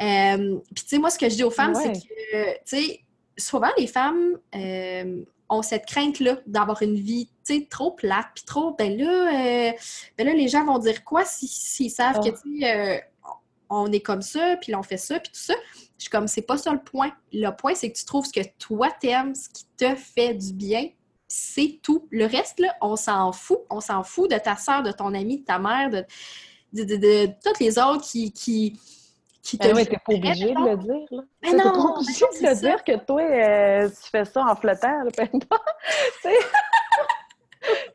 Euh, 0.00 0.58
puis, 0.74 0.84
tu 0.84 0.88
sais, 0.90 0.98
moi, 0.98 1.10
ce 1.10 1.18
que 1.18 1.28
je 1.28 1.34
dis 1.34 1.44
aux 1.44 1.50
femmes, 1.50 1.74
Ouais. 1.74 1.92
c'est 1.92 2.00
que, 2.08 2.52
tu 2.64 2.86
sais, 2.86 3.00
souvent, 3.36 3.70
les 3.76 3.86
femmes 3.88 4.38
euh, 4.54 5.24
ont 5.48 5.62
cette 5.62 5.86
crainte-là 5.86 6.38
d'avoir 6.46 6.82
une 6.82 6.94
vie, 6.94 7.26
tu 7.44 7.54
sais, 7.58 7.66
trop 7.68 7.90
plate, 7.92 8.26
puis 8.34 8.44
trop, 8.44 8.74
ben 8.78 8.96
là, 8.96 9.68
euh, 9.68 9.72
ben 10.16 10.26
là, 10.26 10.34
les 10.34 10.46
gens 10.48 10.64
vont 10.64 10.78
dire 10.78 11.02
quoi 11.04 11.24
si- 11.24 11.48
s'ils 11.48 11.90
savent 11.90 12.20
Ah. 12.20 12.30
que, 12.30 12.40
tu 12.42 12.60
sais, 12.60 13.04
on 13.70 13.90
est 13.92 14.00
comme 14.00 14.22
ça, 14.22 14.56
puis 14.60 14.74
on 14.74 14.82
fait 14.82 14.96
ça, 14.96 15.18
puis 15.20 15.30
tout 15.32 15.40
ça. 15.40 15.54
Je 15.98 16.04
suis 16.04 16.10
comme, 16.10 16.28
c'est 16.28 16.42
pas 16.42 16.56
ça 16.56 16.72
le 16.72 16.80
point. 16.82 17.10
Le 17.32 17.50
point, 17.50 17.74
c'est 17.74 17.90
que 17.92 17.98
tu 17.98 18.04
trouves 18.04 18.24
ce 18.24 18.32
que 18.32 18.46
toi 18.58 18.88
t'aimes, 19.00 19.34
ce 19.34 19.48
qui 19.50 19.64
te 19.76 19.94
fait 19.96 20.32
du 20.32 20.52
bien, 20.52 20.88
c'est 21.28 21.78
tout. 21.82 22.08
Le 22.10 22.24
reste, 22.26 22.58
là, 22.58 22.74
on 22.80 22.96
s'en 22.96 23.32
fout. 23.32 23.58
On 23.70 23.80
s'en 23.80 24.02
fout 24.02 24.30
de 24.30 24.38
ta 24.38 24.56
soeur, 24.56 24.82
de 24.82 24.90
ton 24.92 25.12
ami, 25.14 25.40
de 25.40 25.44
ta 25.44 25.58
mère, 25.58 25.90
de, 25.90 26.04
de, 26.72 26.84
de- 26.84 26.96
de 26.96 27.26
toutes 27.44 27.60
les 27.60 27.78
autres 27.78 28.02
qui, 28.02 28.32
qui, 28.32 28.80
qui 29.42 29.58
te 29.58 29.66
Ben 29.68 29.76
oui, 29.76 29.86
t'es 29.86 29.96
pas 29.96 30.12
obligé 30.14 30.54
de 30.54 30.70
le 30.70 30.76
dire, 30.76 31.06
là. 31.10 31.22
Mais 31.42 31.50
T'es 31.50 31.56
non, 31.56 31.72
pas 31.72 31.98
obligé 32.00 32.24
de 32.40 32.48
le 32.48 32.54
ça. 32.54 32.60
dire 32.60 32.82
que 32.84 32.96
toi, 33.04 33.22
euh, 33.22 33.88
tu 33.88 34.10
fais 34.10 34.24
ça 34.24 34.42
en 34.44 34.56
flottant, 34.56 35.00
importe. 35.18 35.62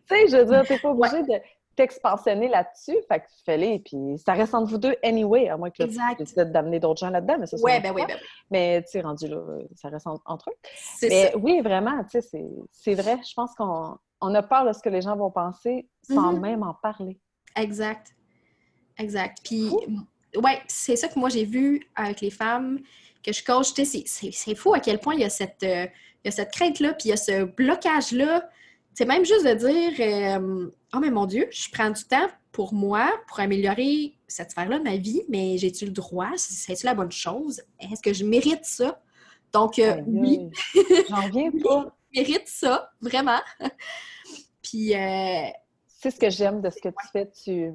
Tu 0.08 0.16
sais, 0.16 0.28
je 0.28 0.38
veux 0.38 0.46
dire, 0.46 0.64
t'es 0.68 0.78
pas 0.78 0.90
obligé 0.90 1.24
de 1.24 1.34
t'expansionner 1.76 2.48
là-dessus, 2.48 2.98
fait 3.08 3.20
que 3.20 3.26
fais-le, 3.46 3.80
puis 3.80 4.18
ça 4.24 4.34
reste 4.34 4.54
entre 4.54 4.70
vous 4.70 4.78
deux 4.78 4.96
anyway, 5.04 5.50
à 5.50 5.58
moins 5.58 5.70
que 5.72 5.84
là, 5.84 5.88
tu 5.88 6.24
décides 6.24 6.52
d'amener 6.52 6.80
d'autres 6.80 7.00
gens 7.00 7.10
là-dedans, 7.10 7.38
mais 7.40 7.48
ça, 7.48 7.58
Ouais, 7.60 7.80
ben 7.80 7.94
oui, 7.96 8.04
ben 8.08 8.16
oui. 8.16 8.28
Mais 8.52 8.82
tu 8.84 8.92
sais, 8.92 9.02
rendu 9.02 9.28
là, 9.28 9.42
ça 9.76 9.90
reste 9.90 10.08
en- 10.08 10.20
entre 10.26 10.50
eux. 10.50 10.56
Mais 11.04 11.32
ça. 11.32 11.38
oui, 11.38 11.62
vraiment, 11.62 12.04
tu 12.04 12.22
sais, 12.22 12.46
c'est- 12.72 12.94
vrai, 12.96 13.18
je 13.28 13.34
pense 13.34 13.54
qu'on 13.56 13.98
on 14.22 14.36
a 14.36 14.44
peur 14.44 14.66
de 14.66 14.74
ce 14.74 14.80
que 14.82 14.90
les 14.90 15.02
gens 15.02 15.16
vont 15.18 15.32
penser 15.32 15.88
sans 16.08 16.34
Mhm. 16.34 16.40
même 16.40 16.64
en 16.64 16.74
parler. 16.76 17.20
Exact. 17.58 18.08
Exact. 18.98 19.38
Puis, 19.44 19.70
Fou. 19.70 19.82
ouais, 20.42 20.62
c'est 20.68 20.96
ça 20.96 21.08
que 21.08 21.18
moi 21.20 21.30
j'ai 21.30 21.46
vu 21.46 21.88
avec 21.96 22.22
les 22.22 22.30
femmes 22.30 22.80
que 23.26 23.34
je 23.34 23.44
coach. 23.44 23.74
Tu 23.74 23.86
sais, 23.86 24.04
c'est- 24.32 24.56
fou 24.56 24.74
à 24.74 24.80
quel 24.80 25.00
point 25.00 25.16
il 25.16 25.22
y 25.22 25.26
a 25.26 25.30
cette, 25.30 25.64
euh, 25.64 25.86
il 26.24 26.26
y 26.26 26.28
a 26.28 26.32
cette 26.32 26.52
crainte-là, 26.52 26.94
puis 26.94 27.06
il 27.06 27.10
y 27.10 27.14
a 27.14 27.18
ce 27.18 27.44
blocage-là. 27.44 28.48
C'est 28.94 29.06
même 29.06 29.26
juste 29.26 29.46
de 29.46 29.54
dire 29.54 29.94
euh, 30.40 30.70
Oh, 30.96 31.00
mais 31.00 31.10
mon 31.10 31.26
Dieu, 31.26 31.48
je 31.52 31.70
prends 31.72 31.90
du 31.90 32.04
temps 32.04 32.28
pour 32.52 32.74
moi, 32.74 33.12
pour 33.28 33.40
améliorer 33.40 34.16
cette 34.28 34.52
sphère-là 34.52 34.78
de 34.80 34.84
ma 34.84 34.96
vie, 34.98 35.24
mais 35.28 35.58
j'ai-tu 35.58 35.86
le 35.86 35.92
droit? 35.92 36.30
C'est-tu 36.38 36.86
la 36.86 36.94
bonne 36.94 37.12
chose? 37.12 37.62
Est-ce 37.80 38.02
que 38.02 38.14
je 38.14 38.24
mérite 38.26 38.64
ça? 38.66 39.02
Donc, 39.54 39.80
euh, 39.80 40.02
oui. 40.06 40.50
J'en 41.10 41.30
viens 41.30 41.52
pas. 41.64 41.96
je 42.14 42.20
mérite 42.22 42.48
ça, 42.48 42.92
vraiment. 43.02 43.40
puis, 44.62 44.94
euh, 44.96 45.48
C'est 45.88 46.12
ce 46.12 46.20
que 46.20 46.30
j'aime 46.30 46.62
de 46.62 46.70
ce 46.70 46.80
que 46.82 46.90
tu 46.90 47.08
fais. 47.12 47.30
Tu... 47.44 47.72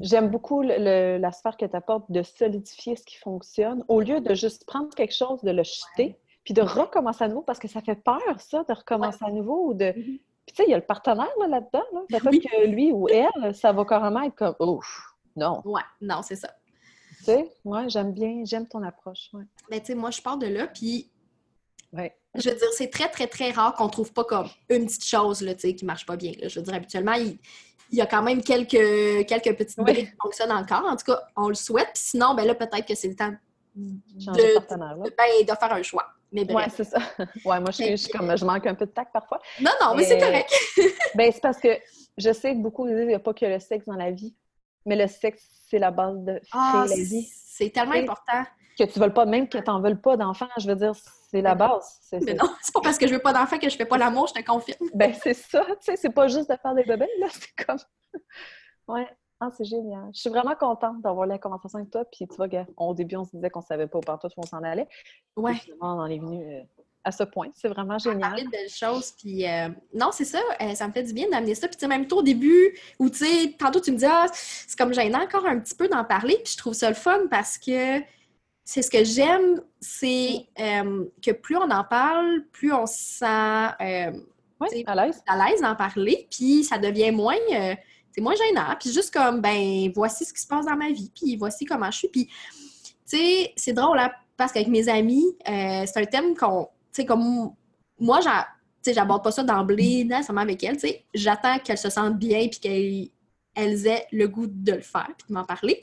J'aime 0.00 0.28
beaucoup 0.28 0.62
le- 0.62 0.76
le- 0.78 1.18
la 1.18 1.30
sphère 1.30 1.56
que 1.56 1.66
tu 1.66 1.76
apportes 1.76 2.10
de 2.10 2.22
solidifier 2.24 2.96
ce 2.96 3.04
qui 3.04 3.16
fonctionne 3.16 3.84
au 3.86 4.00
lieu 4.00 4.20
de 4.20 4.34
juste 4.34 4.64
prendre 4.66 4.92
quelque 4.94 5.14
chose, 5.14 5.40
de 5.42 5.50
le 5.52 5.62
jeter, 5.62 6.18
puis 6.42 6.52
de 6.54 6.62
recommencer 6.62 7.22
à 7.24 7.28
nouveau 7.28 7.42
parce 7.42 7.60
que 7.60 7.68
ça 7.68 7.80
fait 7.80 7.94
peur, 7.94 8.20
ça, 8.40 8.64
de 8.68 8.72
recommencer 8.74 9.24
à 9.24 9.30
nouveau. 9.30 9.68
Ou 9.68 9.74
de... 9.74 9.92
Mhm. 9.96 10.18
Puis 10.46 10.54
tu 10.54 10.62
sais, 10.62 10.68
il 10.68 10.70
y 10.70 10.74
a 10.74 10.78
le 10.78 10.84
partenaire 10.84 11.28
là, 11.40 11.46
là-dedans. 11.48 11.84
Là. 11.92 12.00
Peut-être 12.08 12.26
Oui. 12.30 12.40
que 12.40 12.66
lui 12.66 12.92
ou 12.92 13.08
elle, 13.08 13.54
ça 13.54 13.72
va 13.72 13.84
carrément 13.84 14.22
être 14.22 14.34
comme 14.34 14.54
Ouf, 14.60 15.14
non. 15.36 15.62
ouais, 15.64 15.80
non, 16.00 16.20
c'est 16.22 16.36
ça. 16.36 16.48
Tu 17.18 17.24
sais, 17.24 17.50
moi, 17.64 17.88
j'aime 17.88 18.12
bien, 18.12 18.42
j'aime 18.44 18.66
ton 18.68 18.82
approche. 18.82 19.30
Ouais. 19.32 19.44
Mais 19.70 19.80
tu 19.80 19.86
sais, 19.86 19.94
moi, 19.94 20.10
je 20.10 20.20
pars 20.20 20.36
de 20.36 20.46
là, 20.46 20.66
puis 20.66 21.10
Ouais. 21.92 22.14
je 22.34 22.50
veux 22.50 22.56
dire, 22.56 22.68
c'est 22.76 22.90
très, 22.90 23.08
très, 23.08 23.26
très 23.26 23.50
rare 23.52 23.74
qu'on 23.76 23.88
trouve 23.88 24.12
pas 24.12 24.24
comme 24.24 24.48
une 24.68 24.86
petite 24.86 25.04
chose, 25.06 25.40
là, 25.40 25.54
tu 25.54 25.60
sais, 25.60 25.74
qui 25.74 25.84
marche 25.84 26.04
pas 26.04 26.16
bien. 26.16 26.32
là. 26.40 26.48
Je 26.48 26.58
veux 26.60 26.64
dire, 26.66 26.74
habituellement, 26.74 27.12
il, 27.14 27.38
il 27.90 27.98
y 27.98 28.00
a 28.02 28.06
quand 28.06 28.22
même 28.22 28.42
quelques, 28.42 29.26
quelques 29.26 29.56
petites 29.56 29.78
Ouais. 29.78 29.84
briques 29.92 30.10
qui 30.10 30.16
fonctionnent 30.20 30.52
encore. 30.52 30.84
En 30.84 30.96
tout 30.96 31.06
cas, 31.06 31.22
on 31.36 31.48
le 31.48 31.54
souhaite. 31.54 31.90
Puis 31.94 32.02
sinon, 32.04 32.34
ben 32.34 32.44
là, 32.46 32.54
peut-être 32.54 32.86
que 32.86 32.94
c'est 32.94 33.08
le 33.08 33.14
temps 33.16 33.32
de 33.76 33.80
de, 33.82 35.10
ben, 35.16 35.46
de 35.46 35.58
faire 35.58 35.72
un 35.72 35.82
choix. 35.82 36.06
Mais 36.34 36.52
Ouais, 36.52 36.66
c'est 36.68 36.84
ça. 36.84 36.98
Ouais, 37.46 37.60
moi, 37.60 37.70
je, 37.70 37.72
suis- 37.72 37.90
je 37.92 37.96
suis 37.96 38.10
comme, 38.12 38.36
je 38.36 38.44
manque 38.44 38.66
un 38.66 38.74
peu 38.74 38.84
de 38.84 38.90
tact 38.90 39.12
parfois. 39.12 39.40
non, 39.60 39.70
non, 39.80 39.94
mais 39.94 40.04
c'est 40.04 40.18
correct. 40.18 40.52
Ben, 41.14 41.30
c'est 41.32 41.40
parce 41.40 41.58
que 41.58 41.68
je 42.18 42.32
sais 42.32 42.52
que 42.52 42.58
beaucoup 42.60 42.86
disent 42.86 42.98
qu'il 42.98 43.06
n'y 43.08 43.14
a 43.14 43.18
pas 43.20 43.32
que 43.32 43.46
le 43.46 43.58
sexe 43.60 43.86
dans 43.86 43.94
la 43.96 44.10
vie, 44.10 44.34
mais 44.84 44.96
le 44.96 45.06
sexe, 45.06 45.42
c'est 45.70 45.78
la 45.78 45.90
base 45.90 46.18
de 46.18 46.40
Ah, 46.52 46.84
la 46.88 46.94
vie. 46.96 47.26
c'est 47.32 47.70
tellement 47.70 47.94
important. 47.94 48.44
Que 48.76 48.82
tu 48.84 48.98
ne 48.98 49.04
veuilles 49.04 49.14
pas, 49.14 49.24
même 49.24 49.48
que 49.48 49.56
tu 49.58 49.64
n'en 49.68 49.80
veuilles 49.80 49.94
pas 49.94 50.16
d'enfant, 50.16 50.48
je 50.58 50.66
veux 50.66 50.74
dire, 50.74 50.92
c'est 51.30 51.40
la 51.40 51.54
base. 51.54 52.00
Mais 52.12 52.34
non, 52.34 52.48
c'est 52.60 52.74
pas 52.74 52.80
parce 52.82 52.98
que 52.98 53.06
je 53.06 53.12
veux 53.14 53.20
pas 53.20 53.32
d'enfant 53.32 53.56
que 53.58 53.68
je 53.70 53.76
fais 53.76 53.84
pas 53.86 53.96
l'amour, 53.98 54.26
je 54.26 54.34
te 54.34 54.44
confirme. 54.44 54.88
Ben, 54.92 55.14
c'est 55.14 55.34
ça, 55.34 55.64
tu 55.64 55.76
sais, 55.82 55.96
c'est 55.96 56.10
pas 56.10 56.26
juste 56.26 56.50
de 56.50 56.56
faire 56.60 56.74
des 56.74 56.82
bébés, 56.82 57.08
là, 57.20 57.28
c'est 57.30 57.64
comme... 57.64 57.78
Ouais, 58.88 59.08
ah, 59.40 59.48
c'est 59.56 59.64
génial. 59.64 60.10
Je 60.14 60.20
suis 60.20 60.30
vraiment 60.30 60.54
contente 60.54 61.02
d'avoir 61.02 61.26
la 61.26 61.38
conversation 61.38 61.78
avec 61.78 61.90
toi, 61.90 62.04
puis 62.04 62.26
tu 62.26 62.34
vois, 62.36 62.46
au 62.76 62.94
début, 62.94 63.16
on 63.16 63.24
se 63.24 63.32
disait 63.32 63.50
qu'on 63.50 63.60
savait 63.60 63.86
pas 63.86 63.98
où 63.98 64.00
partout 64.00 64.28
où 64.28 64.40
on 64.40 64.46
s'en 64.46 64.62
allait. 64.62 64.88
Ouais. 65.36 65.54
Finalement, 65.54 65.96
on 65.96 66.00
en 66.00 66.06
est 66.06 66.18
venu 66.18 66.42
euh, 66.42 66.62
à 67.02 67.12
ce 67.12 67.24
point. 67.24 67.48
C'est 67.54 67.68
vraiment 67.68 67.98
génial. 67.98 68.20
Parler 68.20 68.44
de 68.44 68.50
belles 68.50 68.70
choses. 68.70 69.12
Puis 69.18 69.46
euh, 69.46 69.68
non, 69.92 70.10
c'est 70.12 70.24
ça. 70.24 70.40
euh, 70.62 70.74
ça 70.74 70.86
me 70.88 70.92
fait 70.92 71.02
du 71.02 71.12
bien 71.12 71.28
d'amener 71.28 71.54
ça. 71.54 71.66
Puis 71.68 71.76
tu 71.76 71.80
sais, 71.80 71.88
même 71.88 72.06
toi 72.06 72.18
au 72.20 72.22
début, 72.22 72.78
où 72.98 73.10
tu 73.10 73.18
sais, 73.26 73.54
tantôt 73.58 73.80
tu 73.80 73.92
me 73.92 73.98
dis, 73.98 74.06
ah, 74.06 74.26
c'est 74.32 74.78
comme 74.78 74.94
gênant 74.94 75.22
encore 75.22 75.44
un 75.46 75.58
petit 75.58 75.74
peu 75.74 75.88
d'en 75.88 76.04
parler. 76.04 76.36
Puis 76.44 76.52
je 76.54 76.58
trouve 76.58 76.72
ça 76.74 76.88
le 76.88 76.94
fun 76.94 77.26
parce 77.30 77.58
que 77.58 78.00
c'est 78.64 78.80
ce 78.80 78.90
que 78.90 79.04
j'aime, 79.04 79.60
c'est 79.80 80.46
euh, 80.58 81.04
que 81.22 81.32
plus 81.32 81.56
on 81.56 81.70
en 81.70 81.84
parle, 81.84 82.44
plus 82.52 82.72
on 82.72 82.86
se 82.86 82.96
sent 83.18 84.14
Oui, 84.60 84.84
à 84.86 84.94
l'aise. 84.94 85.22
à 85.26 85.36
l'aise 85.50 85.60
d'en 85.60 85.76
parler. 85.76 86.26
Puis 86.30 86.64
ça 86.64 86.78
devient 86.78 87.10
moins. 87.10 87.36
C'est 88.14 88.20
moins 88.20 88.34
gênant. 88.34 88.74
Puis 88.78 88.92
juste 88.92 89.12
comme, 89.12 89.40
ben, 89.40 89.90
voici 89.94 90.24
ce 90.24 90.32
qui 90.32 90.40
se 90.40 90.46
passe 90.46 90.66
dans 90.66 90.76
ma 90.76 90.90
vie. 90.90 91.10
Puis 91.14 91.36
voici 91.36 91.64
comment 91.64 91.90
je 91.90 91.98
suis. 91.98 92.08
Puis, 92.08 92.26
tu 92.26 93.16
sais, 93.16 93.52
c'est 93.56 93.72
drôle, 93.72 93.98
hein, 93.98 94.10
parce 94.36 94.52
qu'avec 94.52 94.68
mes 94.68 94.88
amis, 94.88 95.24
euh, 95.48 95.84
c'est 95.86 95.96
un 95.96 96.04
thème 96.04 96.36
qu'on, 96.36 96.64
tu 96.92 97.02
sais, 97.02 97.04
comme 97.04 97.52
moi, 97.98 98.20
j'aborde 98.86 99.24
pas 99.24 99.32
ça 99.32 99.42
d'emblée, 99.42 100.04
nécessairement 100.04 100.42
avec 100.42 100.62
elles, 100.62 100.76
tu 100.76 100.88
sais. 100.88 101.04
J'attends 101.12 101.58
qu'elles 101.58 101.78
se 101.78 101.90
sentent 101.90 102.18
bien 102.18 102.48
puis 102.48 102.60
qu'elles 102.60 103.08
elles 103.56 103.86
aient 103.86 104.06
le 104.12 104.26
goût 104.26 104.46
de 104.48 104.72
le 104.72 104.80
faire 104.80 105.10
puis 105.16 105.28
de 105.28 105.34
m'en 105.34 105.44
parler. 105.44 105.82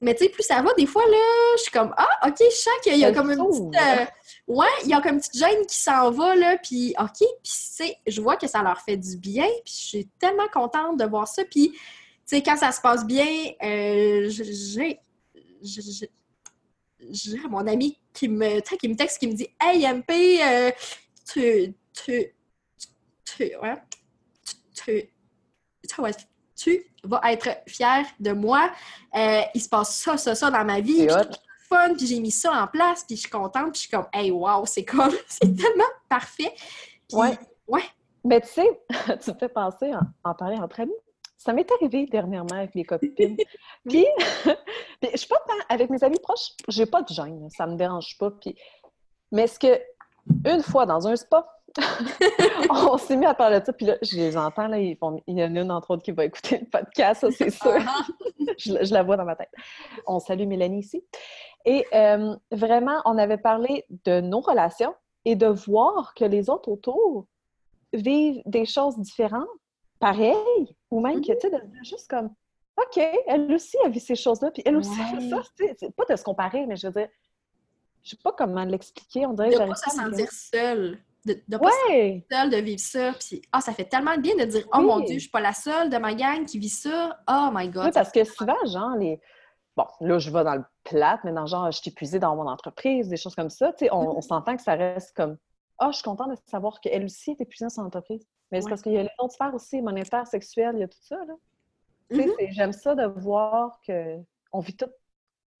Mais 0.00 0.14
tu 0.14 0.24
sais, 0.24 0.30
plus 0.30 0.44
ça 0.44 0.62
va, 0.62 0.72
des 0.74 0.86
fois, 0.86 1.02
là, 1.06 1.56
je 1.56 1.62
suis 1.62 1.72
comme, 1.72 1.92
ah, 1.96 2.28
OK, 2.28 2.36
je 2.38 2.54
sens 2.54 2.72
qu'il 2.84 2.96
y 2.98 3.04
a 3.04 3.12
comme 3.12 3.30
une 3.32 3.38
petite... 3.44 3.82
euh, 3.82 4.04
ouais, 4.46 4.66
il 4.84 4.90
y 4.90 4.94
a 4.94 5.00
comme 5.00 5.14
une 5.14 5.20
petite 5.20 5.36
gêne 5.36 5.66
qui 5.66 5.76
s'en 5.80 6.10
va, 6.12 6.36
là, 6.36 6.56
puis 6.58 6.94
OK, 7.00 7.18
puis 7.18 7.26
tu 7.42 7.50
sais, 7.52 7.96
je 8.06 8.20
vois 8.20 8.36
que 8.36 8.46
ça 8.46 8.62
leur 8.62 8.80
fait 8.80 8.96
du 8.96 9.16
bien, 9.16 9.48
puis 9.64 9.74
je 9.76 9.86
suis 9.88 10.06
tellement 10.20 10.46
contente 10.52 10.98
de 10.98 11.04
voir 11.04 11.26
ça, 11.26 11.44
puis 11.44 11.70
tu 11.72 11.78
sais, 12.26 12.42
quand 12.42 12.56
ça 12.56 12.70
se 12.70 12.80
passe 12.80 13.04
bien, 13.04 13.26
euh, 13.62 14.28
j'ai... 14.28 15.00
j'ai- 15.62 15.80
mon 17.48 17.66
ami 17.66 17.98
qui 18.12 18.28
me, 18.28 18.60
tu 18.60 18.76
qui 18.76 18.88
me 18.88 18.94
texte, 18.96 19.18
qui 19.18 19.28
me 19.28 19.32
dit 19.32 19.48
«Hey, 19.60 19.84
MP, 19.84 20.40
euh, 20.42 20.70
tu... 21.32 21.74
tu... 22.04 22.34
tu... 23.24 23.56
ouais, 23.56 23.74
tu... 24.44 24.54
tu... 24.84 25.10
tu- 25.88 26.00
ouais, 26.00 26.10
tu 26.58 26.84
vas 27.04 27.20
être 27.32 27.48
fier 27.66 28.04
de 28.18 28.32
moi. 28.32 28.70
Euh, 29.14 29.40
il 29.54 29.60
se 29.62 29.68
passe 29.68 29.94
ça, 29.96 30.16
ça, 30.16 30.34
ça 30.34 30.50
dans 30.50 30.64
ma 30.64 30.80
vie. 30.80 31.06
Puis 31.06 31.38
fun, 31.68 31.94
puis 31.94 32.06
j'ai 32.06 32.20
mis 32.20 32.30
ça 32.30 32.52
en 32.52 32.66
place, 32.66 33.04
puis 33.04 33.16
je 33.16 33.22
suis 33.22 33.30
contente, 33.30 33.72
puis 33.72 33.74
je 33.74 33.80
suis 33.80 33.90
comme, 33.90 34.06
hey, 34.12 34.30
wow, 34.30 34.64
c'est 34.66 34.84
comme, 34.84 35.12
c'est 35.28 35.54
tellement 35.54 35.84
parfait. 36.08 36.52
Puis, 37.08 37.16
Ouais. 37.16 37.38
ouais. 37.66 37.84
Mais 38.24 38.40
tu 38.40 38.48
sais, 38.48 38.80
tu 39.22 39.30
me 39.30 39.38
fais 39.38 39.48
penser 39.48 39.92
en, 39.94 40.30
en 40.30 40.34
parler 40.34 40.56
entre 40.56 40.80
amis. 40.80 40.92
Ça 41.36 41.52
m'est 41.52 41.70
arrivé 41.70 42.06
dernièrement 42.06 42.56
avec 42.56 42.74
mes 42.74 42.84
copines. 42.84 43.36
Puis, 43.88 44.06
je 45.02 45.16
suis 45.16 45.28
pas 45.28 45.36
avec 45.68 45.88
mes 45.88 46.02
amis 46.02 46.18
proches, 46.20 46.50
j'ai 46.66 46.84
pas 46.84 47.02
de 47.02 47.08
gêne, 47.12 47.48
ça 47.50 47.66
me 47.66 47.76
dérange 47.76 48.18
pas. 48.18 48.30
Puis, 48.32 48.56
mais 49.30 49.46
ce 49.46 49.58
que 49.58 49.80
une 50.44 50.62
fois 50.62 50.84
dans 50.84 51.06
un 51.06 51.14
spa, 51.16 51.46
on 52.70 52.98
s'est 52.98 53.16
mis 53.16 53.26
à 53.26 53.34
parler 53.34 53.60
de 53.60 53.66
ça, 53.66 53.72
puis 53.72 53.86
là, 53.86 53.96
je 54.02 54.16
les 54.16 54.36
entends, 54.36 54.66
là, 54.66 54.78
ils 54.78 54.96
il 55.26 55.38
y 55.38 55.44
en 55.44 55.56
a 55.56 55.60
une 55.60 55.70
entre 55.70 55.92
autres 55.92 56.02
qui 56.02 56.12
va 56.12 56.24
écouter 56.24 56.58
le 56.58 56.66
podcast, 56.66 57.20
ça 57.20 57.30
c'est 57.30 57.50
sûr. 57.50 57.76
Ah, 57.86 58.04
je, 58.58 58.84
je 58.84 58.94
la 58.94 59.02
vois 59.02 59.16
dans 59.16 59.24
ma 59.24 59.36
tête. 59.36 59.50
On 60.06 60.18
salue 60.18 60.46
Mélanie 60.46 60.80
ici. 60.80 61.04
Et 61.64 61.86
euh, 61.94 62.36
vraiment, 62.50 63.00
on 63.04 63.18
avait 63.18 63.38
parlé 63.38 63.84
de 64.04 64.20
nos 64.20 64.40
relations 64.40 64.94
et 65.24 65.36
de 65.36 65.46
voir 65.46 66.14
que 66.14 66.24
les 66.24 66.48
autres 66.48 66.70
autour 66.70 67.26
vivent 67.92 68.42
des 68.46 68.64
choses 68.64 68.98
différentes, 68.98 69.48
pareilles, 69.98 70.76
ou 70.90 71.00
même 71.00 71.20
que, 71.20 71.32
tu 71.32 71.40
sais, 71.40 71.50
de 71.50 71.60
juste 71.82 72.08
comme, 72.08 72.30
OK, 72.76 73.02
elle 73.26 73.52
aussi 73.52 73.76
a 73.84 73.88
vu 73.88 73.98
ces 73.98 74.14
choses-là, 74.14 74.50
puis 74.50 74.62
elle 74.64 74.76
aussi 74.76 74.98
a 75.00 75.16
fait 75.16 75.28
ça. 75.28 75.42
C'est 75.78 75.94
pas 75.94 76.04
de 76.08 76.16
se 76.16 76.22
comparer, 76.22 76.64
mais 76.66 76.76
je 76.76 76.86
veux 76.86 76.92
dire, 76.92 77.08
je 78.02 78.10
sais 78.10 78.22
pas 78.22 78.32
comment 78.32 78.64
l'expliquer. 78.64 79.26
On 79.26 79.34
dirait 79.34 79.50
de 79.50 79.58
que 79.58 79.68
pas 79.68 79.74
se 79.74 79.90
sentir 79.90 80.30
seul. 80.30 80.98
De, 81.28 81.42
de 81.48 81.56
pas 81.58 81.66
dire. 81.66 81.72
se 81.72 81.78
sentir 81.80 81.96
Ouais! 81.96 82.26
seul 82.30 82.50
de 82.50 82.56
vivre 82.56 82.80
ça. 82.80 83.12
Puis, 83.18 83.42
ah, 83.52 83.60
ça 83.60 83.72
fait 83.72 83.84
tellement 83.84 84.16
de 84.16 84.20
bien 84.20 84.34
de 84.36 84.44
dire, 84.44 84.64
oh 84.72 84.78
Oui. 84.78 84.84
mon 84.86 85.00
Dieu, 85.00 85.14
je 85.14 85.20
suis 85.20 85.30
pas 85.30 85.40
la 85.40 85.52
seule 85.52 85.90
de 85.90 85.96
ma 85.98 86.14
gang 86.14 86.44
qui 86.44 86.58
vit 86.58 86.68
ça. 86.68 87.18
Oh 87.28 87.48
my 87.52 87.68
God. 87.68 87.84
Oui, 87.86 87.90
parce 87.92 88.10
que 88.12 88.24
souvent, 88.24 88.56
genre, 88.66 88.96
les. 88.96 89.20
Bon, 89.76 89.84
là, 90.00 90.18
je 90.18 90.30
vais 90.30 90.42
dans 90.42 90.56
le 90.56 90.64
plat, 90.82 91.20
mais 91.22 91.32
dans 91.32 91.46
genre, 91.46 91.70
je 91.70 91.78
suis 91.78 91.90
épuisée 91.90 92.18
dans 92.18 92.34
mon 92.34 92.48
entreprise, 92.48 93.08
des 93.08 93.16
choses 93.16 93.34
comme 93.36 93.50
ça. 93.50 93.72
Tu 93.74 93.84
sais, 93.84 93.92
on, 93.92 94.16
on 94.16 94.20
s'entend 94.20 94.56
que 94.56 94.62
ça 94.62 94.74
reste 94.74 95.14
comme 95.16 95.36
Ah, 95.78 95.90
je 95.92 95.96
suis 95.96 96.04
contente 96.04 96.30
de 96.30 96.36
savoir 96.46 96.80
qu'elle 96.80 97.04
aussi 97.04 97.30
est 97.32 97.40
épuisée 97.40 97.66
dans 97.66 97.70
son 97.70 97.82
entreprise. 97.82 98.26
Mais 98.50 98.60
c'est 98.60 98.64
Ouais. 98.64 98.70
parce 98.70 98.82
qu'il 98.82 98.92
y 98.92 98.98
a 98.98 99.02
les 99.04 99.10
autres 99.18 99.34
sphères 99.34 99.54
aussi, 99.54 99.80
monétaire, 99.82 100.26
sexuelle, 100.26 100.72
il 100.74 100.80
y 100.80 100.84
a 100.84 100.88
tout 100.88 100.98
ça, 101.02 101.16
là. 101.26 101.34
Mhm. 102.10 102.32
j'aime 102.50 102.72
ça 102.72 102.94
de 102.94 103.04
voir 103.04 103.78
que 103.86 104.16
on 104.50 104.60
vit 104.60 104.74
tout. 104.76 104.90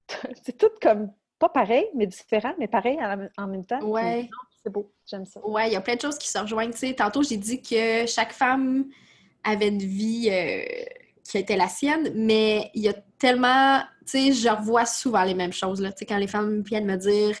c'est 0.42 0.56
tout 0.56 0.70
comme. 0.82 1.12
Pas 1.38 1.50
pareil, 1.50 1.86
mais 1.94 2.06
différent, 2.08 2.52
mais 2.58 2.66
pareil 2.66 2.98
en, 3.38 3.46
même 3.46 3.64
temps. 3.64 3.80
Ouais. 3.82 4.28
C'est 4.68 4.72
beau, 4.72 4.92
j'aime 5.06 5.24
ça. 5.24 5.40
Ouais, 5.46 5.68
il 5.68 5.72
y 5.72 5.76
a 5.76 5.80
plein 5.80 5.96
de 5.96 6.00
choses 6.00 6.18
qui 6.18 6.28
se 6.28 6.38
rejoignent. 6.38 6.72
Tantôt, 6.96 7.22
j'ai 7.22 7.36
dit 7.36 7.62
que 7.62 8.06
chaque 8.06 8.32
femme 8.32 8.86
avait 9.42 9.68
une 9.68 9.78
vie 9.78 10.28
euh, 10.30 10.62
qui 11.24 11.38
était 11.38 11.56
la 11.56 11.68
sienne, 11.68 12.12
mais 12.14 12.70
il 12.74 12.82
y 12.82 12.88
a 12.88 12.94
tellement, 13.18 13.80
tu 14.06 14.32
sais, 14.32 14.32
je 14.32 14.48
revois 14.48 14.84
souvent 14.84 15.24
les 15.24 15.34
mêmes 15.34 15.52
choses. 15.52 15.80
Là. 15.80 15.90
Quand 16.06 16.18
les 16.18 16.26
femmes 16.26 16.62
viennent 16.62 16.86
me 16.86 16.96
dire 16.96 17.36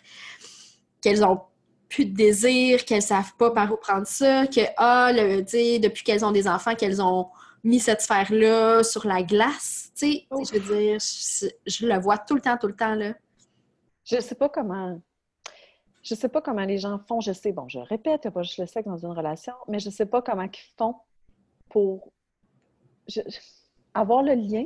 qu'elles 1.02 1.24
ont 1.24 1.42
plus 1.88 2.06
de 2.06 2.14
désir, 2.14 2.84
qu'elles 2.84 3.02
savent 3.02 3.34
pas 3.38 3.50
par 3.50 3.72
où 3.72 3.76
prendre 3.76 4.06
ça, 4.06 4.46
que, 4.46 4.60
ah, 4.76 5.10
le, 5.12 5.42
depuis 5.78 6.04
qu'elles 6.04 6.24
ont 6.24 6.32
des 6.32 6.48
enfants, 6.48 6.74
qu'elles 6.74 7.02
ont 7.02 7.28
mis 7.64 7.80
cette 7.80 8.00
sphère-là 8.00 8.82
sur 8.84 9.06
la 9.06 9.22
glace. 9.22 9.90
Tu 9.94 10.12
sais, 10.12 10.26
je 10.30 10.58
veux 10.58 10.76
dire, 10.76 10.98
je, 10.98 11.48
je 11.66 11.86
le 11.86 11.98
vois 11.98 12.18
tout 12.18 12.34
le 12.34 12.40
temps, 12.40 12.56
tout 12.56 12.68
le 12.68 12.76
temps, 12.76 12.94
là. 12.94 13.14
Je 14.04 14.20
sais 14.20 14.34
pas 14.34 14.48
comment. 14.48 14.98
Je 16.08 16.14
sais 16.14 16.28
pas 16.28 16.40
comment 16.40 16.64
les 16.64 16.78
gens 16.78 16.98
font. 17.06 17.20
Je 17.20 17.32
sais, 17.32 17.52
bon, 17.52 17.68
je 17.68 17.78
répète, 17.80 18.22
il 18.24 18.28
n'y 18.28 18.28
a 18.28 18.30
pas 18.32 18.42
juste 18.42 18.58
le 18.58 18.66
sexe 18.66 18.86
dans 18.88 18.96
une 18.96 19.12
relation, 19.12 19.52
mais 19.68 19.78
je 19.78 19.90
sais 19.90 20.06
pas 20.06 20.22
comment 20.22 20.42
ils 20.44 20.76
font 20.78 20.94
pour 21.68 22.10
je- 23.08 23.20
avoir 23.92 24.22
le 24.22 24.34
lien. 24.34 24.64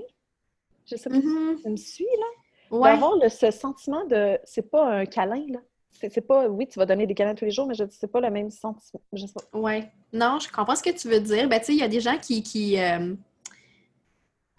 Je 0.86 0.96
sais 0.96 1.10
pas 1.10 1.16
si 1.16 1.22
tu 1.62 1.68
me 1.70 1.76
suis, 1.76 2.04
là. 2.04 2.76
Ouais. 2.78 2.90
D'avoir 2.92 3.14
ce 3.30 3.50
sentiment 3.50 4.04
de. 4.06 4.38
C'est 4.44 4.70
pas 4.70 4.88
un 5.00 5.04
câlin, 5.06 5.44
là. 5.48 5.58
C'est 5.90 6.20
pas. 6.26 6.48
Oui, 6.48 6.66
tu 6.68 6.78
vas 6.78 6.86
donner 6.86 7.06
des 7.06 7.14
câlins 7.14 7.34
tous 7.34 7.44
les 7.44 7.50
jours, 7.50 7.66
mais 7.66 7.74
je 7.74 7.84
sais 7.90 8.06
pas 8.08 8.20
le 8.20 8.30
même 8.30 8.50
sentiment. 8.50 9.00
Je 9.12 9.26
sais 9.26 9.32
pas. 9.50 9.58
Ouais. 9.58 9.90
Non, 10.12 10.38
je 10.40 10.50
comprends 10.50 10.74
ce 10.76 10.82
que 10.82 10.90
tu 10.90 11.08
veux 11.08 11.20
dire. 11.20 11.48
Ben, 11.48 11.58
tu 11.60 11.66
sais, 11.66 11.72
il 11.74 11.78
y 11.78 11.82
a 11.82 11.88
des 11.88 12.00
gens 12.00 12.18
qui. 12.18 12.42
qui 12.42 12.78
euh, 12.80 13.14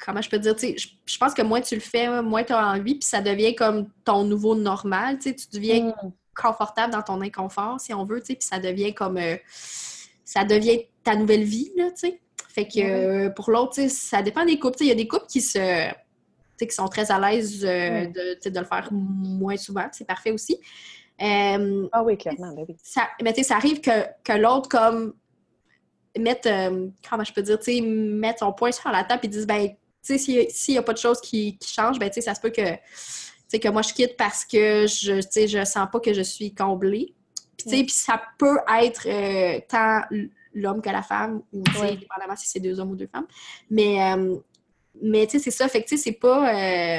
Comment 0.05 0.21
je 0.21 0.29
peux 0.29 0.39
dire? 0.39 0.55
Tu 0.55 0.67
sais, 0.67 0.77
je, 0.77 0.89
je 1.05 1.17
pense 1.17 1.34
que 1.34 1.41
moins 1.41 1.61
tu 1.61 1.75
le 1.75 1.81
fais, 1.81 2.21
moins 2.21 2.43
tu 2.43 2.51
as 2.53 2.67
envie, 2.67 2.95
puis 2.95 3.03
ça 3.07 3.21
devient 3.21 3.55
comme 3.55 3.89
ton 4.03 4.23
nouveau 4.25 4.53
normal. 4.55 5.17
Tu 5.17 5.29
sais, 5.29 5.36
tu 5.36 5.47
deviens 5.53 5.93
Mm. 6.03 6.11
Confortable 6.36 6.93
dans 6.93 7.01
ton 7.03 7.21
inconfort, 7.21 7.79
si 7.79 7.93
on 7.93 8.05
veut, 8.05 8.19
tu 8.21 8.27
sais, 8.27 8.36
puis 8.36 8.47
ça 8.47 8.59
devient 8.59 8.93
comme. 8.93 9.17
euh, 9.17 9.38
ça 10.25 10.43
devient 10.45 10.88
ta 11.03 11.15
nouvelle 11.15 11.43
vie, 11.43 11.71
là, 11.75 11.91
tu 11.91 12.07
sais. 12.09 12.19
Fait 12.49 12.67
que 12.67 12.79
euh, 12.79 13.29
pour 13.29 13.49
l'autre, 13.51 13.79
ça 13.89 14.21
dépend 14.21 14.45
des 14.45 14.59
couples. 14.59 14.77
Il 14.81 14.88
y 14.88 14.91
a 14.91 14.95
des 14.95 15.07
couples 15.07 15.25
qui 15.27 15.41
se. 15.41 15.89
tu 15.89 15.95
sais, 16.57 16.67
qui 16.67 16.75
sont 16.75 16.88
très 16.88 17.11
à 17.11 17.19
l'aise 17.19 17.63
euh, 17.65 18.05
de, 18.05 18.49
de 18.49 18.59
le 18.59 18.65
faire 18.65 18.89
moins 18.91 19.57
souvent. 19.57 19.88
C'est 19.91 20.05
parfait 20.07 20.31
aussi. 20.31 20.57
Euh, 21.21 21.88
Ah 21.91 22.03
oui, 22.03 22.17
clairement, 22.17 22.53
ben 22.53 22.65
oui. 22.67 22.75
ça, 22.81 23.07
mais 23.23 23.34
tu 23.34 23.41
sais, 23.41 23.49
ça 23.49 23.55
arrive 23.57 23.81
que, 23.81 24.05
que 24.23 24.34
l'autre, 24.34 24.67
comme, 24.69 25.13
mette, 26.17 26.49
comment 27.07 27.23
je 27.23 27.34
peux 27.34 27.41
dire, 27.43 27.59
tu 27.59 27.75
sais, 27.75 27.81
mette 27.81 28.39
son 28.39 28.51
poing 28.53 28.71
sur 28.71 28.89
la 28.91 29.03
table 29.03 29.21
et 29.23 29.27
dise, 29.27 29.45
ben, 29.45 29.69
tu 30.03 30.17
sais, 30.17 30.47
s'il 30.49 30.73
n'y 30.73 30.77
a 30.77 30.84
pas 30.84 30.93
de 30.93 30.97
choses 30.97 31.21
qui, 31.21 31.57
qui 31.57 31.71
changent, 31.71 31.99
ben, 31.99 32.09
tu 32.09 32.15
sais, 32.15 32.21
ça 32.21 32.34
se 32.36 32.41
peut 32.41 32.49
que, 32.49 32.61
sais, 33.54 33.60
que 33.60 33.70
moi, 33.70 33.82
je 33.82 33.93
quitte 33.93 34.16
parce 34.18 34.45
que 34.45 34.86
je, 34.88 35.22
tu 35.22 35.28
sais, 35.32 35.47
je 35.47 35.64
sens 35.66 35.88
pas 35.91 35.99
que 35.99 36.14
je 36.14 36.22
suis 36.22 36.54
comblée. 36.54 37.14
Puis, 37.58 37.66
tu 37.66 37.70
sais, 37.70 37.82
Mm. 37.84 37.86
puis 37.86 37.95
ça 37.95 38.22
peut 38.38 38.58
être 38.82 39.08
euh, 39.08 39.60
tant 39.70 40.01
l'homme 40.54 40.82
que 40.82 40.89
la 40.89 41.01
femme, 41.04 41.41
ou, 41.51 41.64
tu 41.64 41.72
sais, 41.74 41.80
Ouais. 41.80 41.97
dépendamment 41.97 42.36
si 42.36 42.47
c'est 42.47 42.60
deux 42.60 42.80
hommes 42.80 42.91
ou 42.91 42.95
deux 42.95 43.08
femmes. 43.08 43.28
Mais, 43.70 44.14
euh, 44.14 44.38
mais 45.01 45.26
tu 45.28 45.34
sais, 45.34 45.39
c'est 45.39 45.51
ça. 45.51 45.68
Fait 45.68 45.82
que, 45.84 45.88
tu 45.89 45.97
sais, 45.97 46.04
c'est 46.04 46.20
pas... 46.20 46.49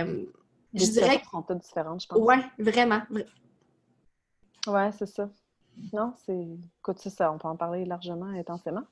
euh, 0.02 0.24
je 0.74 0.86
dirais 0.86 1.22
sont 1.30 1.42
toutes 1.42 1.58
différentes, 1.58 2.02
je 2.02 2.06
pense. 2.08 2.18
Ouais, 2.18 2.40
vraiment. 2.58 3.02
vra- 3.10 3.26
Ouais, 4.66 4.90
c'est 4.98 5.06
ça. 5.06 5.28
Non, 5.92 6.14
c'est. 6.24 6.46
Écoute, 6.80 6.98
ça, 6.98 7.10
ça, 7.10 7.32
on 7.32 7.38
peut 7.38 7.48
en 7.48 7.56
parler 7.56 7.84
largement, 7.84 8.26
intensément. 8.26 8.82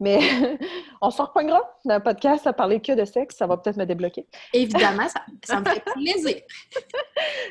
Mais 0.00 0.18
on 1.00 1.10
s'en 1.10 1.26
repognera 1.26 1.60
dans 1.84 1.94
un 1.94 2.00
podcast 2.00 2.46
à 2.46 2.52
parler 2.52 2.80
que 2.80 2.92
de 2.92 3.04
sexe. 3.04 3.36
Ça 3.36 3.46
va 3.46 3.56
peut-être 3.56 3.76
me 3.76 3.86
débloquer. 3.86 4.26
Évidemment, 4.52 5.08
ça, 5.08 5.20
ça 5.44 5.60
me 5.60 5.64
fait 5.66 5.84
plaisir. 5.84 6.36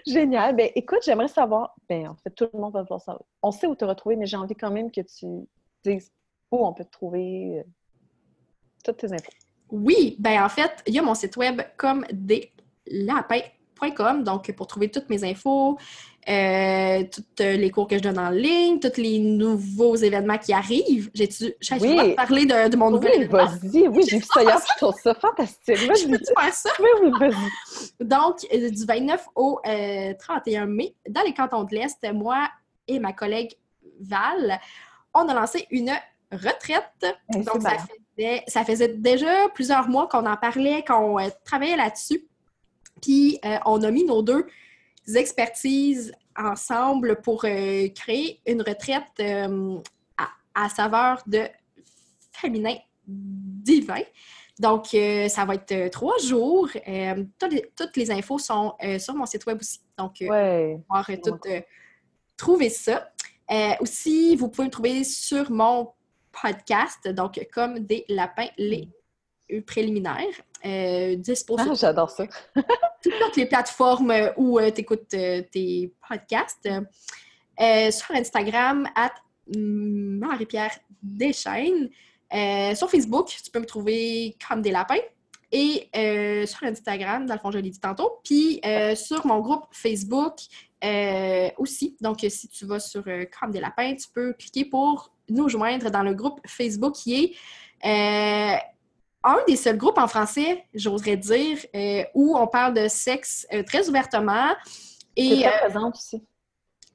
Génial. 0.05 0.55
Ben, 0.55 0.69
écoute, 0.75 0.99
j'aimerais 1.03 1.29
savoir. 1.29 1.75
Ben, 1.87 2.07
en 2.09 2.15
fait, 2.15 2.31
tout 2.31 2.49
le 2.53 2.59
monde 2.59 2.73
va 2.73 2.81
vouloir 2.81 3.01
savoir. 3.01 3.23
On 3.41 3.51
sait 3.51 3.67
où 3.67 3.75
te 3.75 3.85
retrouver, 3.85 4.15
mais 4.15 4.25
j'ai 4.25 4.37
envie 4.37 4.55
quand 4.55 4.71
même 4.71 4.91
que 4.91 5.01
tu 5.01 5.25
dises 5.83 6.11
où 6.51 6.65
on 6.65 6.73
peut 6.73 6.85
te 6.85 6.91
trouver. 6.91 7.59
euh, 7.59 7.63
toutes 8.83 8.97
tes 8.97 9.13
infos. 9.13 9.31
Oui, 9.69 10.15
ben 10.19 10.43
en 10.43 10.49
fait, 10.49 10.83
il 10.85 10.93
y 10.93 10.99
a 10.99 11.01
mon 11.01 11.15
site 11.15 11.37
web 11.37 11.61
comme 11.77 12.05
des 12.11 12.51
donc 14.23 14.51
pour 14.53 14.67
trouver 14.67 14.89
toutes 14.89 15.09
mes 15.09 15.23
infos, 15.23 15.77
euh, 16.29 17.03
tous 17.11 17.23
les 17.39 17.69
cours 17.69 17.87
que 17.87 17.97
je 17.97 18.01
donne 18.03 18.17
en 18.19 18.29
ligne, 18.29 18.79
tous 18.79 18.99
les 19.01 19.19
nouveaux 19.19 19.95
événements 19.95 20.37
qui 20.37 20.53
arrivent. 20.53 21.09
J'ai-tu 21.13 21.53
j'ai 21.59 21.75
Oui. 21.79 22.11
de 22.11 22.15
parler 22.15 22.45
de, 22.45 22.69
de 22.69 22.77
mon 22.77 22.91
nouvel 22.91 23.11
Oui, 23.17 23.23
événement? 23.23 23.45
vas-y. 23.45 23.87
Oui, 23.89 24.03
j'ai 24.07 24.17
vu 24.19 24.23
ça 24.33 24.41
hier, 24.43 24.57
je 24.57 24.77
trouve 24.85 24.95
ça 25.01 25.13
fantastique. 25.15 25.75
Je 25.77 26.07
peux-tu 26.07 26.33
faire 26.39 26.53
ça? 26.53 26.69
Oui, 26.79 26.89
oui, 27.03 27.11
vas-y. 27.19 28.05
Donc, 28.05 28.37
euh, 28.53 28.69
du 28.69 28.85
29 28.85 29.27
au 29.35 29.59
euh, 29.67 30.13
31 30.17 30.65
mai, 30.67 30.95
dans 31.09 31.21
les 31.23 31.33
cantons 31.33 31.63
de 31.63 31.75
l'Est, 31.75 31.97
moi 32.13 32.47
et 32.87 32.99
ma 32.99 33.11
collègue 33.13 33.51
Val, 33.99 34.59
on 35.13 35.27
a 35.27 35.33
lancé 35.33 35.67
une 35.71 35.91
retraite. 36.31 37.05
Eh, 37.35 37.39
Donc, 37.43 37.61
ça 37.61 37.71
faisait, 38.17 38.43
ça 38.47 38.63
faisait 38.63 38.87
déjà 38.87 39.49
plusieurs 39.53 39.87
mois 39.89 40.07
qu'on 40.07 40.25
en 40.25 40.37
parlait, 40.37 40.83
qu'on 40.87 41.19
euh, 41.19 41.27
travaillait 41.45 41.75
là-dessus. 41.77 42.25
Puis, 43.01 43.39
euh, 43.45 43.57
on 43.65 43.81
a 43.83 43.91
mis 43.91 44.05
nos 44.05 44.21
deux 44.21 44.45
expertises 45.15 46.13
ensemble 46.37 47.21
pour 47.21 47.45
euh, 47.45 47.87
créer 47.89 48.39
une 48.45 48.61
retraite 48.61 49.03
euh, 49.19 49.77
à, 50.17 50.29
à 50.65 50.69
saveur 50.69 51.21
de 51.27 51.41
féminin 52.31 52.75
divin. 53.05 54.01
Donc, 54.59 54.95
ça 55.29 55.45
va 55.45 55.55
être 55.55 55.89
trois 55.89 56.17
jours. 56.19 56.69
Toutes, 57.39 57.51
les, 57.51 57.71
toutes 57.75 57.97
les 57.97 58.11
infos 58.11 58.37
sont 58.37 58.73
sur 58.99 59.15
mon 59.15 59.25
site 59.25 59.45
web 59.47 59.57
aussi. 59.59 59.79
Donc, 59.97 60.17
Ouais. 60.21 60.77
pouvoir 60.87 61.09
euh, 61.09 61.15
tout 61.23 61.39
euh, 61.47 61.61
trouver 62.37 62.69
ça. 62.69 63.11
Aussi, 63.79 64.35
vous 64.35 64.49
pouvez 64.49 64.67
me 64.67 64.71
trouver 64.71 65.03
sur 65.03 65.51
mon 65.51 65.91
podcast, 66.31 67.07
donc 67.09 67.45
comme 67.51 67.79
des 67.79 68.05
lapins 68.09 68.47
les 68.57 68.89
préliminaires, 69.65 70.41
euh, 70.65 71.15
dispo 71.15 71.55
Ah, 71.59 71.73
j'adore 71.73 72.09
ça. 72.09 72.25
toutes 73.03 73.35
les 73.35 73.45
plateformes 73.45 74.11
euh, 74.11 74.31
où 74.37 74.59
tu 74.59 74.81
écoutes 74.81 75.07
tes 75.09 75.93
podcasts. 76.07 76.69
Euh, 77.61 77.91
sur 77.91 78.11
Instagram, 78.15 78.87
at 78.95 79.13
Marie-Pierre 79.55 80.79
Deschaines. 81.01 81.89
Euh, 82.33 82.73
sur 82.73 82.89
Facebook, 82.89 83.27
tu 83.27 83.51
peux 83.51 83.59
me 83.59 83.65
trouver 83.65 84.35
comme 84.47 84.61
des 84.61 84.71
lapins. 84.71 84.95
Et 85.51 85.87
euh, 85.95 86.47
sur 86.47 86.63
Instagram, 86.63 87.27
dans 87.27 87.35
le 87.35 87.39
fond, 87.39 87.51
je 87.51 87.59
l'ai 87.59 87.69
dit 87.69 87.79
tantôt. 87.79 88.19
Puis 88.23 88.59
euh, 88.65 88.95
sur 88.95 89.27
mon 89.27 89.39
groupe 89.39 89.65
Facebook 89.71 90.37
euh, 90.83 91.49
aussi. 91.57 91.95
Donc, 92.01 92.25
si 92.27 92.47
tu 92.47 92.65
vas 92.65 92.79
sur 92.79 93.03
euh, 93.07 93.25
Comme 93.39 93.51
des 93.51 93.59
lapins, 93.59 93.93
tu 93.95 94.07
peux 94.11 94.33
cliquer 94.33 94.65
pour 94.65 95.13
nous 95.29 95.47
joindre 95.49 95.91
dans 95.91 96.01
le 96.01 96.15
groupe 96.15 96.39
Facebook 96.47 96.95
qui 96.95 97.23
est 97.23 97.35
euh, 97.85 98.57
un 99.23 99.37
des 99.47 99.55
seuls 99.55 99.77
groupes 99.77 99.97
en 99.97 100.07
français, 100.07 100.63
j'oserais 100.73 101.17
dire, 101.17 101.57
euh, 101.75 102.03
où 102.13 102.37
on 102.37 102.47
parle 102.47 102.73
de 102.73 102.87
sexe 102.87 103.47
euh, 103.53 103.63
très 103.63 103.87
ouvertement. 103.89 104.49
C'est 105.17 105.23
Et 105.23 105.41
très 105.43 105.59
présente 105.69 105.95
aussi. 105.95 106.23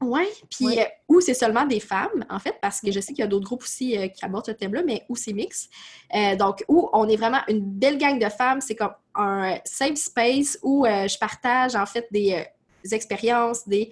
oui, 0.01 0.25
puis 0.51 0.67
Ouais. 0.67 0.81
euh, 0.83 0.89
où 1.09 1.21
c'est 1.21 1.35
seulement 1.35 1.65
des 1.65 1.81
femmes, 1.81 2.25
en 2.31 2.39
fait, 2.39 2.55
parce 2.61 2.81
que 2.81 2.93
je 2.93 3.01
sais 3.01 3.13
qu'il 3.13 3.21
y 3.23 3.25
a 3.25 3.27
d'autres 3.29 3.47
groupes 3.47 3.63
aussi 3.63 3.97
euh, 3.97 4.09
qui 4.09 4.25
abordent 4.25 4.47
ce 4.47 4.53
thème-là, 4.53 4.83
mais 4.85 5.05
où 5.09 5.17
c'est 5.17 5.33
mix. 5.33 5.69
Euh, 6.15 6.37
donc, 6.37 6.65
où 6.69 6.89
on 6.93 7.09
est 7.09 7.17
vraiment 7.17 7.41
une 7.49 7.61
belle 7.61 7.99
gang 7.99 8.19
de 8.19 8.29
femmes, 8.29 8.61
c'est 8.61 8.77
comme 8.77 8.95
un 9.15 9.59
safe 9.65 9.97
space 9.97 10.59
où 10.63 10.85
euh, 10.87 11.09
je 11.09 11.19
partage, 11.19 11.75
en 11.77 11.87
fait, 11.87 12.07
des, 12.13 12.33
euh, 12.35 12.43
des 12.85 12.95
expériences, 12.95 13.67
des 13.67 13.91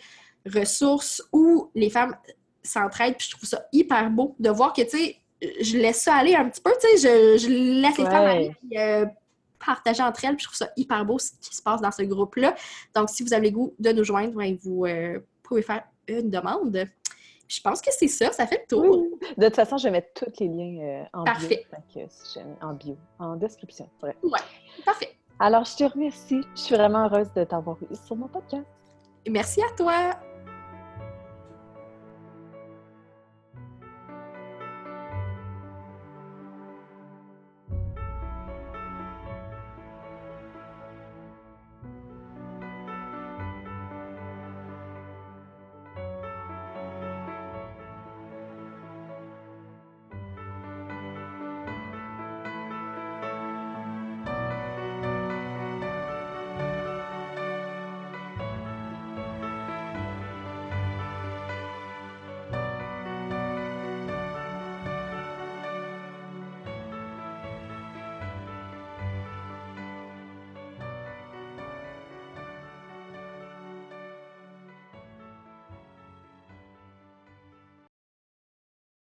ressources, 0.55 1.23
où 1.33 1.71
les 1.75 1.91
femmes 1.91 2.17
s'entraident, 2.63 3.17
puis 3.17 3.27
je 3.31 3.37
trouve 3.37 3.49
ça 3.49 3.65
hyper 3.73 4.11
beau 4.11 4.35
de 4.39 4.51
voir 4.51 4.73
que, 4.73 4.83
tu 4.83 4.91
sais, 4.99 5.17
je 5.43 5.77
laisse 5.79 6.03
ça 6.03 6.15
aller 6.15 6.35
un 6.35 6.49
petit 6.49 6.61
peu, 6.61 6.73
tu 6.81 6.97
sais, 6.97 7.37
je, 7.39 7.39
je 7.39 7.49
laisse 7.83 7.99
les 7.99 8.05
Ouais. 8.05 8.11
femmes 8.11 8.25
aller, 8.27 8.57
puis, 8.69 8.79
euh, 8.79 9.07
partager 9.65 10.03
entre 10.03 10.25
elles, 10.25 10.37
puis 10.37 10.43
je 10.45 10.49
trouve 10.49 10.57
ça 10.59 10.71
hyper 10.77 11.05
beau 11.05 11.19
ce 11.19 11.31
qui 11.41 11.55
se 11.55 11.63
passe 11.63 11.81
dans 11.81 11.91
ce 11.91 12.03
groupe-là. 12.03 12.55
Donc, 12.95 13.09
si 13.11 13.23
vous 13.23 13.33
avez 13.35 13.51
le 13.51 13.55
goût 13.57 13.75
de 13.79 13.93
nous 13.93 14.05
joindre, 14.05 14.35
ben, 14.35 14.57
vous 14.63 14.85
euh, 14.87 15.19
pouvez 15.43 15.63
faire 15.63 15.83
une 16.09 16.31
demande. 16.31 16.85
Je 17.49 17.61
pense 17.61 17.81
que 17.81 17.91
c'est 17.93 18.09
ça, 18.09 18.33
ça 18.33 18.47
fait 18.47 18.63
le 18.69 18.77
tour. 18.77 18.99
Oui. 18.99 19.09
De 19.37 19.45
toute 19.47 19.55
façon, 19.57 19.77
je 19.79 19.85
vais 19.85 19.93
mettre 19.93 20.09
tous 20.15 20.41
les 20.41 20.49
liens 20.49 20.83
euh, 20.83 21.05
en 21.13 21.25
Parfait. 21.25 21.65
bio. 21.95 22.07
Si 22.09 22.39
en 22.61 22.75
bio, 22.75 22.97
en 23.19 23.37
description. 23.37 23.89
vrai. 24.01 24.17
Parfait. 24.85 25.17
Alors, 25.39 25.65
je 25.65 25.77
te 25.77 25.85
remercie. 25.85 26.41
Je 26.55 26.61
suis 26.61 26.75
vraiment 26.75 27.05
heureuse 27.07 27.33
de 27.35 27.45
t'avoir 27.45 27.77
eu 27.83 27.95
sur 28.07 28.17
mon 28.17 28.27
podcast. 28.29 28.65
Merci 29.29 29.61
à 29.63 29.75
toi. 29.77 30.17